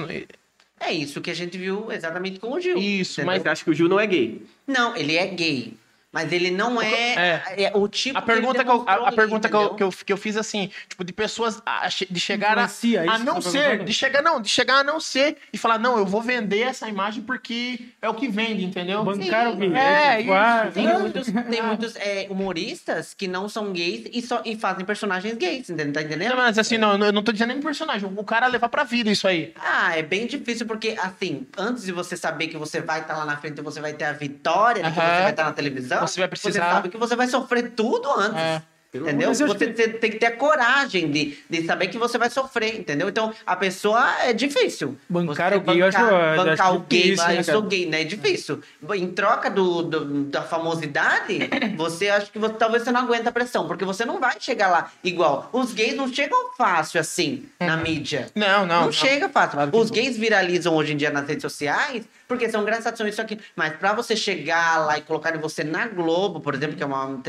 [0.80, 2.76] É isso que a gente viu exatamente com o Gil.
[2.76, 3.38] Isso, entendeu?
[3.38, 4.42] Mas acho que o Gil não é gay.
[4.66, 5.74] Não, ele é gay.
[6.12, 9.06] Mas ele não é, é o tipo A que ele pergunta, que eu, a, a
[9.06, 12.20] ali, pergunta que, eu, que, eu, que eu fiz assim, tipo, de pessoas a- de
[12.20, 15.00] chegar a, é a não que tá ser, de chegar, não, de chegar a não
[15.00, 19.02] ser e falar, não, eu vou vender essa imagem porque é o que vende, entendeu?
[19.02, 19.72] Bancar o gay.
[19.74, 24.20] É, Tipo, ah, Tem ah, muitos, tem muitos é, humoristas que não são gays e,
[24.20, 25.94] só, e fazem personagens gays, entendeu?
[25.94, 26.28] Tá entendendo?
[26.30, 29.10] Não, mas assim, não, eu não tô dizendo nem personagem, o cara levar pra vida
[29.10, 29.54] isso aí.
[29.56, 33.24] Ah, é bem difícil porque, assim, antes de você saber que você vai estar lá
[33.24, 35.14] na frente e você vai ter a vitória que Aham.
[35.16, 38.38] você vai estar na televisão, Você vai precisar- sabe que você vai sofrer tudo antes.
[38.38, 38.62] É.
[38.94, 39.28] Entendeu?
[39.30, 42.28] Mas eu Você te- tem que ter a coragem de, de saber que você vai
[42.28, 43.08] sofrer, entendeu?
[43.08, 44.98] Então, a pessoa é difícil.
[45.08, 45.98] Bancar Você o gay, eu acho-
[46.36, 48.00] bancar acho o gay, difícil, né, eu sou gay, né?
[48.02, 48.60] É difícil.
[48.94, 51.38] Em troca do, do- da famosidade,
[51.76, 54.68] você acha que você- talvez você não aguenta a pressão, porque você não vai chegar
[54.68, 55.48] lá igual.
[55.52, 58.26] Os gays não chegam fácil assim na mídia.
[58.34, 58.72] Não, não.
[58.72, 58.92] Não, não.
[58.92, 59.52] chega fácil.
[59.52, 63.06] Claro que Os gays viralizam hoje em dia nas redes sociais porque são engraçados, são
[63.08, 63.38] isso aqui.
[63.56, 67.20] Mas pra você chegar lá e colocarem você na Globo, por exemplo, que é uma.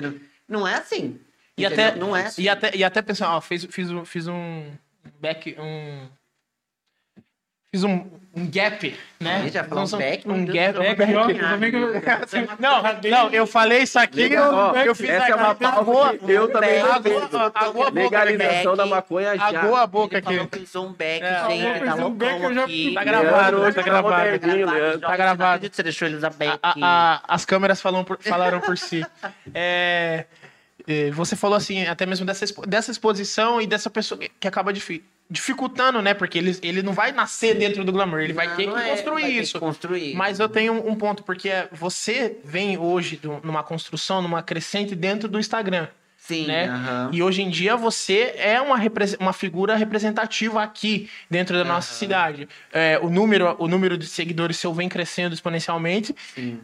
[0.47, 1.19] Não é assim.
[1.57, 1.87] E Entendeu?
[1.87, 2.41] até, Não é assim.
[2.41, 4.71] e até, e até pensar, ó, fiz, fiz, um- fiz um
[5.19, 6.07] back, um...
[7.71, 9.49] Fiz um, um gap, né?
[9.51, 10.77] Já falou um back, Um gap.
[10.77, 12.61] um Back, ó, back.
[12.61, 16.51] Não, não, eu falei isso aqui, eu, eu fiz essa é uma pauta que eu
[16.51, 16.83] também Back.
[16.87, 17.51] não agou- vejo.
[17.55, 18.77] agou a boca Legalização back.
[18.77, 19.47] da maconha já.
[19.47, 20.35] Agou a boca Ele aqui.
[20.35, 21.45] falou que usou um back, É.
[21.49, 22.93] gente, tá um loucão back.
[22.93, 24.39] Tá gravado, tá hoje tá gravado.
[24.99, 25.39] Tá gravado.
[25.39, 26.59] não acredito que você deixou ele usar back.
[26.61, 28.03] A- a- as câmeras falaram
[28.61, 29.03] por si.
[29.51, 30.25] É, é,
[31.13, 35.03] você falou assim, até mesmo dessa, expo- dessa exposição e dessa pessoa que- acaba difi-
[35.29, 36.13] dificultando, né?
[36.13, 38.81] Porque ele, ele não vai nascer dentro do glamour, ele vai Não, ter não que
[38.81, 39.59] é, construir vai ter que isso.
[39.59, 40.15] construir.
[40.15, 45.27] Mas eu tenho um ponto, porque você vem hoje do- numa construção, numa crescente dentro
[45.29, 45.87] do Instagram.
[46.17, 46.69] Sim, né?
[46.69, 47.09] aham.
[47.11, 48.77] E hoje em dia você é uma,
[49.19, 51.99] uma figura representativa aqui dentro da nossa Aham.
[51.99, 52.49] cidade.
[52.71, 56.15] É, o, número, o número de seguidores seu vem crescendo exponencialmente.
[56.33, 56.61] Sim.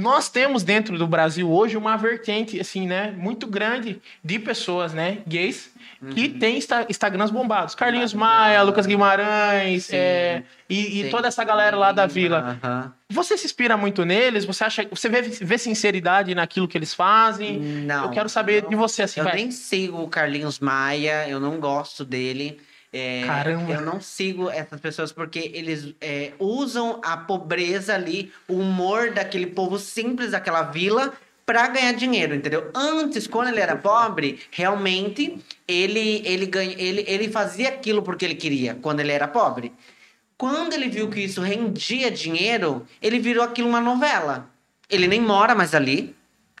[0.00, 5.18] Nós temos dentro do Brasil hoje uma vertente, assim, né, muito grande de pessoas, né,
[5.26, 5.70] gays,
[6.14, 6.38] que Uhum.
[6.38, 7.74] tem Insta- Instagrams bombados.
[7.74, 12.58] Carlinhos Maia, Lucas Guimarães, é, e, e toda essa galera lá da vila.
[12.64, 12.92] Aham.
[13.10, 14.44] Você se inspira muito neles?
[14.46, 17.58] Você acha, você vê, vê sinceridade naquilo que eles fazem?
[17.58, 18.04] Não.
[18.04, 19.34] Eu quero saber de você, assim, Eu vai.
[19.34, 22.58] nem sigo o Carlinhos Maia, eu não gosto dele.
[22.92, 23.72] É, Caramba.
[23.72, 29.46] Eu não sigo essas pessoas porque eles é, usam a pobreza ali, o humor daquele
[29.46, 31.12] povo simples daquela vila
[31.46, 32.70] para ganhar dinheiro, entendeu?
[32.74, 38.34] Antes, quando ele era pobre, realmente ele ele ganha, ele, ele fazia aquilo porque ele
[38.34, 39.72] queria, quando ele era pobre.
[40.36, 44.48] Quando ele viu que isso rendia dinheiro, ele virou aquilo uma novela.
[44.88, 46.14] Ele nem mora mais ali,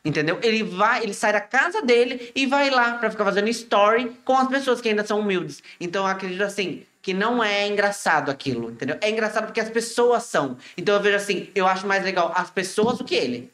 [0.04, 0.38] entendeu?
[0.42, 4.36] Ele vai, ele sai da casa dele e vai lá pra ficar fazendo story com
[4.36, 5.62] as pessoas que ainda são humildes.
[5.80, 8.96] Então eu acredito assim que não é engraçado aquilo, entendeu?
[9.00, 10.56] É engraçado porque as pessoas são.
[10.76, 13.50] Então eu vejo assim, eu acho mais legal as pessoas do que ele.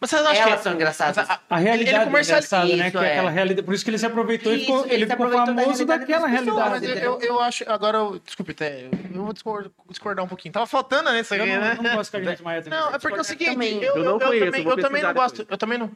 [0.00, 0.62] Mas você não acha Elas que...
[0.62, 1.18] são engraçadas.
[1.30, 2.88] A- A realidade ele é comercializa engraçada, né?
[2.88, 3.12] isso, Que é é.
[3.12, 3.62] aquela realidade.
[3.66, 5.78] Por isso que ele se aproveitou e Isso, ficou, ele ele ficou aproveitou da famoso
[5.86, 6.70] realidade daquela pessoas, realidade.
[6.70, 7.18] Mas entendeu?
[7.20, 7.64] eu, eu acho.
[7.70, 8.90] Agora, eu- desculpe, até, eu
[9.44, 10.52] vou discordar, um pouquinho.
[10.52, 11.78] Tava faltando nesse Eu aqui, não, né?
[11.80, 12.78] não gosto de Carlinhos Maia também.
[12.78, 13.50] Não, é porque é o seguinte,
[13.84, 15.46] eu, Eu conheço, também, eu eu também não gosto.
[15.48, 15.90] Eu também não.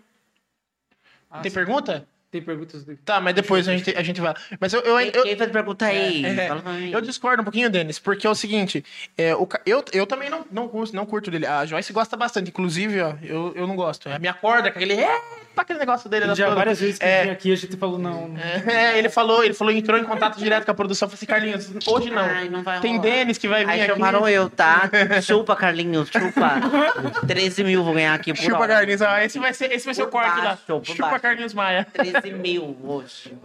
[1.30, 2.06] Ah, Tem pergunta?
[2.30, 2.94] Tem perguntas do...
[2.98, 4.34] Tá, mas depois a gente, a gente vai.
[4.60, 6.22] Mas eu, eu, Quem, eu, quem fez pergunta aí?
[6.26, 6.90] É, mim.
[6.92, 8.84] eu discordo um pouquinho, Denis, porque é o seguinte,
[9.16, 11.46] é, o, eu, eu também não, não, curto, não curto dele.
[11.46, 14.10] A Joyce gosta bastante, inclusive, ó, eu, eu não gosto.
[14.10, 14.92] A minha corda, com aquele.
[14.94, 15.20] É,
[15.54, 16.24] pra aquele negócio dele.
[16.24, 17.22] Ele das já várias vezes que É.
[17.22, 18.28] vem aqui a gente falou, não.
[18.28, 18.38] não.
[18.40, 21.08] É, ele falou, ele falou, entrou em contato direto com a produção.
[21.08, 22.22] Falei assim, Carlinhos, hoje não.
[22.24, 23.00] Ai, não vai Tem.
[23.00, 23.92] Denis que vai vir Aí aqui.
[23.92, 24.88] chamaram eu, tá?
[25.22, 26.60] Chupa, Carlinhos, chupa.
[27.26, 28.74] 13 mil vou ganhar aqui por Chupa hora.
[28.74, 30.58] Carlinhos, ó, esse vai ser, esse vai ser o corte lá.
[30.66, 31.20] baixo, Chupa baixo.
[31.22, 31.86] Carlinhos Maia.
[31.92, 33.36] 13 mil hoje.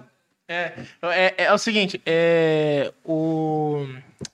[0.47, 3.87] É, é, é o seguinte, é, o...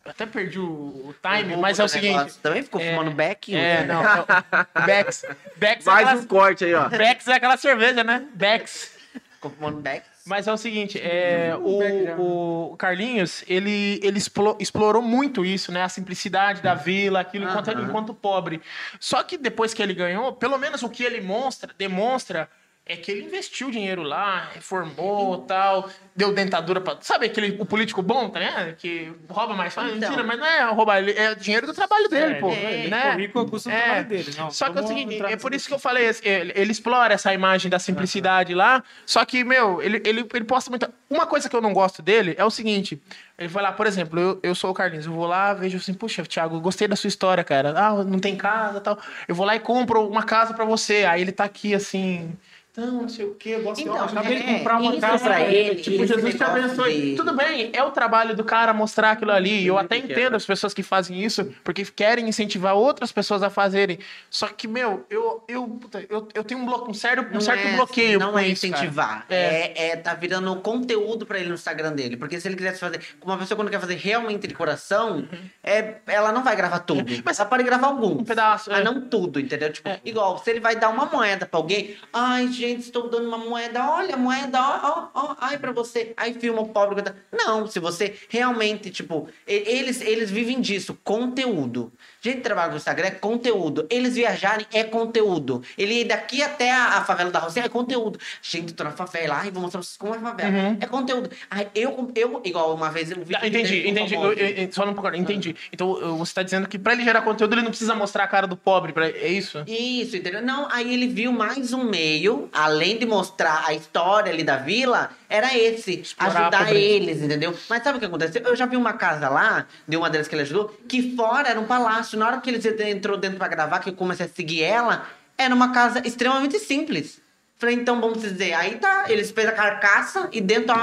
[0.03, 2.17] eu até perdi o, o time, mas é o seguinte...
[2.17, 2.41] Negócio.
[2.41, 3.55] Também ficou é, fumando back?
[3.55, 5.25] É, não, é o- Bex.
[5.55, 6.89] Bex é, Mais aquela, um corte aí, ó.
[6.89, 8.25] Bex é aquela cerveja, né?
[8.33, 8.97] Bex.
[9.35, 10.05] Ficou fumando back?
[10.25, 12.15] Mas é o seguinte, é, Beck já.
[12.17, 15.83] o, o Carlinhos, ele, ele explo- explorou muito isso, né?
[15.83, 17.83] A simplicidade da vila, aquilo enquanto, Aham.
[17.83, 18.61] enquanto pobre.
[18.99, 22.49] Só que depois que ele ganhou, pelo menos o que ele mostra, demonstra
[22.91, 26.97] é que ele investiu dinheiro lá, reformou tal, deu dentadura pra.
[27.01, 28.75] Sabe aquele o político bom, tá né?
[28.79, 29.95] Que rouba mais fácil?
[29.95, 30.09] Então.
[30.09, 32.51] Mentira, mas não é roubar, é dinheiro do trabalho dele, É, pô.
[32.51, 33.01] ele- ele né?
[33.03, 33.79] ficou rico a custa do É.
[33.83, 34.31] trabalho dele.
[34.35, 36.71] Não, Só que é o seguinte, é por isso que eu falei, assim, ele, ele
[36.71, 40.91] explora essa imagem da simplicidade lá, só que, meu, ele, ele, ele posta muita...
[41.07, 42.99] Uma coisa que eu não gosto dele é o seguinte,
[43.37, 45.93] ele vai lá, por exemplo, eu, eu sou o Carlinhos, eu vou lá, vejo assim,
[45.93, 49.45] puxa, Thiago, gostei da sua história, cara, ah, não tem casa e tal, eu vou
[49.45, 52.35] lá e compro uma casa pra você, aí ele tá aqui, assim...
[52.79, 55.23] Não, não sei o que, eu gosto Então, de acabei de é, comprar uma casa
[55.25, 55.75] pra ele.
[55.81, 57.01] Tipo, Jesus te abençoe.
[57.11, 59.63] de- Tudo bem, é o trabalho do cara mostrar aquilo ali.
[59.63, 60.37] E eu Sim, até que entendo quebra.
[60.37, 63.99] as pessoas que fazem isso, porque querem incentivar outras pessoas a fazerem.
[64.29, 67.67] Só que, meu, eu, eu, eu, eu tenho um, bloco, um, sério, um Não certo
[67.67, 69.25] é- bloqueio Não com é isso, incentivar.
[69.29, 69.35] É.
[69.75, 69.87] É.
[69.89, 72.15] É, tá virando conteúdo pra ele no Instagram dele.
[72.17, 73.01] Porque se ele quisesse fazer.
[73.23, 75.27] Uma pessoa quando quer fazer realmente de coração,
[75.63, 77.03] é, ela não vai gravar tudo.
[77.09, 78.21] Mas- Mas ela pode gravar alguns.
[78.21, 78.83] Um pedaço, Mas é.
[78.83, 79.71] não tudo, entendeu?
[79.71, 79.99] Tipo, É.
[80.05, 81.95] igual, se ele vai dar uma moeda pra alguém.
[82.13, 83.89] Ai, gente, estou dando uma moeda.
[83.91, 85.35] Olha, moeda, ó, ó, ó.
[85.39, 86.13] Ai, pra você.
[86.15, 86.95] Aí filma o pobre.
[86.95, 87.17] coitado.
[87.31, 91.91] Não, se você realmente, tipo, eles, eles vivem disso, conteúdo.
[92.21, 93.87] Gente que trabalha com Instagram é conteúdo.
[93.89, 95.63] Eles viajarem é conteúdo.
[95.77, 98.19] Ele ir daqui até a, a favela da Rocinha é conteúdo.
[98.41, 99.35] Gente, tô na favela.
[99.41, 100.49] Ai, vou mostrar pra vocês como é a favela.
[100.51, 100.77] Uhum.
[100.81, 101.29] É conteúdo.
[101.49, 103.35] Ai, eu, eu, igual uma vez eu vi.
[103.35, 104.15] Ah, entendi, entendi.
[104.15, 105.55] Eu, eu- só não concordo, entendi.
[105.71, 108.27] Então eu- você tá dizendo que pra ele gerar conteúdo, ele não precisa mostrar a
[108.27, 108.91] cara do pobre.
[108.91, 109.07] Pra...
[109.07, 109.63] É isso?
[109.65, 110.41] Isso, entendeu?
[110.41, 115.09] Não, aí ele viu mais um meio, além de mostrar a história ali da vila,
[115.29, 117.55] era esse, Explorar ajudar eles, entendeu?
[117.69, 118.41] Mas sabe o que aconteceu?
[118.43, 121.59] Eu já vi uma casa lá, de uma delas que ele ajudou, que fora era
[121.59, 122.08] um palácio.
[122.17, 125.07] Na hora que eles entrou dentro pra gravar, que eu comecei a seguir ela,
[125.37, 127.21] era uma casa extremamente simples.
[127.57, 130.73] Falei, então vamos dizer, aí tá, eles fez a carcaça e dentro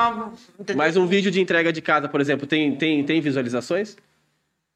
[0.60, 0.76] entendeu?
[0.76, 3.96] Mas um vídeo de entrega de casa, por exemplo, tem, tem, tem visualizações?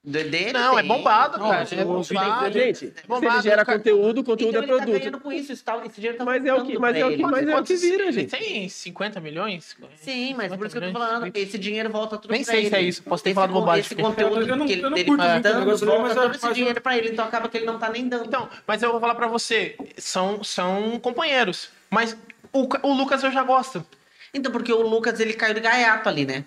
[0.02, 0.88] De- Dele Não, é tem.
[0.88, 1.68] bombado, Não, cara.
[1.70, 2.52] É bombado.
[2.52, 3.78] Gente, se ele bombado, gera cara.
[3.78, 4.98] conteúdo, conteúdo Então é ele tá produto.
[4.98, 7.04] ganhando com isso, esse, tal, esse dinheiro tá Mas é o que- voltando mas é
[7.04, 7.16] o ele.
[7.16, 8.30] que- mas é o que vira, ele gente.
[8.30, 9.76] Tem 50 milhões?
[9.96, 12.50] Sim, mas por isso que eu tô 50 falando, esse dinheiro volta tudo Nem pra
[12.50, 12.68] sei ele.
[12.70, 14.96] se é isso, posso ter Esse falado bobagem Esse conteúdo Eu não- que eu não
[14.96, 17.24] ele curto tá muito o dando, volta mas todo eu- esse dinheiro pra ele, então
[17.26, 18.24] acaba que ele não tá nem dando.
[18.24, 21.68] Então, mas eu vou falar pra você, são, são companheiros.
[21.90, 22.16] Mas
[22.54, 23.84] o, o Lucas eu já gosto.
[24.32, 26.44] Então, porque o Lucas, ele caiu de gaiato ali, né?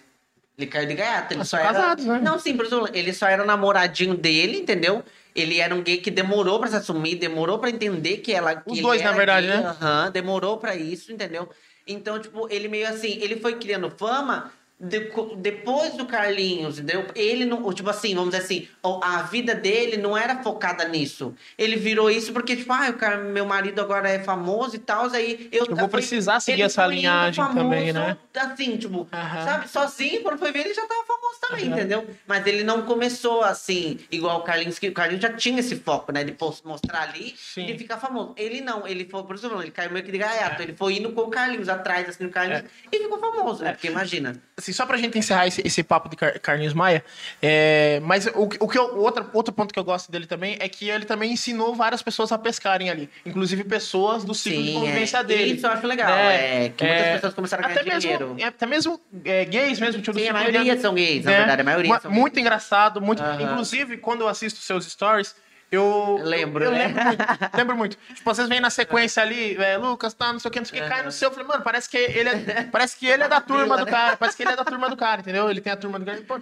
[0.58, 1.34] Ele caiu de gaiato.
[1.34, 1.74] Ele Mas só são era...
[1.74, 2.20] casados, né?
[2.22, 5.04] Não, sim, por exemplo, ele só era namoradinho dele, entendeu?
[5.36, 8.56] Ele era um gay que demorou pra se assumir, demorou pra entender que ela.
[8.58, 9.64] que Os dois, na verdade, gay, né?
[9.66, 11.50] aham, demorou pra isso, entendeu?
[11.88, 14.52] Então, tipo, ele meio assim, ele foi criando fama
[14.84, 17.06] de- depois do Carlinhos, entendeu?
[17.16, 18.68] Ele não, tipo assim, vamos dizer assim,
[19.02, 21.34] a vida dele não era focada nisso.
[21.58, 25.48] Ele virou isso porque, tipo, ah, o meu marido agora é famoso e tal, aí
[25.52, 25.66] eu.
[25.66, 28.18] Eu vou precisar seguir ele essa linhagem também, né?
[28.36, 32.06] Assim, tipo, sabe, sozinho, quando foi ver, ele já tava famoso também, entendeu?
[32.28, 36.12] Mas ele não começou assim, igual o Carlinhos, que o Carlinhos já tinha esse foco,
[36.12, 36.24] né?
[36.24, 37.68] De mostrar ali Sim.
[37.68, 38.34] e ficar famoso.
[38.36, 40.62] Ele não, ele foi, por falando, ele caiu meio que de gaiato.
[40.62, 43.72] Ele foi indo com o Carlinhos atrás, assim, do Carlinhos, e ficou famoso, né?
[43.72, 44.42] Porque imagina.
[44.74, 47.04] Assim, só pra gente encerrar esse, esse papo de Car Carlinhos Maia,
[47.42, 50.68] é, mas o, o que eu, outro, outro ponto que eu gosto dele também é
[50.68, 53.10] que ele também ensinou várias pessoas a pescarem ali.
[53.26, 55.24] Inclusive pessoas do ciclo de Sim, convivência é.
[55.24, 55.54] dele.
[55.54, 56.66] Isso eu acho legal, né?
[56.66, 58.36] é, que muitas pessoas começaram a ganhar até mesmo, dinheiro.
[58.40, 60.02] é, Até mesmo é, gays mesmo.
[60.02, 61.38] Tipo, Sim, a maioria são gays, na né?
[61.38, 62.46] verdade, a maioria Muito gays.
[62.46, 63.22] engraçado, muito.
[63.40, 65.36] Inclusive, quando eu assisto seus stories,
[65.76, 66.20] eu.
[66.22, 66.88] Lembro, eu, né?
[66.88, 67.26] lembro muito.
[67.58, 67.98] lembro muito.
[68.14, 70.80] Tipo, vocês vêm na sequência ali, é, Lucas, tá, não sei o que, não sei
[70.80, 71.30] o que, cai no seu.
[71.30, 74.18] Eu falei, mano, parece que ele é, parece que ele é da turma do cara.
[74.18, 75.50] Parece que ele é da turma do cara, entendeu?
[75.50, 76.22] Ele tem a turma do cara.
[76.22, 76.40] Pô,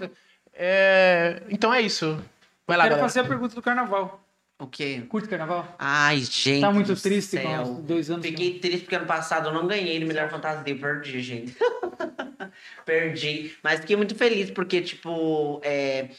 [0.54, 2.20] é, Então é isso.
[2.68, 3.10] Vai lá, Quero galera.
[3.10, 4.22] fazer a pergunta do carnaval.
[4.62, 5.02] O quê?
[5.10, 5.76] Curte carnaval?
[5.80, 6.62] Ai, gente.
[6.62, 7.62] Tá muito triste com céu.
[7.64, 8.24] os dois anos.
[8.24, 11.58] Fiquei triste porque ano passado eu não ganhei no Melhor Fantasia, perdi, gente.
[12.86, 13.56] perdi.
[13.64, 16.10] Mas fiquei muito feliz porque, tipo, é,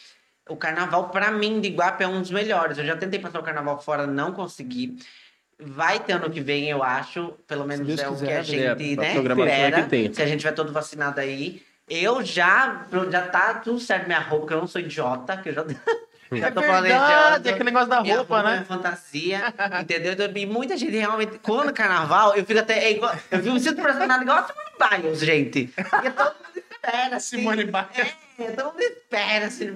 [0.53, 2.79] o carnaval, pra mim, de Iguape é um dos melhores.
[2.79, 4.97] Eu já tentei passar o carnaval fora, não consegui.
[5.59, 7.35] Vai ter ano que vem, eu acho.
[7.47, 8.43] Pelo menos é o que a né?
[8.43, 8.85] gente, É, né, é que
[9.41, 10.15] espera.
[10.15, 11.63] Se a gente tiver todo vacinado aí.
[11.89, 15.53] Eu já, já tá tudo certo minha roupa, que eu não sou idiota, que eu
[15.53, 15.65] já,
[16.33, 17.49] já É tô verdade, planejando.
[17.51, 18.65] aquele negócio da roupa, é né?
[18.67, 20.13] fantasia, entendeu?
[20.13, 22.85] Então, E muita gente realmente, quando é carnaval, eu fico até.
[22.85, 25.59] É igual, eu vi um sítio impressionado igual a Simone Biles, gente.
[25.77, 27.37] E todo mundo espera, assim.
[27.37, 27.87] Simone Biles.
[27.99, 28.07] É,
[28.51, 29.67] todo mundo espera, assim.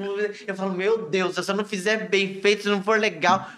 [0.46, 3.48] Eu falo, meu Deus, se eu não fizer bem feito, se não for legal,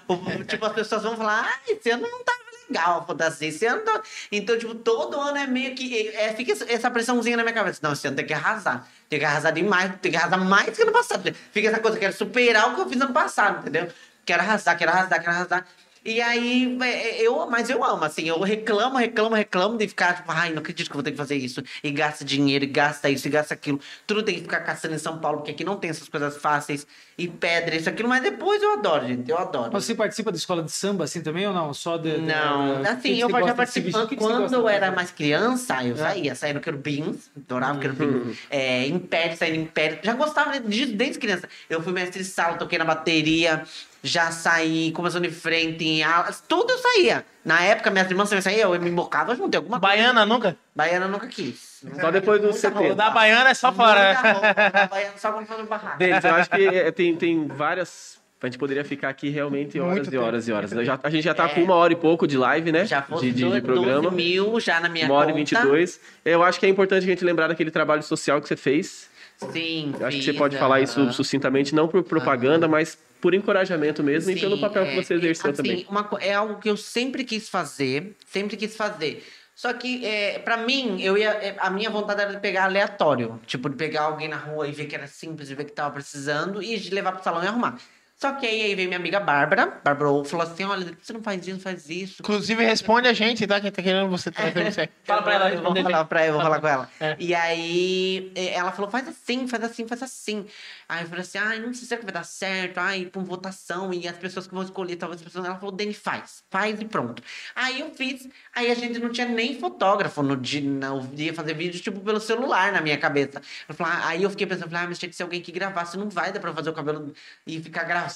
[0.47, 2.39] tipo, as pessoas vão falar, ah, esse ano não tava
[2.69, 3.83] legal a fantasia, esse ano.
[3.85, 6.09] não-" Então, tipo, todo ano é meio que.
[6.09, 7.81] É, fica essa- essa pressãozinha na minha cabeça.
[7.83, 8.87] Não, esse ano tem que arrasar.
[9.09, 11.35] Tem que arrasar demais, tem que arrasar mais que ano passado.
[11.53, 13.89] Fica essa coisa, quero superar o que eu fiz ano passado, entendeu?
[14.27, 15.67] Quero arrasar, quero arrasar, quero arrasar.
[16.05, 20.31] E aí, é, eu, mas eu amo, assim, eu reclamo, reclamo, reclamo de ficar, tipo,
[20.31, 21.63] ai, não acredito que eu vou ter que fazer isso.
[21.83, 23.81] E gasta dinheiro, e gasta isso, e gasta aquilo.
[24.07, 26.87] Tudo tem que ficar caçando em São Paulo, porque aqui não tem essas coisas fáceis.
[27.17, 29.73] E pedra, isso, aquilo, mas depois eu adoro, gente, eu adoro.
[29.73, 31.75] Você participa da escola de samba assim também ou não?
[31.75, 32.17] Só de.
[32.19, 33.51] Não, de- assim, eu já de.
[33.51, 35.99] O que que você Quando eu era mais criança, eu É.
[35.99, 38.39] saía, saía no Querubins, adorava Querubins.
[38.49, 39.99] É, Império, saía no Império.
[40.03, 41.49] Já gostava de, desde criança.
[41.69, 43.65] Eu fui mestre de sala, toquei na bateria,
[44.03, 47.25] já saí, começando em frente, em aulas, tudo eu saía.
[47.45, 49.95] Na época, minhas irmãs também saíam, eu me embocava junto, tem alguma coisa.
[49.97, 50.57] Baiana nunca?
[50.75, 51.83] Baiana eu nunca quis.
[52.01, 52.79] Só depois 70.
[52.79, 52.95] roupa.
[52.95, 54.15] Da Baiana é só fora.
[54.15, 56.03] Muita roupa, Baiana só quando for no barraco.
[56.03, 58.19] Eu acho que é, tem, tem várias.
[58.41, 60.71] A gente poderia ficar aqui realmente horas Muito e horas e horas.
[60.71, 61.49] Já- a gente já tá É.
[61.49, 62.87] com uma hora e pouco de live, né?
[62.87, 64.11] Já fosse de, de, de 12 programa.
[64.13, 65.39] mil já na minha Uma hora e conta.
[65.63, 66.01] 22.
[66.25, 69.08] Eu acho que é importante a gente lembrar daquele trabalho social que você fez.
[69.53, 74.03] Sim, Eu acho que você pode falar isso sucintamente, não por propaganda, mas por encorajamento
[74.03, 75.87] mesmo e Sim, pelo papel que é, você exerceu assim, também.
[75.89, 79.25] uma é algo que eu sempre quis fazer, sempre quis fazer.
[79.55, 83.41] Só que, é, para mim, eu ia, é, a minha vontade era de pegar aleatório.
[83.45, 85.93] Tipo, de pegar alguém na rua e ver que era simples, e ver que tava
[85.95, 87.77] precisando, e de levar pro salão e arrumar.
[88.19, 91.23] Só que aí, aí veio minha amiga Bárbara, Bárbara Wolf, falou assim, olha, você não
[91.23, 92.17] faz isso, não faz isso.
[92.19, 93.61] Inclusive, responde a gente, tá?
[93.61, 94.89] Quem tá querendo você trazer você.
[95.05, 95.51] Fala pra ela.
[95.51, 96.91] Eu vou falar pra ela, eu vou falar com ela.
[97.01, 97.17] É.
[97.21, 100.47] E aí ela falou, faz assim, faz assim, faz assim.
[100.89, 103.25] Aí eu falei assim, ai, não sei se é que vai dar certo, ai, uma
[103.25, 105.45] votação, e as pessoas que vão escolher, talvez as pessoas.
[105.45, 107.23] Ela falou, Dani, faz, faz e pronto.
[107.55, 111.55] Aí eu fiz, aí a gente não tinha nem fotógrafo no dia, no dia fazer
[111.55, 113.41] vídeo, tipo, pelo celular na minha cabeça.
[113.69, 115.53] Eu falei, ah, aí eu fiquei pensando, falei, ah, mas tinha que ser alguém que
[115.53, 117.13] gravasse, não vai dar pra fazer o cabelo
[117.47, 118.08] e ficar gravando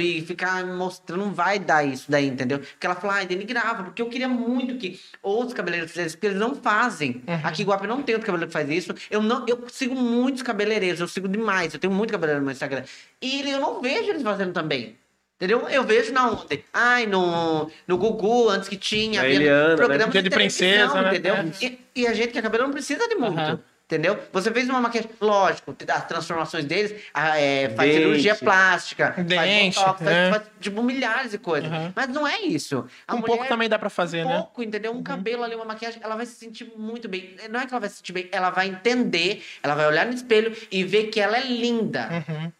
[0.00, 2.58] e ficar mostrando, não vai dar isso daí, entendeu?
[2.58, 6.26] Porque ela falou, ai, Dani, grava, porque eu queria muito que outros cabeleireiros fizessem, porque
[6.26, 7.22] eles não fazem.
[7.42, 8.94] Aqui em Guape não tem outro cabeleireiro que faz isso.
[9.10, 12.52] Eu, não, eu sigo muitos cabeleireiros, eu sigo demais, eu tenho muito cabeleireiro no meu
[12.52, 12.84] Instagram.
[13.20, 14.96] E eu não vejo eles fazendo também.
[15.42, 15.68] Entendeu?
[15.68, 16.64] Eu vejo na onde?
[16.72, 19.26] Ai, no, no Gugu, antes que tinha.
[19.26, 19.76] Eliana, né?
[19.76, 21.08] programas Dia de televisão, princesa, né?
[21.08, 21.34] Entendeu?
[21.34, 21.64] É.
[21.64, 23.40] E, e a gente que é cabelo não precisa de muito.
[23.40, 23.60] Aham.
[23.84, 24.18] Entendeu?
[24.32, 28.02] Você fez uma maquiagem, lógico, as transformações deles, ah, é, faz Dente.
[28.02, 30.30] cirurgia plástica, Dente, faz botox, faz, né?
[30.30, 31.70] faz, tipo milhares de coisas.
[31.70, 31.92] Uhum.
[31.94, 32.86] Mas não é isso.
[33.06, 34.36] A Um pouco mulher- também dá pra fazer, um né?
[34.38, 34.92] pouco, entendeu?
[34.92, 37.36] Um cabelo ali, uma maquiagem, ela vai se sentir muito bem.
[37.50, 40.14] Não é que ela vai se sentir bem, ela vai entender, ela vai olhar no
[40.14, 42.08] espelho e ver que ela é linda.
[42.28, 42.52] Uhum.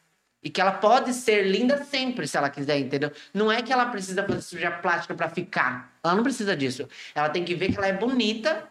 [0.44, 3.10] E que ela pode ser linda sempre, se ela quiser, entendeu?
[3.32, 5.92] Não é que ela precisa fazer cirurgia plástica pra ficar.
[6.04, 6.88] Ela não precisa disso.
[7.14, 8.68] Ela tem que ver que ela é bonita,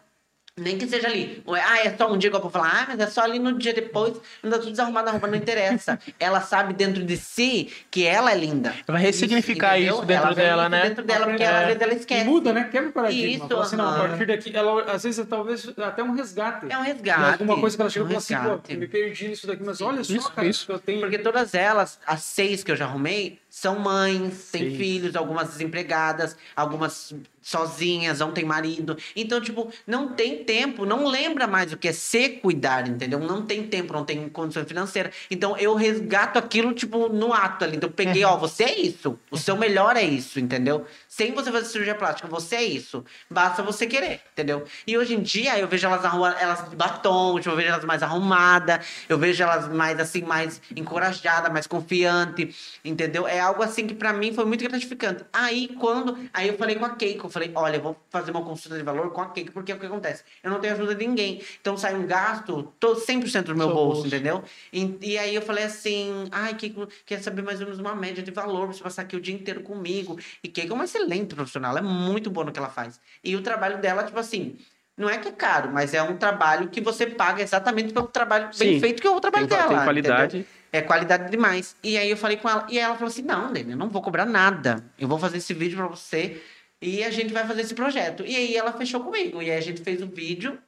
[0.60, 1.42] nem que seja ali.
[1.48, 3.38] É, Ah, é só um dia que eu vou falar, ah, mas é só ali
[3.38, 5.98] no dia depois, anda tudo desarrumado na roupa, não interessa.
[6.20, 8.74] ela sabe dentro de si que ela é linda.
[8.86, 9.96] Vai ressignificar Entendeu?
[9.96, 10.82] isso dentro dela, isso né?
[10.88, 11.46] Dentro dela, porque É.
[11.46, 12.24] ela, às vezes ela E esquece.
[12.24, 12.68] muda, né?
[12.70, 13.44] Quebra o paradigma.
[13.46, 16.66] Isso, assim, não, a partir daqui, ela, às vezes talvez até um resgate.
[16.68, 17.32] É um resgate.
[17.42, 19.80] alguma coisa que ela chegou um e falou assim, pô, me perdi nisso daqui, mas
[19.80, 20.66] olha só, Isso, cara, isso.
[20.66, 21.00] que eu tenho.
[21.00, 24.76] Porque todas elas, as seis que eu já arrumei, são mães, têm Seis.
[24.76, 28.96] filhos, algumas desempregadas, algumas sozinhas, não tem marido.
[29.14, 33.20] Então, tipo, não tem tempo, não lembra mais o que é se cuidar, entendeu?
[33.20, 35.12] Não tem tempo, não tem condição financeira.
[35.30, 37.76] Então, eu resgato aquilo, tipo, no ato ali.
[37.76, 39.16] Então, eu peguei, ó, você é isso.
[39.30, 40.84] O seu melhor é isso, entendeu?
[41.12, 43.04] Sem você fazer cirurgia plástica, você é isso.
[43.30, 44.64] Basta você querer, entendeu?
[44.86, 47.68] E hoje em dia, eu vejo elas na rua, elas de batom, tipo, eu vejo
[47.68, 53.28] elas mais arrumadas, eu vejo elas mais, assim, mais encorajadas, mais confiante, entendeu?
[53.28, 55.22] É algo, assim, que pra mim foi muito gratificante.
[55.30, 56.16] Aí, quando...
[56.32, 58.82] Aí eu falei com a Keiko, eu falei, olha, eu vou fazer uma consulta de
[58.82, 60.24] valor com a Keiko, porque é o que acontece?
[60.42, 61.42] Eu não tenho ajuda de ninguém.
[61.60, 64.06] Então, sai um gasto todo 100% do meu bolso, bolso.
[64.06, 64.42] entendeu?
[64.72, 68.22] E, e aí eu falei assim, ai, Keiko, quer saber mais ou menos uma média
[68.22, 70.18] de valor você passar aqui o dia inteiro comigo.
[70.42, 71.01] E Keiko é uma excelente
[71.34, 73.00] profissional, ela é muito boa no que ela faz.
[73.22, 74.56] E o trabalho dela, tipo assim,
[74.96, 78.50] não é que é caro, mas é um trabalho que você paga exatamente pelo trabalho
[78.58, 78.80] bem Sim.
[78.80, 79.68] feito que é o trabalho Tem, dela.
[79.68, 80.12] tem entendeu?
[80.12, 80.46] qualidade.
[80.72, 81.76] É qualidade demais.
[81.82, 84.00] E aí eu falei com ela, e ela falou assim: não, Dani, eu não vou
[84.00, 84.84] cobrar nada.
[84.98, 86.40] Eu vou fazer esse vídeo pra você
[86.80, 88.24] e a gente vai fazer esse projeto.
[88.26, 89.42] E aí ela fechou comigo.
[89.42, 90.58] E aí a gente fez o vídeo.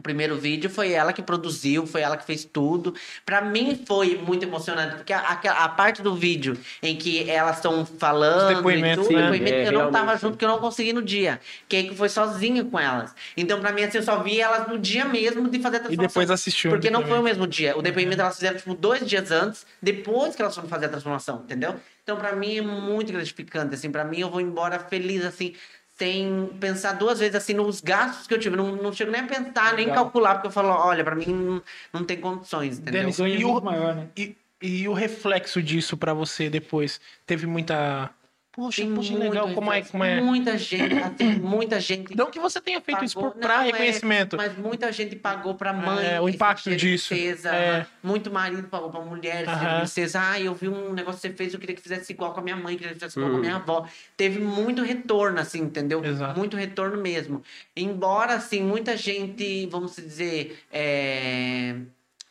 [0.00, 2.94] O primeiro vídeo foi ela que produziu, foi ela que fez tudo.
[3.24, 7.56] Pra mim foi muito emocionante, porque a, a- a parte do vídeo em que elas
[7.56, 9.22] estão falando Os depoimentos, e tudo, né?
[9.30, 11.38] depoimento, É, eu não tava junto, porque eu não consegui no dia.
[11.68, 13.14] Keiko foi sozinha com elas.
[13.36, 15.82] Então, pra mim, assim, eu só vi elas no dia mesmo de fazer a E
[15.82, 16.08] transformação.
[16.08, 16.70] depois assistiu.
[16.70, 17.76] Porque não foi o mesmo dia.
[17.76, 21.42] O depoimento elas fizeram, tipo, dois dias antes, depois que elas foram fazer a transformação,
[21.44, 21.74] entendeu?
[22.02, 23.90] Então, pra mim, é muito gratificante, assim.
[23.92, 25.54] Pra mim, eu vou embora feliz, assim,
[26.00, 28.56] sem pensar duas vezes, assim, nos gastos que eu tive.
[28.56, 30.04] Não, não chego nem a pensar, nem Legal.
[30.04, 33.02] calcular, porque eu falo, olha, pra mim, não, não tem condições, entendeu?
[33.02, 34.06] Denis, é E o- muito maior, né?
[34.16, 36.98] E, e o reflexo disso pra você depois?
[37.26, 38.08] Teve muita.
[38.60, 39.48] Poxa, Tem poxa, legal.
[39.54, 40.20] Como é, como é?
[40.20, 40.94] Muita gente,
[41.40, 42.14] muita gente...
[42.14, 44.36] Não que você tenha feito isso por, Pagou- pra não, é, reconhecimento.
[44.36, 46.04] Mas muita gente pagou pra mãe.
[46.04, 47.08] É, o impacto disso.
[47.08, 47.86] Princesa, É.
[48.02, 49.78] Muito marido pagou pra mulher, de Aham.
[49.78, 50.20] princesa.
[50.22, 52.42] Ah, eu vi um negócio que você fez, eu queria que fizesse igual com a
[52.42, 53.86] minha mãe, queria que fizesse igual com a minha avó.
[54.14, 56.04] Teve muito retorno, assim, entendeu?
[56.04, 56.38] Exato.
[56.38, 57.42] Muito retorno mesmo.
[57.74, 61.76] Embora, assim, muita gente, vamos dizer, é,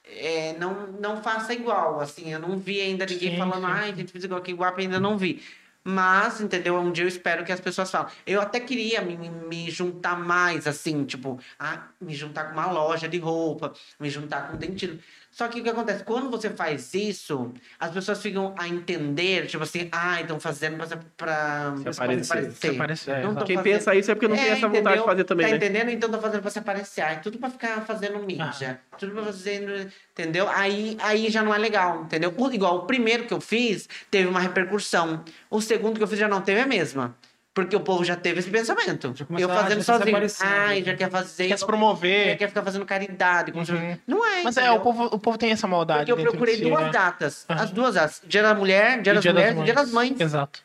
[0.05, 2.31] é, não, não faça igual, assim.
[2.31, 4.75] Eu não vi ainda ninguém Sim, falando, sim, ai, a gente fez igual que igual,
[4.77, 5.41] ainda não vi.
[5.89, 6.77] Mas, entendeu?
[6.77, 8.11] Um dia eu espero que as pessoas falem.
[8.25, 13.07] Eu até queria me, me juntar mais, assim, tipo, ah, me juntar com uma loja
[13.07, 14.99] de roupa, me juntar com um dentista.
[15.39, 16.03] Só que o que acontece?
[16.03, 20.87] Quando você faz isso, as pessoas ficam a entender, tipo assim, ah, estão fazendo pra,
[21.15, 22.51] pra Se aparecer.
[22.51, 23.35] Se aparecer, Não exato.
[23.37, 25.05] tão Quem fazendo- pensa isso é porque não tem É, essa vontade de entendeu?
[25.05, 25.57] fazer também, tá né?
[25.57, 25.89] entendendo?
[25.91, 26.99] Então tá fazendo pra se aparecer.
[27.03, 28.81] Ai, tudo pra ficar fazendo mídia.
[28.91, 28.97] Ah.
[28.97, 29.89] Tudo pra fazendo.
[30.11, 30.49] Entendeu?
[30.49, 32.33] Aí, aí já não é legal, entendeu?
[32.51, 35.23] Igual o primeiro que eu fiz teve uma repercussão.
[35.49, 37.15] O segundo que eu fiz já não teve a mesma.
[37.63, 39.13] Porque o povo já teve esse pensamento.
[39.37, 40.17] Eu a- fazendo sozinho.
[40.41, 40.85] Ai, né?
[40.85, 41.47] já quer fazer.
[41.47, 42.37] Quer se Já promover.
[42.37, 43.51] quer ficar fazendo caridade.
[43.65, 43.97] se- Uhum.
[44.07, 44.43] Não é.
[44.43, 44.79] Mas é, entendeu?
[44.79, 46.11] o povo, o povo tem essa maldade.
[46.11, 46.89] Porque eu procurei si, duas né?
[46.91, 47.45] datas.
[47.49, 47.61] Aham.
[47.63, 48.21] As duas datas.
[48.25, 50.19] Dia da mulher, dia das mulheres e dia das mães.
[50.19, 50.61] Exato.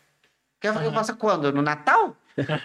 [0.60, 1.52] Quer que eu faça quando?
[1.52, 2.16] No Natal?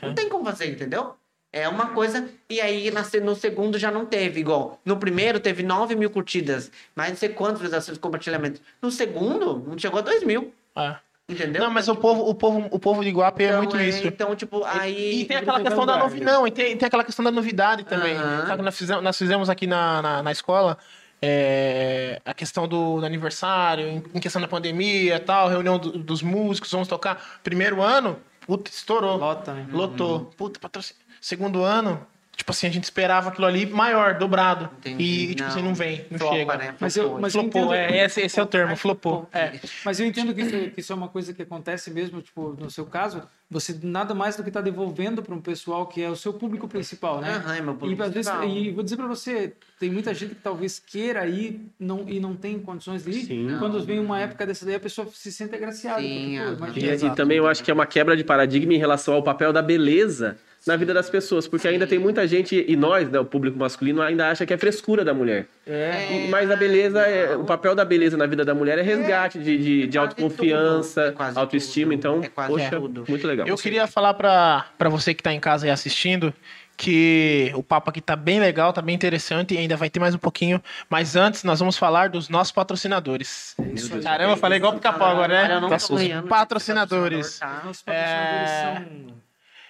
[0.01, 1.15] Não tem como fazer, entendeu?
[1.51, 2.29] É uma coisa.
[2.49, 2.91] E aí
[3.23, 4.79] no segundo já não teve, igual.
[4.85, 8.61] No primeiro teve 9 mil curtidas, mais não sei quantas visualizações de compartilhamento.
[8.81, 10.53] No segundo, não chegou a 2 mil.
[10.77, 10.95] É.
[11.29, 11.61] Entendeu?
[11.63, 14.07] Não, mas o povo, o povo, o povo de Iguape é Então, muito isso.
[14.07, 15.21] Então, tipo, aí.
[15.21, 16.25] E tem aquela questão da novidade.
[16.31, 18.15] Não, e tem, tem aquela questão da novidade também.
[18.15, 18.47] Aham.
[18.47, 20.77] Sabe nós fizemos, nós fizemos aqui na, na, na escola
[21.21, 26.21] é, a questão do, do aniversário, em, questão da pandemia e tal, reunião do- dos
[26.21, 27.39] músicos, vamos tocar.
[27.43, 28.17] Primeiro ano,
[28.47, 29.17] puta, estourou.
[29.17, 29.67] Lota, né?
[29.71, 30.31] Lotou.
[30.37, 31.01] Puta, patrocínio.
[31.21, 32.01] Segundo ano,
[32.39, 34.69] tipo assim, a gente esperava aquilo ali maior, dobrado.
[34.79, 35.03] Entendi.
[35.03, 36.57] E, tipo assim, não vem, não Flopa, chega.
[36.57, 36.75] Né?
[36.79, 37.21] Mas eu- Flopou.
[37.21, 39.27] mas eu Flopou, entendo- é, esse, esse é o termo, flopou.
[39.33, 39.59] É.
[39.83, 42.71] Mas eu entendo que isso, que isso é uma coisa que acontece mesmo, tipo, no
[42.71, 46.15] seu caso, você nada mais do que está devolvendo para um pessoal que é o
[46.15, 47.35] seu público principal, né?
[47.45, 50.35] Aham, é meu E, público às vezes, e vou dizer para você, tem muita gente
[50.35, 53.25] que talvez queira ir não, e não tem condições de ir.
[53.25, 53.55] Sim.
[53.59, 56.01] Quando vem uma época dessa daí, a pessoa se sente agraciada.
[56.01, 58.77] Sim, porque, pô, E, e também eu acho que é uma quebra de paradigma em
[58.77, 60.37] relação ao papel da beleza
[60.67, 64.01] na vida das pessoas, porque ainda tem muita gente, e nós, né, o público masculino,
[64.01, 65.47] ainda acha que é frescura da mulher.
[65.65, 69.39] É, Mas a beleza, é, o papel da beleza na vida da mulher é resgate
[69.39, 71.85] de, de, de quase autoconfiança, tudo, é autoestima.
[71.91, 71.93] tudo.
[71.93, 73.05] Então, É quase poxa, tudo.
[73.07, 73.47] muito legal.
[73.47, 76.33] Eu queria falar pra, pra você que tá em casa aí assistindo
[76.75, 80.15] que o papo aqui tá bem legal, tá bem interessante e ainda vai ter mais
[80.15, 80.61] um pouquinho.
[80.89, 83.53] Mas antes, nós vamos falar dos nossos patrocinadores.
[84.01, 85.59] Caramba, eu falei igual pica-pau agora, né?
[85.59, 87.37] não Nossos tô ganhando de patrocinadores.
[87.39, 87.69] patrocinador, tá?
[87.69, 88.73] Os patrocinadores É,
[89.09, 89.18] são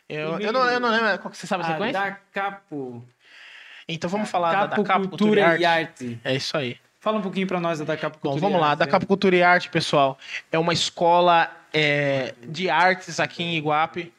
[0.10, 1.20] Eu, eu, não, eu não lembro.
[1.20, 1.94] Qual que você sabe a a sequência?
[2.02, 3.06] da Capo,
[3.88, 5.66] Então vamos falar da, da Capo Capo Cultura e e Arte.
[5.66, 6.20] Arte.
[6.24, 6.78] É isso aí.
[7.00, 8.70] Fala um pouquinho pra nós da Capo Bom, Cultura vamos e lá.
[8.72, 8.80] Arte.
[8.80, 10.18] Da Capo Cultura e Arte, pessoal,
[10.52, 14.12] é uma escola é, de artes aqui em Iguape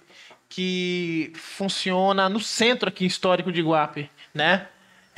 [0.49, 4.67] que funciona no centro aqui histórico de Iguape, né?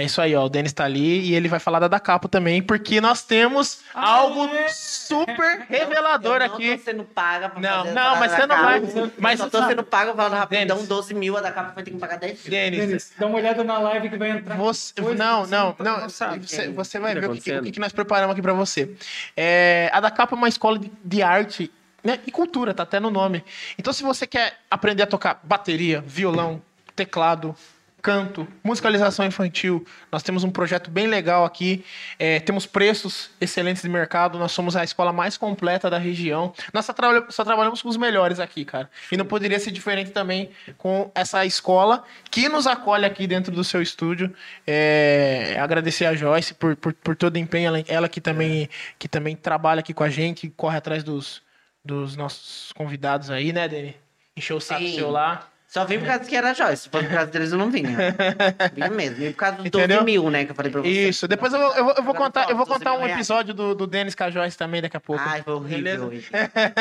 [0.03, 0.45] É isso aí, ó.
[0.45, 3.81] O Denis tá ali e ele vai falar da da Capo também, porque nós temos
[3.95, 6.77] algo super revelador eu não aqui.
[6.77, 8.63] tô sendo paga pra Não, fazer não, mas da você não capa.
[8.65, 10.89] vai- Eu mas- só tô sendo paga falando rapidão, Denis.
[10.89, 12.51] 12 mil, a da capa vai ter que pagar 10 mil.
[12.51, 14.57] Denis, Denis, dá uma olhada na live que vai entrar.
[14.57, 17.37] Você, depois não, não, cinco, não, não sabe, você, você vai que ver tá o
[17.41, 18.91] que, o que nós preparamos aqui pra você.
[19.37, 21.71] É, a da Capa é uma escola de, de arte
[22.03, 23.45] né, e cultura, tá até no nome.
[23.79, 26.61] Então, se você quer aprender a tocar bateria, violão,
[26.97, 27.55] teclado,
[28.03, 31.85] canto, musicalização infantil, nós temos um projeto bem legal aqui.
[32.19, 34.39] É, temos preços excelentes de mercado.
[34.39, 36.53] Nós somos a escola mais completa da região.
[36.75, 36.93] Nós só,
[37.29, 38.91] só trabalhamos com os melhores aqui, cara.
[39.13, 43.63] E não poderia ser diferente também com essa escola que nos acolhe aqui dentro do
[43.63, 44.35] seu estúdio.
[44.67, 47.69] É, agradecer a Joyce por, por, por todo o empenho.
[47.69, 48.69] Ela, ela que, também,
[48.99, 51.41] que também trabalha aqui com a gente, corre atrás dos,
[51.85, 53.95] dos nossos convidados aí, né, Dani?
[54.37, 54.97] Encheu o saco Sim.
[54.97, 55.52] seu lá.
[55.73, 56.83] Só vim por causa que era Joyce.
[56.83, 57.97] Se fosse por causa deles, eu não vinha.
[58.77, 59.17] Vinha mesmo.
[59.17, 60.01] Vim por causa dos Entendeu?
[60.01, 60.45] 12 mil, né?
[60.45, 61.09] Que eu falei pra você.
[61.09, 63.55] Isso, depois eu vou, eu vou, eu vou contar, eu vou contar 12 um episódio
[63.55, 65.23] do, do Denis com a Joyce também daqui a pouco.
[65.25, 65.79] Ai, foi horrível.
[65.79, 66.05] Beleza?
[66.05, 66.31] horrível.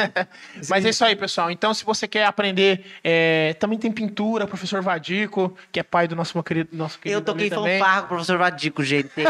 [0.70, 1.50] Mas é isso aí, pessoal.
[1.50, 6.16] Então, se você quer aprender, é, também tem pintura, professor Vadico, que é pai do
[6.18, 9.24] nosso querido, nosso querido Eu toquei fanfarra com o professor Vadico, gente.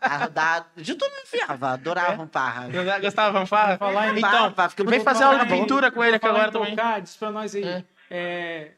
[0.00, 0.68] A rodar.
[0.74, 1.72] De tudo me enfiava.
[1.72, 2.68] Adorava fanfarra.
[2.98, 3.76] Gostava fanfarra?
[3.76, 6.70] Falar em Então, fanfarra, vem fazer aula de pintura com ele aqui agora também.
[6.70, 7.62] tocar, diz pra nós aí.
[7.62, 7.84] É.
[8.14, 8.72] É,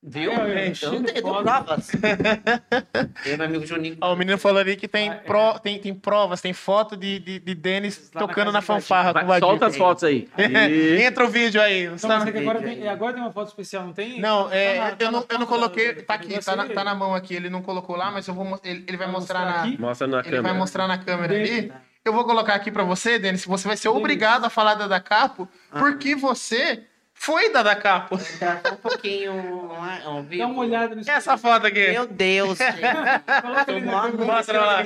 [0.00, 0.30] Viu?
[0.32, 1.90] É, Então, eu- provas.
[3.26, 3.96] Eu meu amigo Juninho.
[4.00, 5.16] Ó, o menino falou ali que tem, Ah, é.
[5.16, 8.74] pro- tem, tem provas, tem foto de, de, de Denis na tocando na Vadico.
[8.74, 10.28] fanfarra com o Vai, solta as fotos aí.
[10.38, 11.86] E- Entra o vídeo aí.
[11.86, 12.30] Então, tá- agora,
[12.60, 12.88] vídeo tem, aí.
[12.88, 14.20] agora tem uma foto especial, não tem?
[14.20, 15.94] Não, é, Tá na- tá eu, não, na eu não coloquei.
[15.94, 17.34] Tá aqui, tá na, tá na mão aqui.
[17.34, 19.78] Ele não colocou lá, mas eu vou, ele, ele vai Vai mostrar, mostrar na.
[19.78, 20.54] Mostra na Ele vai câmera.
[20.54, 21.72] mostrar na câmera ali.
[22.04, 23.44] Eu vou colocar aqui pra você, Denis.
[23.44, 25.80] Você vai ser obrigado a falar da da Capo, Ah.
[25.80, 26.84] porque você
[27.18, 28.18] foi da da Capo.
[28.18, 29.70] Só um pouquinho.
[30.04, 30.42] ao vivo.
[30.42, 31.10] Dá uma olhada nisso.
[31.10, 31.90] Essa foto aqui.
[31.90, 32.80] Meu Deus, gente.
[33.26, 34.82] Anúncio, Mostra lá.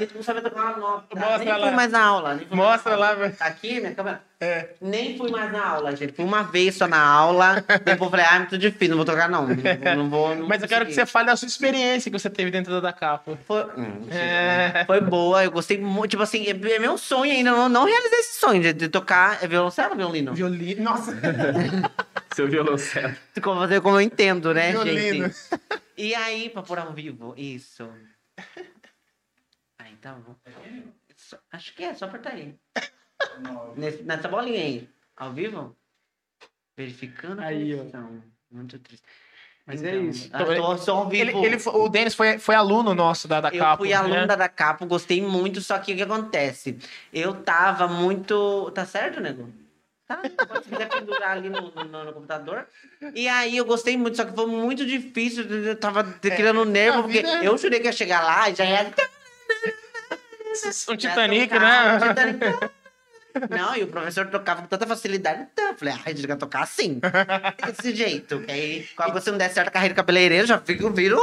[0.55, 1.19] uma nota.
[1.19, 1.61] Mostra nem lá.
[1.61, 2.35] fui mais na aula.
[2.35, 3.15] nem Mostra lá.
[3.39, 4.23] Tá aqui, minha câmera?
[4.43, 4.71] É.
[4.81, 6.15] Nem fui mais na aula, gente.
[6.15, 7.65] Fui uma vez só na aula.
[7.87, 9.47] Depois eu falei, ah, é muito difícil, não vou tocar não.
[9.47, 12.19] Não vou, não vou não Mas eu quero que você fale da sua experiência que
[12.19, 13.39] você teve dentro da Capo.
[13.47, 14.85] Foi, hum, É.
[14.85, 16.11] foi boa, eu gostei muito.
[16.11, 17.51] Tipo assim, é meu sonho ainda.
[17.51, 19.45] Eu não, não realizei esse sonho de, de tocar.
[19.45, 20.35] É violoncelo ou violino?
[20.35, 20.83] Violino.
[20.83, 21.13] Nossa.
[22.35, 23.15] Seu violoncelo.
[23.41, 25.27] Como, fazer como eu entendo, né, Violino.
[25.27, 25.37] gente?
[25.97, 27.89] E aí, pra pôr ao vivo, isso.
[29.79, 30.35] Aí, tá bom.
[31.53, 32.57] Acho que é, só apertar aí.
[33.77, 34.89] Nesse- nessa bolinha aí.
[35.17, 35.77] Ao vivo?
[36.77, 37.85] Verificando a Aí, ó.
[38.51, 39.05] Muito triste.
[39.65, 40.29] Mas é isso.
[40.33, 41.45] Ah, tô só ao Ele, vivo.
[41.47, 43.83] ele, o Denis foi, foi aluno nosso da da Eu Capo.
[43.85, 43.95] fui né?
[43.95, 46.79] aluna da Capo, gostei muito, só que o que acontece?
[47.13, 48.71] Eu tava muito.
[48.73, 49.49] Tá certo, nego?
[50.09, 50.21] Tá,
[50.63, 52.67] se quiser pendurar ali no, no- no computador.
[53.15, 55.45] E aí eu gostei muito, só que foi muito difícil.
[55.45, 58.55] Eu tava criando nervo, a porque vida é- eu jurei que ia chegar lá e
[58.57, 58.93] já ia.
[60.91, 61.95] Um Titanic, né?
[61.97, 62.82] um Titanic.
[63.51, 65.47] Não, e o professor tocava com tanta facilidade.
[65.53, 67.01] Então, eu falei, ah, a gente vai tocar assim.
[67.67, 68.45] Desse jeito.
[68.49, 71.19] Aí, quando você não der certo a carreira cabeleireira, já fico, viro.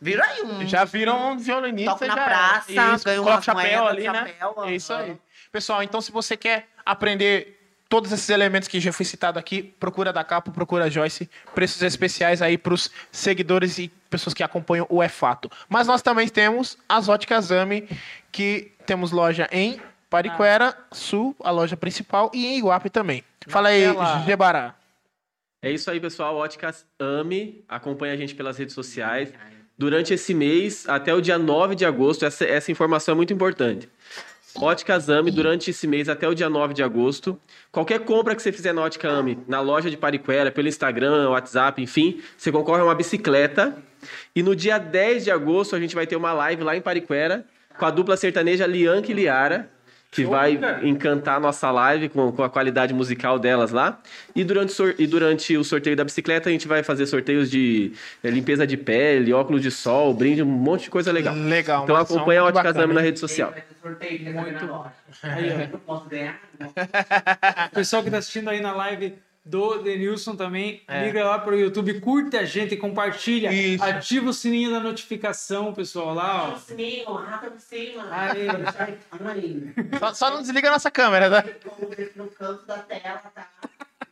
[0.00, 0.66] Viro aí um.
[0.66, 1.92] Já viram um violinista.
[1.92, 2.24] Toco na já é.
[2.24, 4.14] praça, Isso, coloca umas chapéu ali, né?
[4.14, 5.16] chapéu, É isso aí.
[5.50, 7.58] Pessoal, então se você quer aprender
[7.88, 11.28] todos esses elementos que já foi citado aqui, procura da Capo, procura a Joyce.
[11.54, 15.50] Preços especiais aí para os seguidores e pessoas que acompanham o É Fato.
[15.68, 17.88] Mas nós também temos as Óticas Ami,
[18.30, 23.22] que temos loja em Pariquera, Sul, a loja principal, e em Iguape também.
[23.46, 23.84] Fala aí.
[24.26, 24.74] Gebará.
[25.60, 26.36] É isso aí, pessoal.
[26.36, 27.64] Óticas Ame.
[27.68, 29.32] Acompanha a gente pelas redes sociais.
[29.76, 33.88] Durante esse mês, até o dia 9 de agosto, essa, essa informação é muito importante.
[34.56, 37.38] Óticas Ame, durante esse mês, até o dia 9 de agosto.
[37.70, 41.80] Qualquer compra que você fizer na Ótica Ame, na loja de Pariquera, pelo Instagram, WhatsApp,
[41.82, 43.76] enfim, você concorre a uma bicicleta.
[44.34, 47.44] E no dia 10 de agosto, a gente vai ter uma live lá em Pariquera,
[47.78, 49.70] com a dupla sertaneja Lianca e Liara.
[50.10, 54.00] Que vai encantar a nossa live com, com a qualidade musical delas lá.
[54.34, 57.92] E durante, e durante o sorteio da bicicleta, a gente vai fazer sorteios de
[58.24, 61.34] eh, limpeza de pele, óculos de sol, brinde, um monte de coisa legal.
[61.34, 61.84] Legal.
[61.84, 63.52] Então acompanha a Ótica bacana, Exame na rede social.
[63.84, 64.88] Muito
[65.22, 66.40] Aí, eu posso ganhar?
[67.70, 69.14] O pessoal que tá assistindo aí na live
[69.48, 71.06] do Denilson também, É.
[71.06, 73.82] liga lá pro YouTube, curte a gente, compartilha, Isso.
[73.82, 76.56] ativa o sininho da notificação, pessoal, lá, ó.
[76.56, 78.04] Sininho, rata por cima.
[79.98, 81.44] Só, só não desliga a nossa câmera, tá?
[82.14, 83.48] no canto da tela, tá?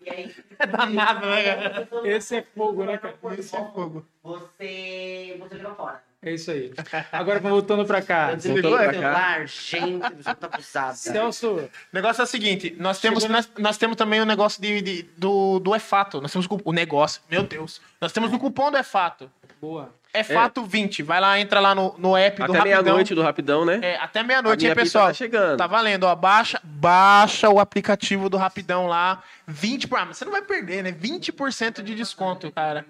[0.03, 0.35] E aí.
[0.71, 1.89] Danado, né, cara?
[2.05, 3.15] Esse é fogo, né, cara?
[3.39, 4.07] Esse é fogo.
[4.23, 5.37] Você.
[5.39, 6.03] Você joga fora.
[6.23, 6.73] É isso aí.
[7.13, 8.31] Agora voltando pra cá.
[8.31, 8.93] Voltando o pra cá.
[8.93, 10.97] celular, gente, você tá abusado.
[10.97, 14.81] Celso, O negócio é o seguinte, nós temos, nós, nós temos também o negócio de,
[14.83, 16.21] de- do, do EFATO.
[16.21, 17.81] Nós temos o, negócio, meu Deus.
[18.01, 19.31] Nós temos o cupom do EFATO.
[19.61, 19.95] boa.
[20.13, 21.03] EFATO 20.
[21.03, 22.83] Vai lá, entra lá no, no app do Até Rapidão.
[22.83, 23.79] meia-noite do Rapidão, né?
[23.83, 25.09] É, até meia-noite, hein, pessoal?
[25.09, 25.59] tá chegando.
[25.59, 26.15] Tá valendo, ó.
[26.17, 29.23] Baixa, baixa o aplicativo do Rapidão lá.
[29.47, 29.99] 20 por...
[29.99, 30.91] Ah, mas você não vai perder, né?
[30.91, 32.87] 20% de desconto, cara.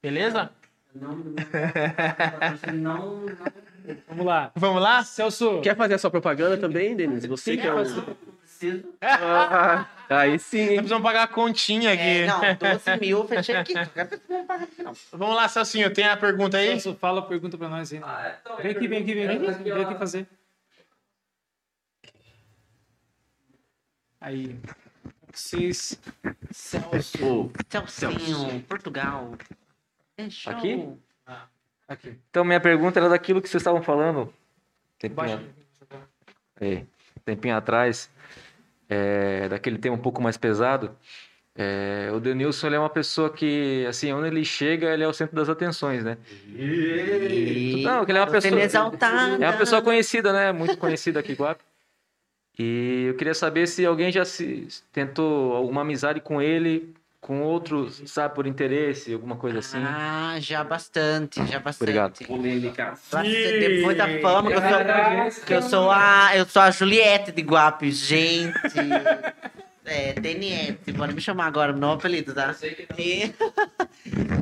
[0.00, 0.48] Beleza?
[0.94, 1.34] Não, não,
[2.72, 3.36] não, não.
[4.08, 4.52] Vamos lá.
[4.54, 5.04] Vamos lá?
[5.04, 7.24] Celso, Quer fazer a sua propaganda também, Denis?
[7.26, 7.84] Você que é um...
[9.00, 10.66] Ah, aí sim.
[10.66, 12.02] Nós precisamos pagar a continha aqui.
[12.02, 13.72] É, não, 12 mil fechei aqui.
[15.12, 15.92] Vamos lá, Celcinho.
[15.92, 16.68] Tem a pergunta aí?
[16.80, 18.00] Celso, fala a pergunta pra nós aí.
[18.60, 20.28] Vem aqui, vem aqui, vem aqui, vem aqui fazer.
[24.20, 24.56] Aí.
[25.32, 25.98] Vocês.
[26.50, 27.50] Celso.
[27.86, 29.32] Celcinho, Portugal.
[30.26, 30.52] É show.
[30.52, 30.88] Aqui?
[31.88, 32.18] Aqui.
[32.30, 34.32] Então, minha pergunta era daquilo que vocês estavam falando.
[34.98, 35.48] Tempinho,
[36.60, 36.84] é,
[37.24, 38.10] tempinho atrás.
[38.88, 40.94] é, daquele tema um pouco mais pesado.
[41.56, 45.12] É, o Denilson ele é uma pessoa que, assim, onde ele chega, ele é o
[45.12, 46.16] centro das atenções, né?
[46.46, 47.82] E...
[47.84, 49.44] Não, ele é uma Tô pessoa- exaltada.
[49.44, 50.52] É uma pessoa conhecida, né?
[50.52, 51.62] Muito conhecida aqui em Guape.
[52.58, 56.94] E eu queria saber se alguém já se tentou alguma amizade com ele,
[57.30, 59.78] com outros, sabe, por interesse, alguma coisa assim.
[59.78, 61.80] Ah, já bastante, já bastante.
[61.84, 62.26] Obrigado.
[62.26, 62.94] Polêmica.
[63.22, 64.62] Depois da fama, que eu
[65.30, 68.52] sou, que eu sou a, eu sou a Juliette de Guape, gente.
[69.82, 72.54] É, Deniette, pode me chamar agora, meu novo apelido, tá?
[72.96, 73.32] E-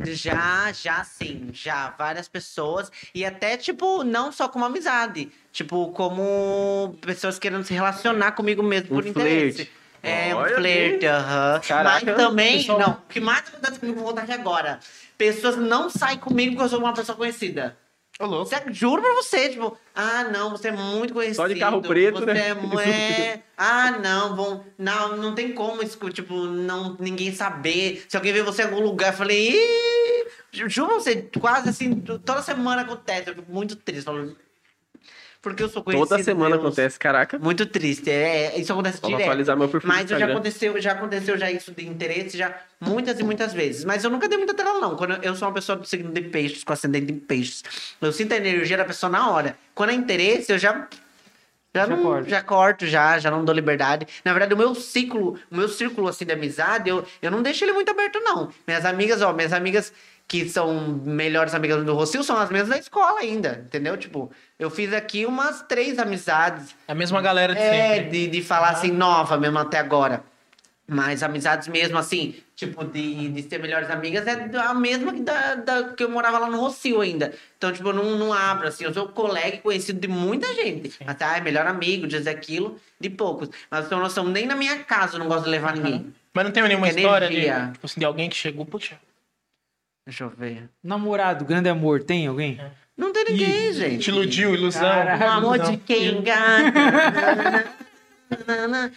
[0.12, 2.90] já, já sim, já, várias pessoas.
[3.14, 5.30] E até, tipo, não só como amizade.
[5.52, 9.70] Tipo, como pessoas querendo se relacionar comigo mesmo Um por interesse.
[10.02, 11.60] É, um flerte, aham.
[11.84, 14.78] Mas também, Pessoal- não, o que mais acontece comigo, vou voltar aqui agora.
[15.16, 17.76] Pessoas não saem comigo porque eu sou uma pessoa conhecida.
[18.20, 18.46] Ô, louco.
[18.46, 21.36] Sério, juro pra você, tipo, ah, não, você é muito conhecido.
[21.36, 22.48] Só de carro preto, você né?
[22.48, 22.50] É,
[23.36, 28.04] é, ah, não, vão, não, não tem como, isso, tipo, não, ninguém saber.
[28.08, 30.26] Se alguém ver você em algum lugar, eu falei, Ih!
[30.50, 34.34] Ju- juro pra você, quase assim, toda semana acontece, eu fico muito triste, falo,
[35.40, 36.08] porque eu sou conhecido.
[36.08, 36.66] Toda semana Deus.
[36.66, 37.38] acontece, caraca.
[37.38, 39.26] Muito triste, é, é, isso acontece vou direto.
[39.26, 43.22] atualizar meu perfil Mas já aconteceu, já aconteceu já isso de interesse já muitas e
[43.22, 43.84] muitas vezes.
[43.84, 44.96] Mas eu nunca dei muita tela, não.
[44.96, 47.62] Quando eu, eu sou uma pessoa do signo de peixes, com ascendente em peixes.
[48.00, 49.56] Eu sinto a energia da pessoa na hora.
[49.74, 50.88] Quando é interesse, eu já.
[51.74, 52.30] Já, Já não, corta.
[52.30, 54.08] já corto, já, já não dou liberdade.
[54.24, 57.62] Na verdade, o meu ciclo, o meu círculo assim de amizade, eu, eu não deixo
[57.62, 58.50] ele muito aberto, não.
[58.66, 59.92] Minhas amigas, ó, minhas amigas
[60.28, 63.96] que são melhores amigas do Rocio são as mesmas da escola ainda, entendeu?
[63.96, 68.10] Tipo, eu fiz aqui umas três amizades A mesma galera de é, sempre.
[68.10, 70.22] de, de falar assim, nova mesmo até agora.
[70.90, 75.54] Mas amizades mesmo, assim, tipo, de, de ser melhores amigas é a mesma que, da,
[75.54, 77.34] da- que eu morava lá no Rocio ainda.
[77.58, 80.94] Então, tipo, eu não, não abro, assim, eu sou colega e conhecido de muita gente.
[81.06, 83.50] Até, ah, é melhor amigo, dizer aquilo, de poucos.
[83.70, 86.12] Mas eu tenho noção, nem na minha casa eu não gosto de levar ninguém.
[86.32, 88.92] Mas não tem nenhuma Que história de, tipo assim, de alguém que chegou, putz,
[90.08, 90.70] Deixa eu ver.
[90.82, 92.58] Namorado, grande amor, tem alguém?
[92.96, 94.04] Não tem ninguém, gente.
[94.04, 94.80] te iludiu, ilusão.
[94.80, 95.22] Caraca.
[95.26, 96.72] Um amor de quem engana.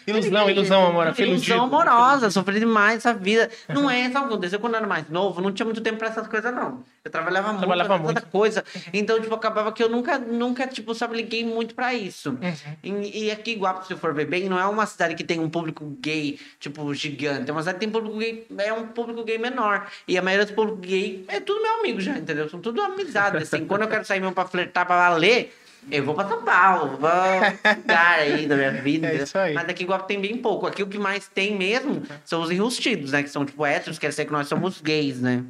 [0.07, 3.49] Ilusão, ilusão, amor, foi Ilusão amorosa, sofri demais essa vida.
[3.69, 4.59] Não é, sabe o que aconteceu?
[4.59, 6.83] Quando eu era mais novo, não tinha muito tempo pra essas coisas, não.
[7.03, 8.25] Eu trabalhava muito, Trabalhava muito.
[8.27, 8.63] coisa.
[8.93, 12.31] Então, tipo, acabava que eu nunca, nunca, tipo, sabe, liguei muito pra isso.
[12.31, 13.01] Uhum.
[13.03, 15.49] E, e aqui, Guapo, se for ver bem, não é uma cidade que tem um
[15.49, 17.49] público gay, tipo, gigante.
[17.49, 19.87] É uma cidade que tem público gay, é um público gay menor.
[20.07, 22.47] E a maioria do público gay é tudo meu amigo já, entendeu?
[22.49, 23.65] São tudo amizade, assim.
[23.65, 25.53] Quando eu quero sair mesmo pra flertar, pra valer,
[25.89, 29.07] eu vou pra São Paulo, vou lugar aí da minha vida.
[29.07, 29.53] É isso aí.
[29.53, 30.67] Mas aqui em tem bem pouco.
[30.67, 33.23] Aqui o que mais tem mesmo são os enrustidos, né?
[33.23, 35.43] Que são, tipo, héteros, querem dizer que nós somos gays, né?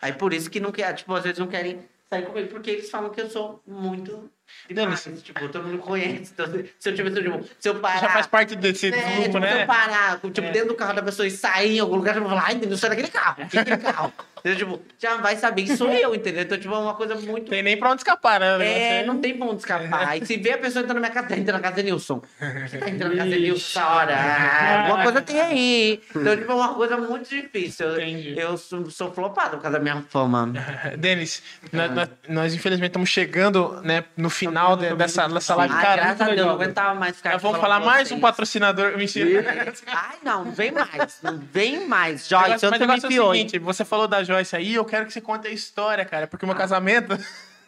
[0.00, 1.78] Aí por isso que não quer, tipo, às vezes não querem
[2.08, 4.30] sair comigo, porque eles falam que eu sou muito
[4.68, 6.32] Denis, Demais, tipo, todo mundo conhece.
[6.32, 8.00] Então, se se eu tivesse, tipo, se eu parar.
[8.00, 9.62] já faz parte desse É, grupo, tipo, Se né?
[9.62, 12.30] eu parar, tipo, dentro do carro da pessoa e sair em algum lugar, eu vou
[12.30, 13.46] falar, ai, Deus, sai daquele carro.
[13.48, 14.12] Que aquele carro?
[14.40, 14.58] Entendeu?
[14.58, 16.42] Tipo, já vai saber que sou eu, entendeu?
[16.42, 17.50] Então, tipo, é uma coisa muito.
[17.50, 19.00] Tem nem pra onde escapar, né?
[19.00, 20.16] É, não tem pra onde escapar.
[20.16, 22.22] E se vê a pessoa entrando na minha casa, tá entrando na casa de Nilson.
[22.66, 24.14] Você tá entrando na casa de Nilson essa hora.
[24.16, 26.00] Ah, alguma coisa tem aí.
[26.16, 27.86] Então, tipo, é uma coisa muito difícil.
[27.86, 28.34] Eu, Entendi.
[28.40, 30.50] eu sou, sou flopado por causa da minha fama.
[30.96, 35.82] Denis, nós, nós- nós, infelizmente estamos chegando né, no final de- dessa, dessa live, Ai,
[35.82, 36.02] cara.
[36.02, 38.96] graças a Deus, não aguentava mais ficar Nós aqui vamos falar com mais um patrocinador.
[38.98, 39.74] Mentira.
[39.86, 41.18] Ai, não, não vem mais.
[41.22, 42.12] Não vem mais.
[42.12, 44.84] Mas Joyce, o eu negócio me é o seguinte, você falou da Joyce aí, eu
[44.84, 47.16] quero que você conte a história, cara, porque o meu casamento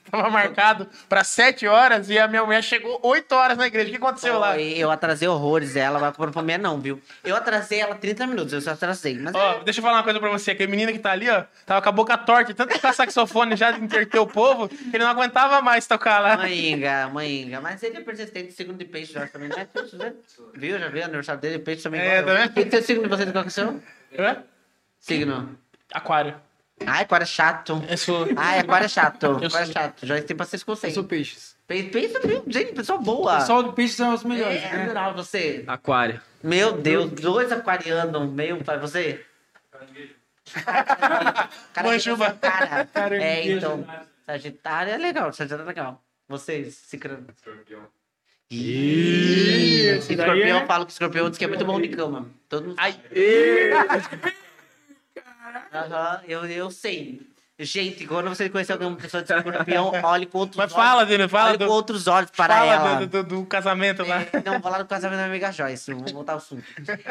[0.11, 3.89] tava marcado para 7 horas e a minha mulher chegou 8 horas na igreja.
[3.89, 4.55] O que aconteceu lá?
[4.55, 7.01] Foi, Eu atrasei horrores ela, vai comprar pra mim não, viu?
[7.25, 9.19] Eu atrasei ela 30 minutos, eu só atrasei.
[9.19, 10.51] Mas Ó, deixa eu falar uma coisa pra você.
[10.53, 13.71] Aquele menino que tá ali, ó, tava com a boca torta, tanto tocar saxofone já
[13.71, 16.37] de interter o povo, que ele não aguentava mais tocar lá.
[16.37, 17.61] Mãinga, mãinga.
[17.61, 20.13] Mas ele é persistente, segundo de peixe, Jorge, também é peixe, né?
[20.55, 20.79] Viu?
[20.79, 21.05] Já viu?
[21.05, 22.01] Aniversário dele, peixe também.
[22.01, 22.45] É, igual tá?
[22.47, 23.83] O que que é o signo de que é o seu?
[24.99, 25.59] Signo.
[25.93, 26.35] Aquário.
[26.87, 27.83] Ai, aquário é chato.
[27.89, 28.27] Eu sou...
[28.37, 29.23] Ai, aquário é chato.
[29.25, 30.07] Eu Aquário é sou- chato.
[30.07, 30.95] Joyce tem paciência com Eu vocês.
[30.95, 31.57] sou peixes.
[31.67, 32.15] Peixe, peixe,
[32.49, 33.39] gente, pessoa O boa.
[33.39, 34.63] pessoal do peixe são os melhores.
[34.63, 34.87] É, né?
[34.87, 35.65] geral, você.
[35.67, 36.21] Aquário.
[36.43, 39.25] Meu Deus, dois aquarianos, meu pai, você?
[41.73, 42.33] Cara, Manjuba.
[42.41, 43.57] Cara, é, Caranguejo.
[43.57, 43.87] então.
[44.27, 46.03] Sagitário é legal, Sagitário é legal.
[46.29, 47.27] Vocês, Cicrano.
[48.51, 51.89] Ih, esse daí escorpião, é- eu falo que escorpião diz que é muito bom de
[51.89, 52.29] cama.
[52.49, 52.77] Todo mundo.
[52.79, 52.95] Ai,
[55.73, 57.21] Aham, eu, eu sei.
[57.59, 60.85] Gente, quando você conhecer alguma pessoa de escorpião, olhe com outros mas olhos.
[60.85, 63.07] fala, Denis, fala olhe do, com outros olhos para fala ela.
[63.07, 64.23] do, do- do casamento lá.
[64.23, 66.65] É, Não, vou lá no casamento da amiga Joyce, vou voltar ao assunto.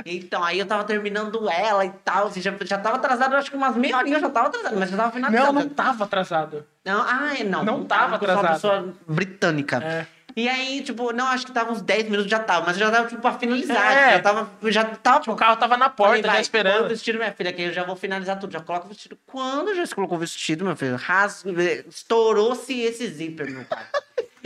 [0.06, 3.56] Então, aí eu tava terminando ela e tal, assim, já, já tava atrasado, acho que
[3.56, 5.54] umas meia horinha eu já tava atrasado, mas já tava finalizando.
[5.54, 6.66] Não, não tava atrasado.
[6.84, 7.64] Não, ah, é, não.
[7.64, 8.84] Não tava porque eu sou uma atrasado.
[8.84, 9.78] pessoa britânica.
[9.84, 10.06] É.
[10.36, 12.92] E aí, tipo, não, acho que tava uns 10 minutos já tava, mas eu já
[12.92, 13.92] tava, tipo, pra finalizar.
[13.92, 14.12] É.
[14.14, 15.32] Já tava, já tava.
[15.32, 16.78] O carro tava na porta, Falei, já vai, esperando.
[16.78, 18.52] põe o vestido, minha filha, que eu já vou finalizar tudo.
[18.52, 19.18] Já coloca o vestido.
[19.26, 21.52] Quando já se colocou o vestido, meu filho, rasga,
[21.90, 23.86] estourou-se esse zíper, meu pai.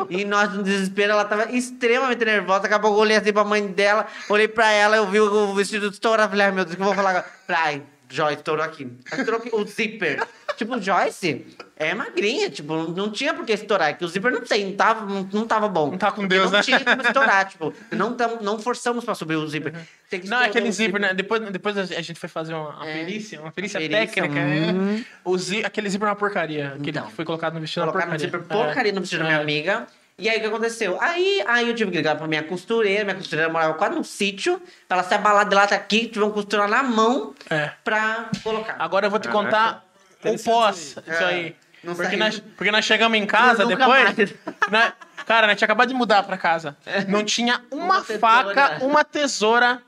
[0.09, 2.61] E nós, no desespero, ela tava extremamente nervosa.
[2.63, 5.53] Daqui a pouco eu olhei assim pra mãe dela, olhei pra ela, eu vi o
[5.53, 6.29] vestido estourar.
[6.29, 7.25] Falei, ai meu Deus, o que eu vou falar agora?
[7.47, 8.91] Falei, ai, estourou aqui.
[9.11, 10.21] Estourou aqui, o zíper.
[10.55, 11.45] Tipo, Joyce
[11.75, 13.89] é magrinha, tipo, não tinha por que estourar.
[13.89, 15.91] é Que o zíper não sei, não tava, não, não tava bom.
[15.91, 16.63] Não tá com Deus, não né?
[16.63, 19.73] tinha como estourar, tipo, não, tam, não forçamos pra subir o zíper.
[20.09, 21.13] Tem que Não, é aquele zíper, né?
[21.13, 22.93] Depois, depois a gente foi fazer uma, uma É.
[22.93, 24.95] perícia, uma perícia, Perícia, técnica, hum.
[24.97, 25.05] né?
[25.23, 26.67] O zi, aquele zíper é uma porcaria.
[26.69, 27.07] Aquele Então.
[27.07, 28.19] que foi colocado no vestido é uma porcaria.
[28.19, 29.41] zíper porcaria no vestido da minha É.
[29.41, 29.87] amiga.
[30.17, 30.97] E aí, o que aconteceu?
[31.01, 33.03] Aí, aí eu tive que ligar pra minha costureira.
[33.03, 34.61] Minha costureira morava quase num sítio.
[34.87, 36.07] Pra ela se abalar de lá até aqui.
[36.07, 37.71] Tivemos que costurar na mão É.
[37.83, 38.77] pra colocar.
[38.79, 39.43] Agora eu vou te Caraca.
[39.45, 39.85] contar
[40.31, 41.23] o pós isso É.
[41.25, 41.55] aí.
[41.83, 42.19] Não Porque saiu.
[42.19, 44.33] nós, porque nós chegamos em casa Nunca depois.
[44.71, 44.93] nós-
[45.25, 46.75] cara, nós tinha acabado de mudar pra casa.
[47.07, 49.79] Não tinha uma, Uma faca, uma tesoura.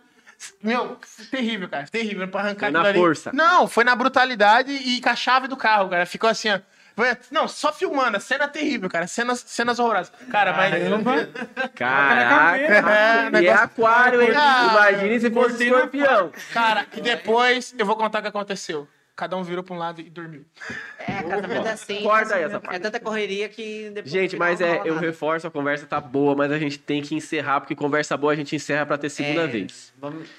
[0.62, 1.00] Meu,
[1.32, 1.88] terrível, cara.
[1.92, 2.28] Terrível.
[2.28, 3.00] Pra arrancar Foi na ali.
[3.00, 3.32] força.
[3.34, 6.06] Não, foi na brutalidade e com a chave do carro, cara.
[6.06, 6.60] Ficou assim, ó.
[7.32, 8.18] Não, só filmando.
[8.18, 9.08] A cena terrível, cara.
[9.08, 10.12] Cenas, cenas horrorosas.
[10.32, 10.74] Cara, mas.
[11.74, 12.58] Caraca.
[12.58, 14.30] É, e é negócio- aquário, hein?
[14.36, 16.32] Ah, Imagine se fosse escorpião.
[16.54, 18.88] Cara, e depois eu vou contar o que aconteceu.
[19.18, 20.46] Cada um virou pra um lado e dormiu.
[21.00, 22.04] É, casamento é assim.
[22.04, 22.80] Corta aí essa É parte.
[22.82, 24.12] tanta correria que depois.
[24.12, 25.06] Gente, mas é, eu nada.
[25.06, 28.36] reforço, a conversa tá boa, mas a gente tem que encerrar, porque conversa boa a
[28.36, 29.92] gente encerra pra ter segunda É, vez.
[29.98, 30.30] Vamos...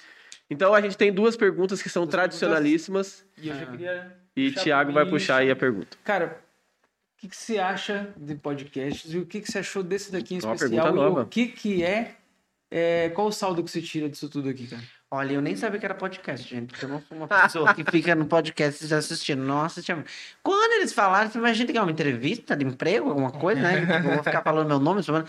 [0.48, 4.16] Então a gente tem duas perguntas que são tradicionalíssimas E eu já queria.
[4.36, 5.98] e pra vai puxar aí a pergunta.
[6.04, 6.40] Cara,
[7.16, 10.36] o que, que você acha de podcasts e o que, que você achou desse daqui
[10.36, 10.84] em Uma especial?
[10.86, 11.22] pergunta E nova.
[11.22, 12.14] O que, que é,
[12.70, 13.08] é.
[13.10, 14.82] Qual o saldo que você tira disso tudo aqui, cara?
[15.10, 16.70] Olha, eu nem sabia que era podcast, gente.
[16.70, 19.42] Porque eu não sou uma pessoa que fica no podcast assistindo.
[19.42, 20.04] Não assistia.
[20.42, 23.80] Quando eles falaram, assim, mas a gente quer uma entrevista de emprego, alguma coisa, né?
[23.80, 25.02] Tipo, eu vou ficar falando meu nome.
[25.02, 25.26] falando-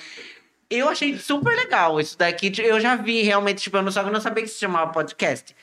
[0.70, 2.52] Eu achei super legal isso daqui.
[2.52, 4.92] tipo, Eu já vi realmente, tipo, eu não, que eu não sabia que se chamava
[4.92, 5.56] podcast.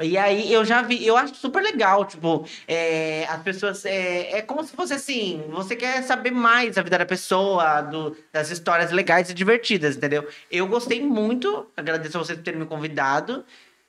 [0.00, 3.84] E aí eu já vi, eu acho super legal, tipo, é, as pessoas.
[3.84, 8.16] É, é como se fosse assim, você quer saber mais da vida da pessoa, do,
[8.32, 10.26] das histórias legais e divertidas, entendeu?
[10.50, 13.44] Eu gostei muito, agradeço a vocês por terem me convidado.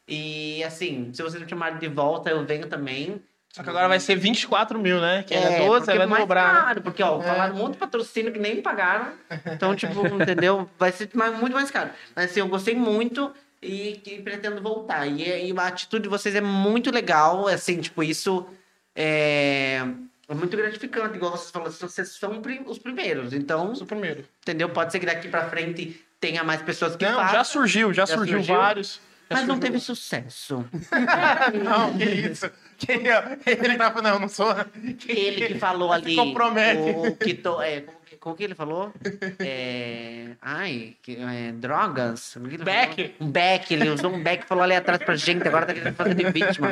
[0.08, 3.22] E assim, se vocês me chamarem de volta, eu venho também.
[3.54, 5.24] Só que agora vai ser 24 mil, né?
[5.24, 6.64] Que era É, 12, porque aí vai é mais dobrar.
[6.66, 9.08] caro, porque, ó, falaram um monte de patrocínio que nem me pagaram.
[9.56, 10.70] Então, tipo, entendeu?
[10.80, 11.90] Vai ser mais- muito mais caro.
[12.16, 13.32] Mas, assim, eu gostei muito
[13.62, 15.06] e, que pretendo voltar.
[15.08, 18.46] E, e a atitude de vocês é muito legal, assim, tipo, isso
[18.96, 19.82] é,
[20.28, 21.16] é muito gratificante.
[21.18, 23.34] Igual vocês falaram, vocês são os primeiros.
[23.34, 24.26] Então, Sou o primeiro.
[24.42, 24.70] entendeu?
[24.70, 27.34] Pode ser que daqui pra frente tenha mais pessoas que Não, façam.
[27.34, 28.56] já surgiu, já, Já surgiu, surgiu?
[28.56, 29.00] vários.
[29.30, 29.62] Já Mas não surgiu.
[29.72, 30.66] teve sucesso.
[31.64, 32.52] Não, que isso.
[32.78, 34.54] Que, ó, ele tava, não, não sou.
[35.08, 36.16] Ele que falou ali.
[36.16, 36.98] compromete.
[36.98, 37.84] O que to, é,
[38.22, 38.93] como que- ele falou?
[39.39, 42.38] É, ai, que, é, drogas.
[42.64, 43.15] Beck.
[43.19, 45.95] Um Beck, ele usou um Beck e falou ali atrás pra gente, agora tá querendo
[45.95, 46.69] fazer de vítima.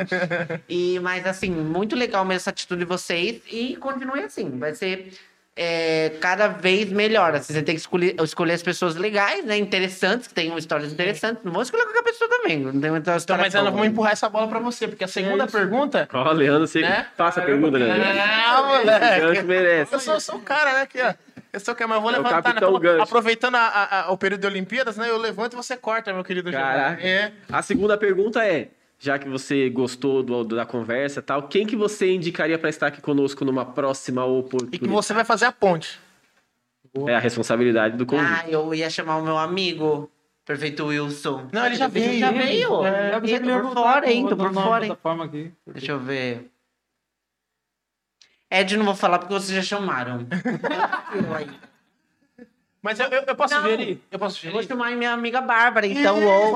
[0.68, 4.58] E, mas assim, muito legal mesmo essa atitude de vocês e continue assim.
[4.58, 5.12] Vai ser
[5.56, 7.34] é, cada vez melhor.
[7.34, 9.58] Assim, você tem que escolher, escolher as pessoas legais, né?
[9.58, 11.42] Interessantes, que tenham histórias interessantes.
[11.44, 12.60] Não vou escolher qualquer pessoa também.
[12.60, 13.72] Não tem muita Então, história mas Ana, boa.
[13.72, 16.08] vamos empurrar essa bola pra você, porque a segunda pergunta.
[16.12, 17.06] Ó, Leandro, você Né?
[17.16, 18.02] faça a pergunta, Leandro.
[18.02, 19.20] Ah, O moleque.
[19.20, 19.92] Gancho merece.
[19.94, 20.80] Eu sou, sou o cara, né?
[20.82, 21.12] Aqui, ó.
[21.52, 23.02] Eu sou o mas eu vou É levantar, né?
[23.02, 25.08] Aproveitando a- a- o período de Olimpíadas, né?
[25.10, 26.50] Eu levanto e você corta, meu querido.
[26.50, 27.02] Caraca.
[27.02, 27.32] É.
[27.50, 28.68] A segunda pergunta é,
[28.98, 32.86] já que você gostou do, da conversa e tal, quem que você indicaria pra estar
[32.86, 34.78] aqui conosco numa próxima E oportunidade?
[34.78, 35.98] que você vai fazer a ponte.
[37.06, 38.28] É a responsabilidade do convite.
[38.28, 40.10] Ah, eu ia chamar o meu amigo,
[40.44, 41.48] Prefeito Wilson.
[41.52, 42.10] Não, ele já veio.
[42.10, 42.84] Ele já veio.
[42.86, 44.26] É, eu pensei que ele ia Tô por fora, hein?
[44.28, 45.52] Tô por fora, hein?
[45.66, 46.50] Deixa eu ver.
[48.50, 50.26] Ed, não vou falar porque vocês já chamaram.
[51.14, 51.69] Eu aí.
[52.82, 53.62] Mas eu, eu, eu posso Não.
[53.62, 54.02] ver ele?
[54.10, 56.54] Eu posso ver Eu vou chamar minha amiga Bárbara, então, ou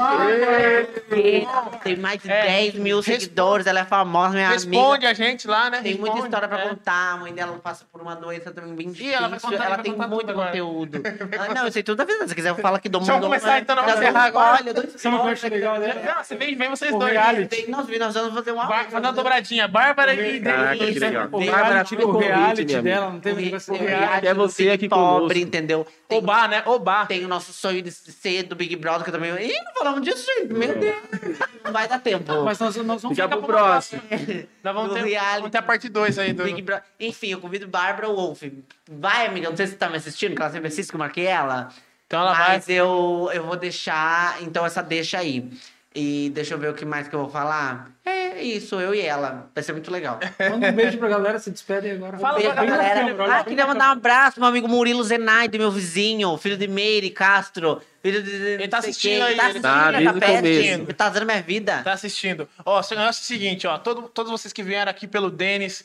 [1.82, 4.60] tem mais de É, 10 mil responde- seguidores, ela é famosa, minha amiga.
[4.62, 5.80] Responde a gente lá, né?
[5.82, 6.68] Tem muita Responde, história pra é.
[6.68, 7.12] contar.
[7.12, 9.12] A mãe dela passa por uma doença também bem difícil.
[9.14, 11.02] ela vai contar, ela vai tem muito conteúdo.
[11.38, 12.26] Ah, não, eu sei tudo da vida.
[12.26, 13.06] Se quiser, eu falo aqui do mundo.
[13.08, 14.58] Vamos começar, então, vamos um encerrar agora.
[14.96, 16.02] Sabe uma coisa legal dela?
[16.16, 17.14] Não, você vem, vem vocês O dois.
[17.68, 18.66] Nós, nós vamos fazer uma.
[18.66, 19.68] Vai, fazer uma dobradinha.
[19.68, 21.28] Bárbara e Caraca, que Isso, legal.
[21.30, 24.88] o O Bárbara, reality, fica o reality dela, não teve O reality do você aqui
[24.88, 25.38] pobre, conosco.
[25.38, 25.86] entendeu?
[26.14, 26.62] Tem, Oba, né?
[26.66, 27.06] Oba.
[27.06, 29.30] tem o nosso sonho de ser do Big Brother, que eu também.
[29.32, 30.52] Ih, não falamos disso, gente.
[30.52, 30.96] Meu Deus.
[31.64, 32.32] Não vai dar tempo.
[32.44, 34.02] Mas nós, nós vamos Fica ficar pro próximo.
[34.62, 35.36] Nós vamos Do ter, reality.
[35.38, 36.44] vamos ter a parte 2 aí do.
[36.44, 36.84] Big Brother.
[37.00, 38.42] Enfim, eu convido Bárbara Wolf.
[38.88, 39.48] Vai, amiga.
[39.50, 41.68] Não sei se você tá me assistindo, que ela sempre assiste, que eu marquei ela.
[42.06, 42.48] Então ela vai.
[42.56, 45.50] Mas eu, eu vou deixar, então, essa deixa aí.
[45.94, 47.88] E deixa eu ver o que mais que eu vou falar.
[48.04, 49.48] É isso, eu e ela.
[49.54, 50.18] Vai ser muito legal.
[50.50, 52.18] Manda um beijo pra galera, se despede aí agora.
[52.18, 53.14] Fala Beijo, pra galera.
[53.16, 56.66] olha Ah, queria mandar um abraço pro meu amigo Murilo Zenaide, meu vizinho, filho de
[56.66, 57.80] Meire Castro.
[58.02, 58.30] Filho de.
[58.34, 60.36] Ele tá assistindo aí, Tá ele assistindo, tá né, desde o Capete?
[60.76, 60.94] começo.
[60.94, 61.80] Tá dando minha vida.
[61.84, 62.48] Tá assistindo.
[62.66, 63.78] Ó, o negócio é o seguinte, ó.
[63.78, 65.84] Todo, todos vocês que vieram aqui pelo Denis,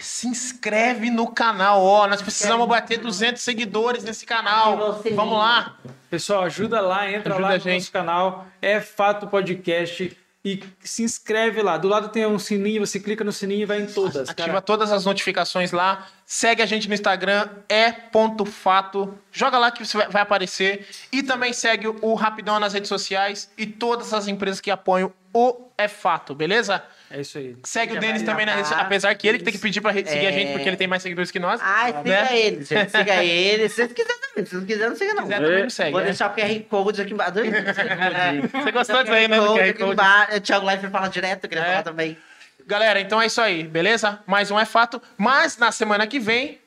[0.00, 2.06] se inscreve no canal, ó.
[2.06, 5.02] Nós precisamos bater 200 seguidores nesse canal.
[5.14, 5.76] Vamos lá.
[6.10, 7.74] Pessoal, ajuda lá, entra Ajuda lá no gente.
[7.80, 11.76] nosso canal, é Fato Podcast e se inscreve lá.
[11.76, 14.28] Do lado tem um sininho, você clica no sininho e vai em todas.
[14.28, 14.60] Ativa cara.
[14.62, 16.06] todas as notificações lá.
[16.24, 19.14] Segue a gente no Instagram, é ponto fato.
[19.32, 20.86] Joga lá que você vai aparecer.
[21.12, 25.68] E também segue o Rapidão nas redes sociais e todas as empresas que apoiam o
[25.76, 26.82] É Fato, beleza?
[27.10, 27.56] É isso aí.
[27.64, 29.90] Segue o Já Denis vai também na apesar que ele que tem que pedir pra
[29.90, 31.58] re- seguir a gente, porque ele tem mais seguidores que nós.
[31.62, 32.38] Ai, siga né?
[32.38, 32.90] ele, gente.
[32.90, 33.68] Siga ele.
[33.68, 34.44] Se vocês quiserem também.
[34.46, 35.22] Se não quiser, não siga, não.
[35.26, 35.90] Se quiser, também não segue.
[35.92, 36.06] Vou né?
[36.06, 37.32] deixar o QR Code aqui embaixo.
[38.62, 39.36] Você gostou disso aí, né?
[39.40, 39.92] do QR Code?
[39.92, 40.36] embaixo.
[40.36, 41.66] O Thiago Leifert fala direto, eu queria É.
[41.68, 42.18] falar também.
[42.66, 44.18] Galera, então é isso aí, beleza?
[44.26, 45.00] Mais um é fato.
[45.16, 46.58] Mas na semana que vem.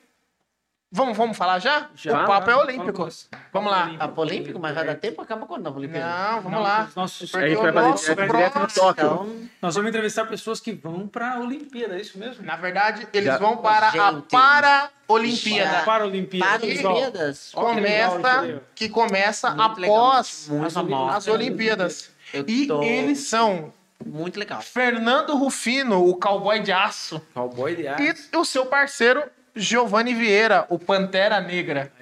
[0.94, 1.88] Vamos, vamos falar já?
[1.94, 3.08] Já, o papo é olímpico.
[3.50, 3.70] Vamos.
[3.72, 3.94] Lá.
[3.98, 5.22] Papo olímpico, mas vai dar tempo?
[5.22, 6.04] Acaba quando não, Olímpico?
[6.04, 6.88] Não, vamos Não, lá.
[6.94, 9.04] nossos- Porque A gente vai fazer direto- direto no Tóquio.
[9.04, 12.44] Então, Nós vamos entrevistar pessoas que vão pra Olimpíada, é isso mesmo?
[12.44, 14.28] Na verdade, eles Já- vão para a Gente.
[14.30, 14.88] Para a
[15.84, 16.00] para.
[16.02, 17.52] Olimpíadas.
[17.54, 22.10] Ó, que legal Começa, que começa Muito legal, após muito as, Olimpíadas.
[22.46, 23.72] E tô- eles são
[24.04, 24.60] Muito legal.
[24.60, 28.02] Fernando Rufino, o cowboy de aço, Cowboy de aço.
[28.32, 29.22] e o seu parceiro
[29.54, 31.92] Giovanni Vieira, o Pantera Negra.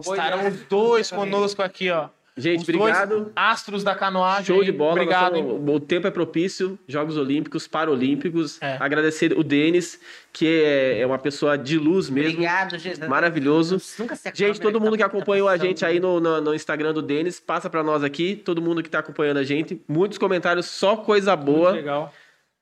[0.00, 2.08] Estarão os dois conosco aqui, ó.
[2.36, 3.32] Gente, Os dois obrigado.
[3.36, 4.46] astros da canoagem.
[4.46, 4.92] Show de bola.
[4.92, 6.78] Obrigado, o tempo é propício.
[6.86, 8.56] Jogos Olímpicos, Paralímpicos.
[8.62, 8.76] É.
[8.80, 10.00] Agradecer o Denis,
[10.32, 12.30] que é, é uma pessoa de luz mesmo.
[12.30, 13.00] Obrigado, gente.
[13.04, 13.82] Maravilhoso.
[13.98, 14.84] Nunca se acaba, Gente, todo né?
[14.86, 17.82] mundo que Tá acompanhou a gente aí no, no, no Instagram do Denis, passa pra
[17.82, 18.36] nós aqui.
[18.36, 19.78] Todo mundo que tá acompanhando a gente.
[19.86, 21.70] Muitos comentários, só coisa Muito boa.
[21.72, 22.14] legal.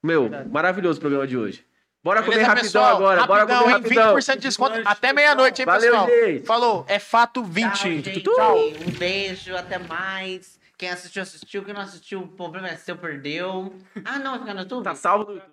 [0.02, 1.64] Meu, maravilhoso o programa de hoje.
[2.02, 2.96] Bora comer Beleza, rapidão pessoal?
[2.96, 3.26] agora.
[3.26, 3.82] Bora rapidão, comer hein?
[3.82, 4.14] rapidão.
[4.16, 6.08] 20% de desconto até meia-noite, hein, Valeu, pessoal?
[6.08, 6.46] gente.
[6.46, 7.72] Falou, é fato 20.
[7.72, 8.20] Tchau, gente.
[8.22, 8.58] Tchau.
[8.86, 10.58] Um beijo, até mais.
[10.78, 11.64] Quem assistiu, assistiu.
[11.64, 13.74] Quem não assistiu, o problema é seu, perdeu.
[14.04, 14.84] Ah, não, vai ficar no YouTube?
[14.84, 15.52] Tá salvo no YouTube.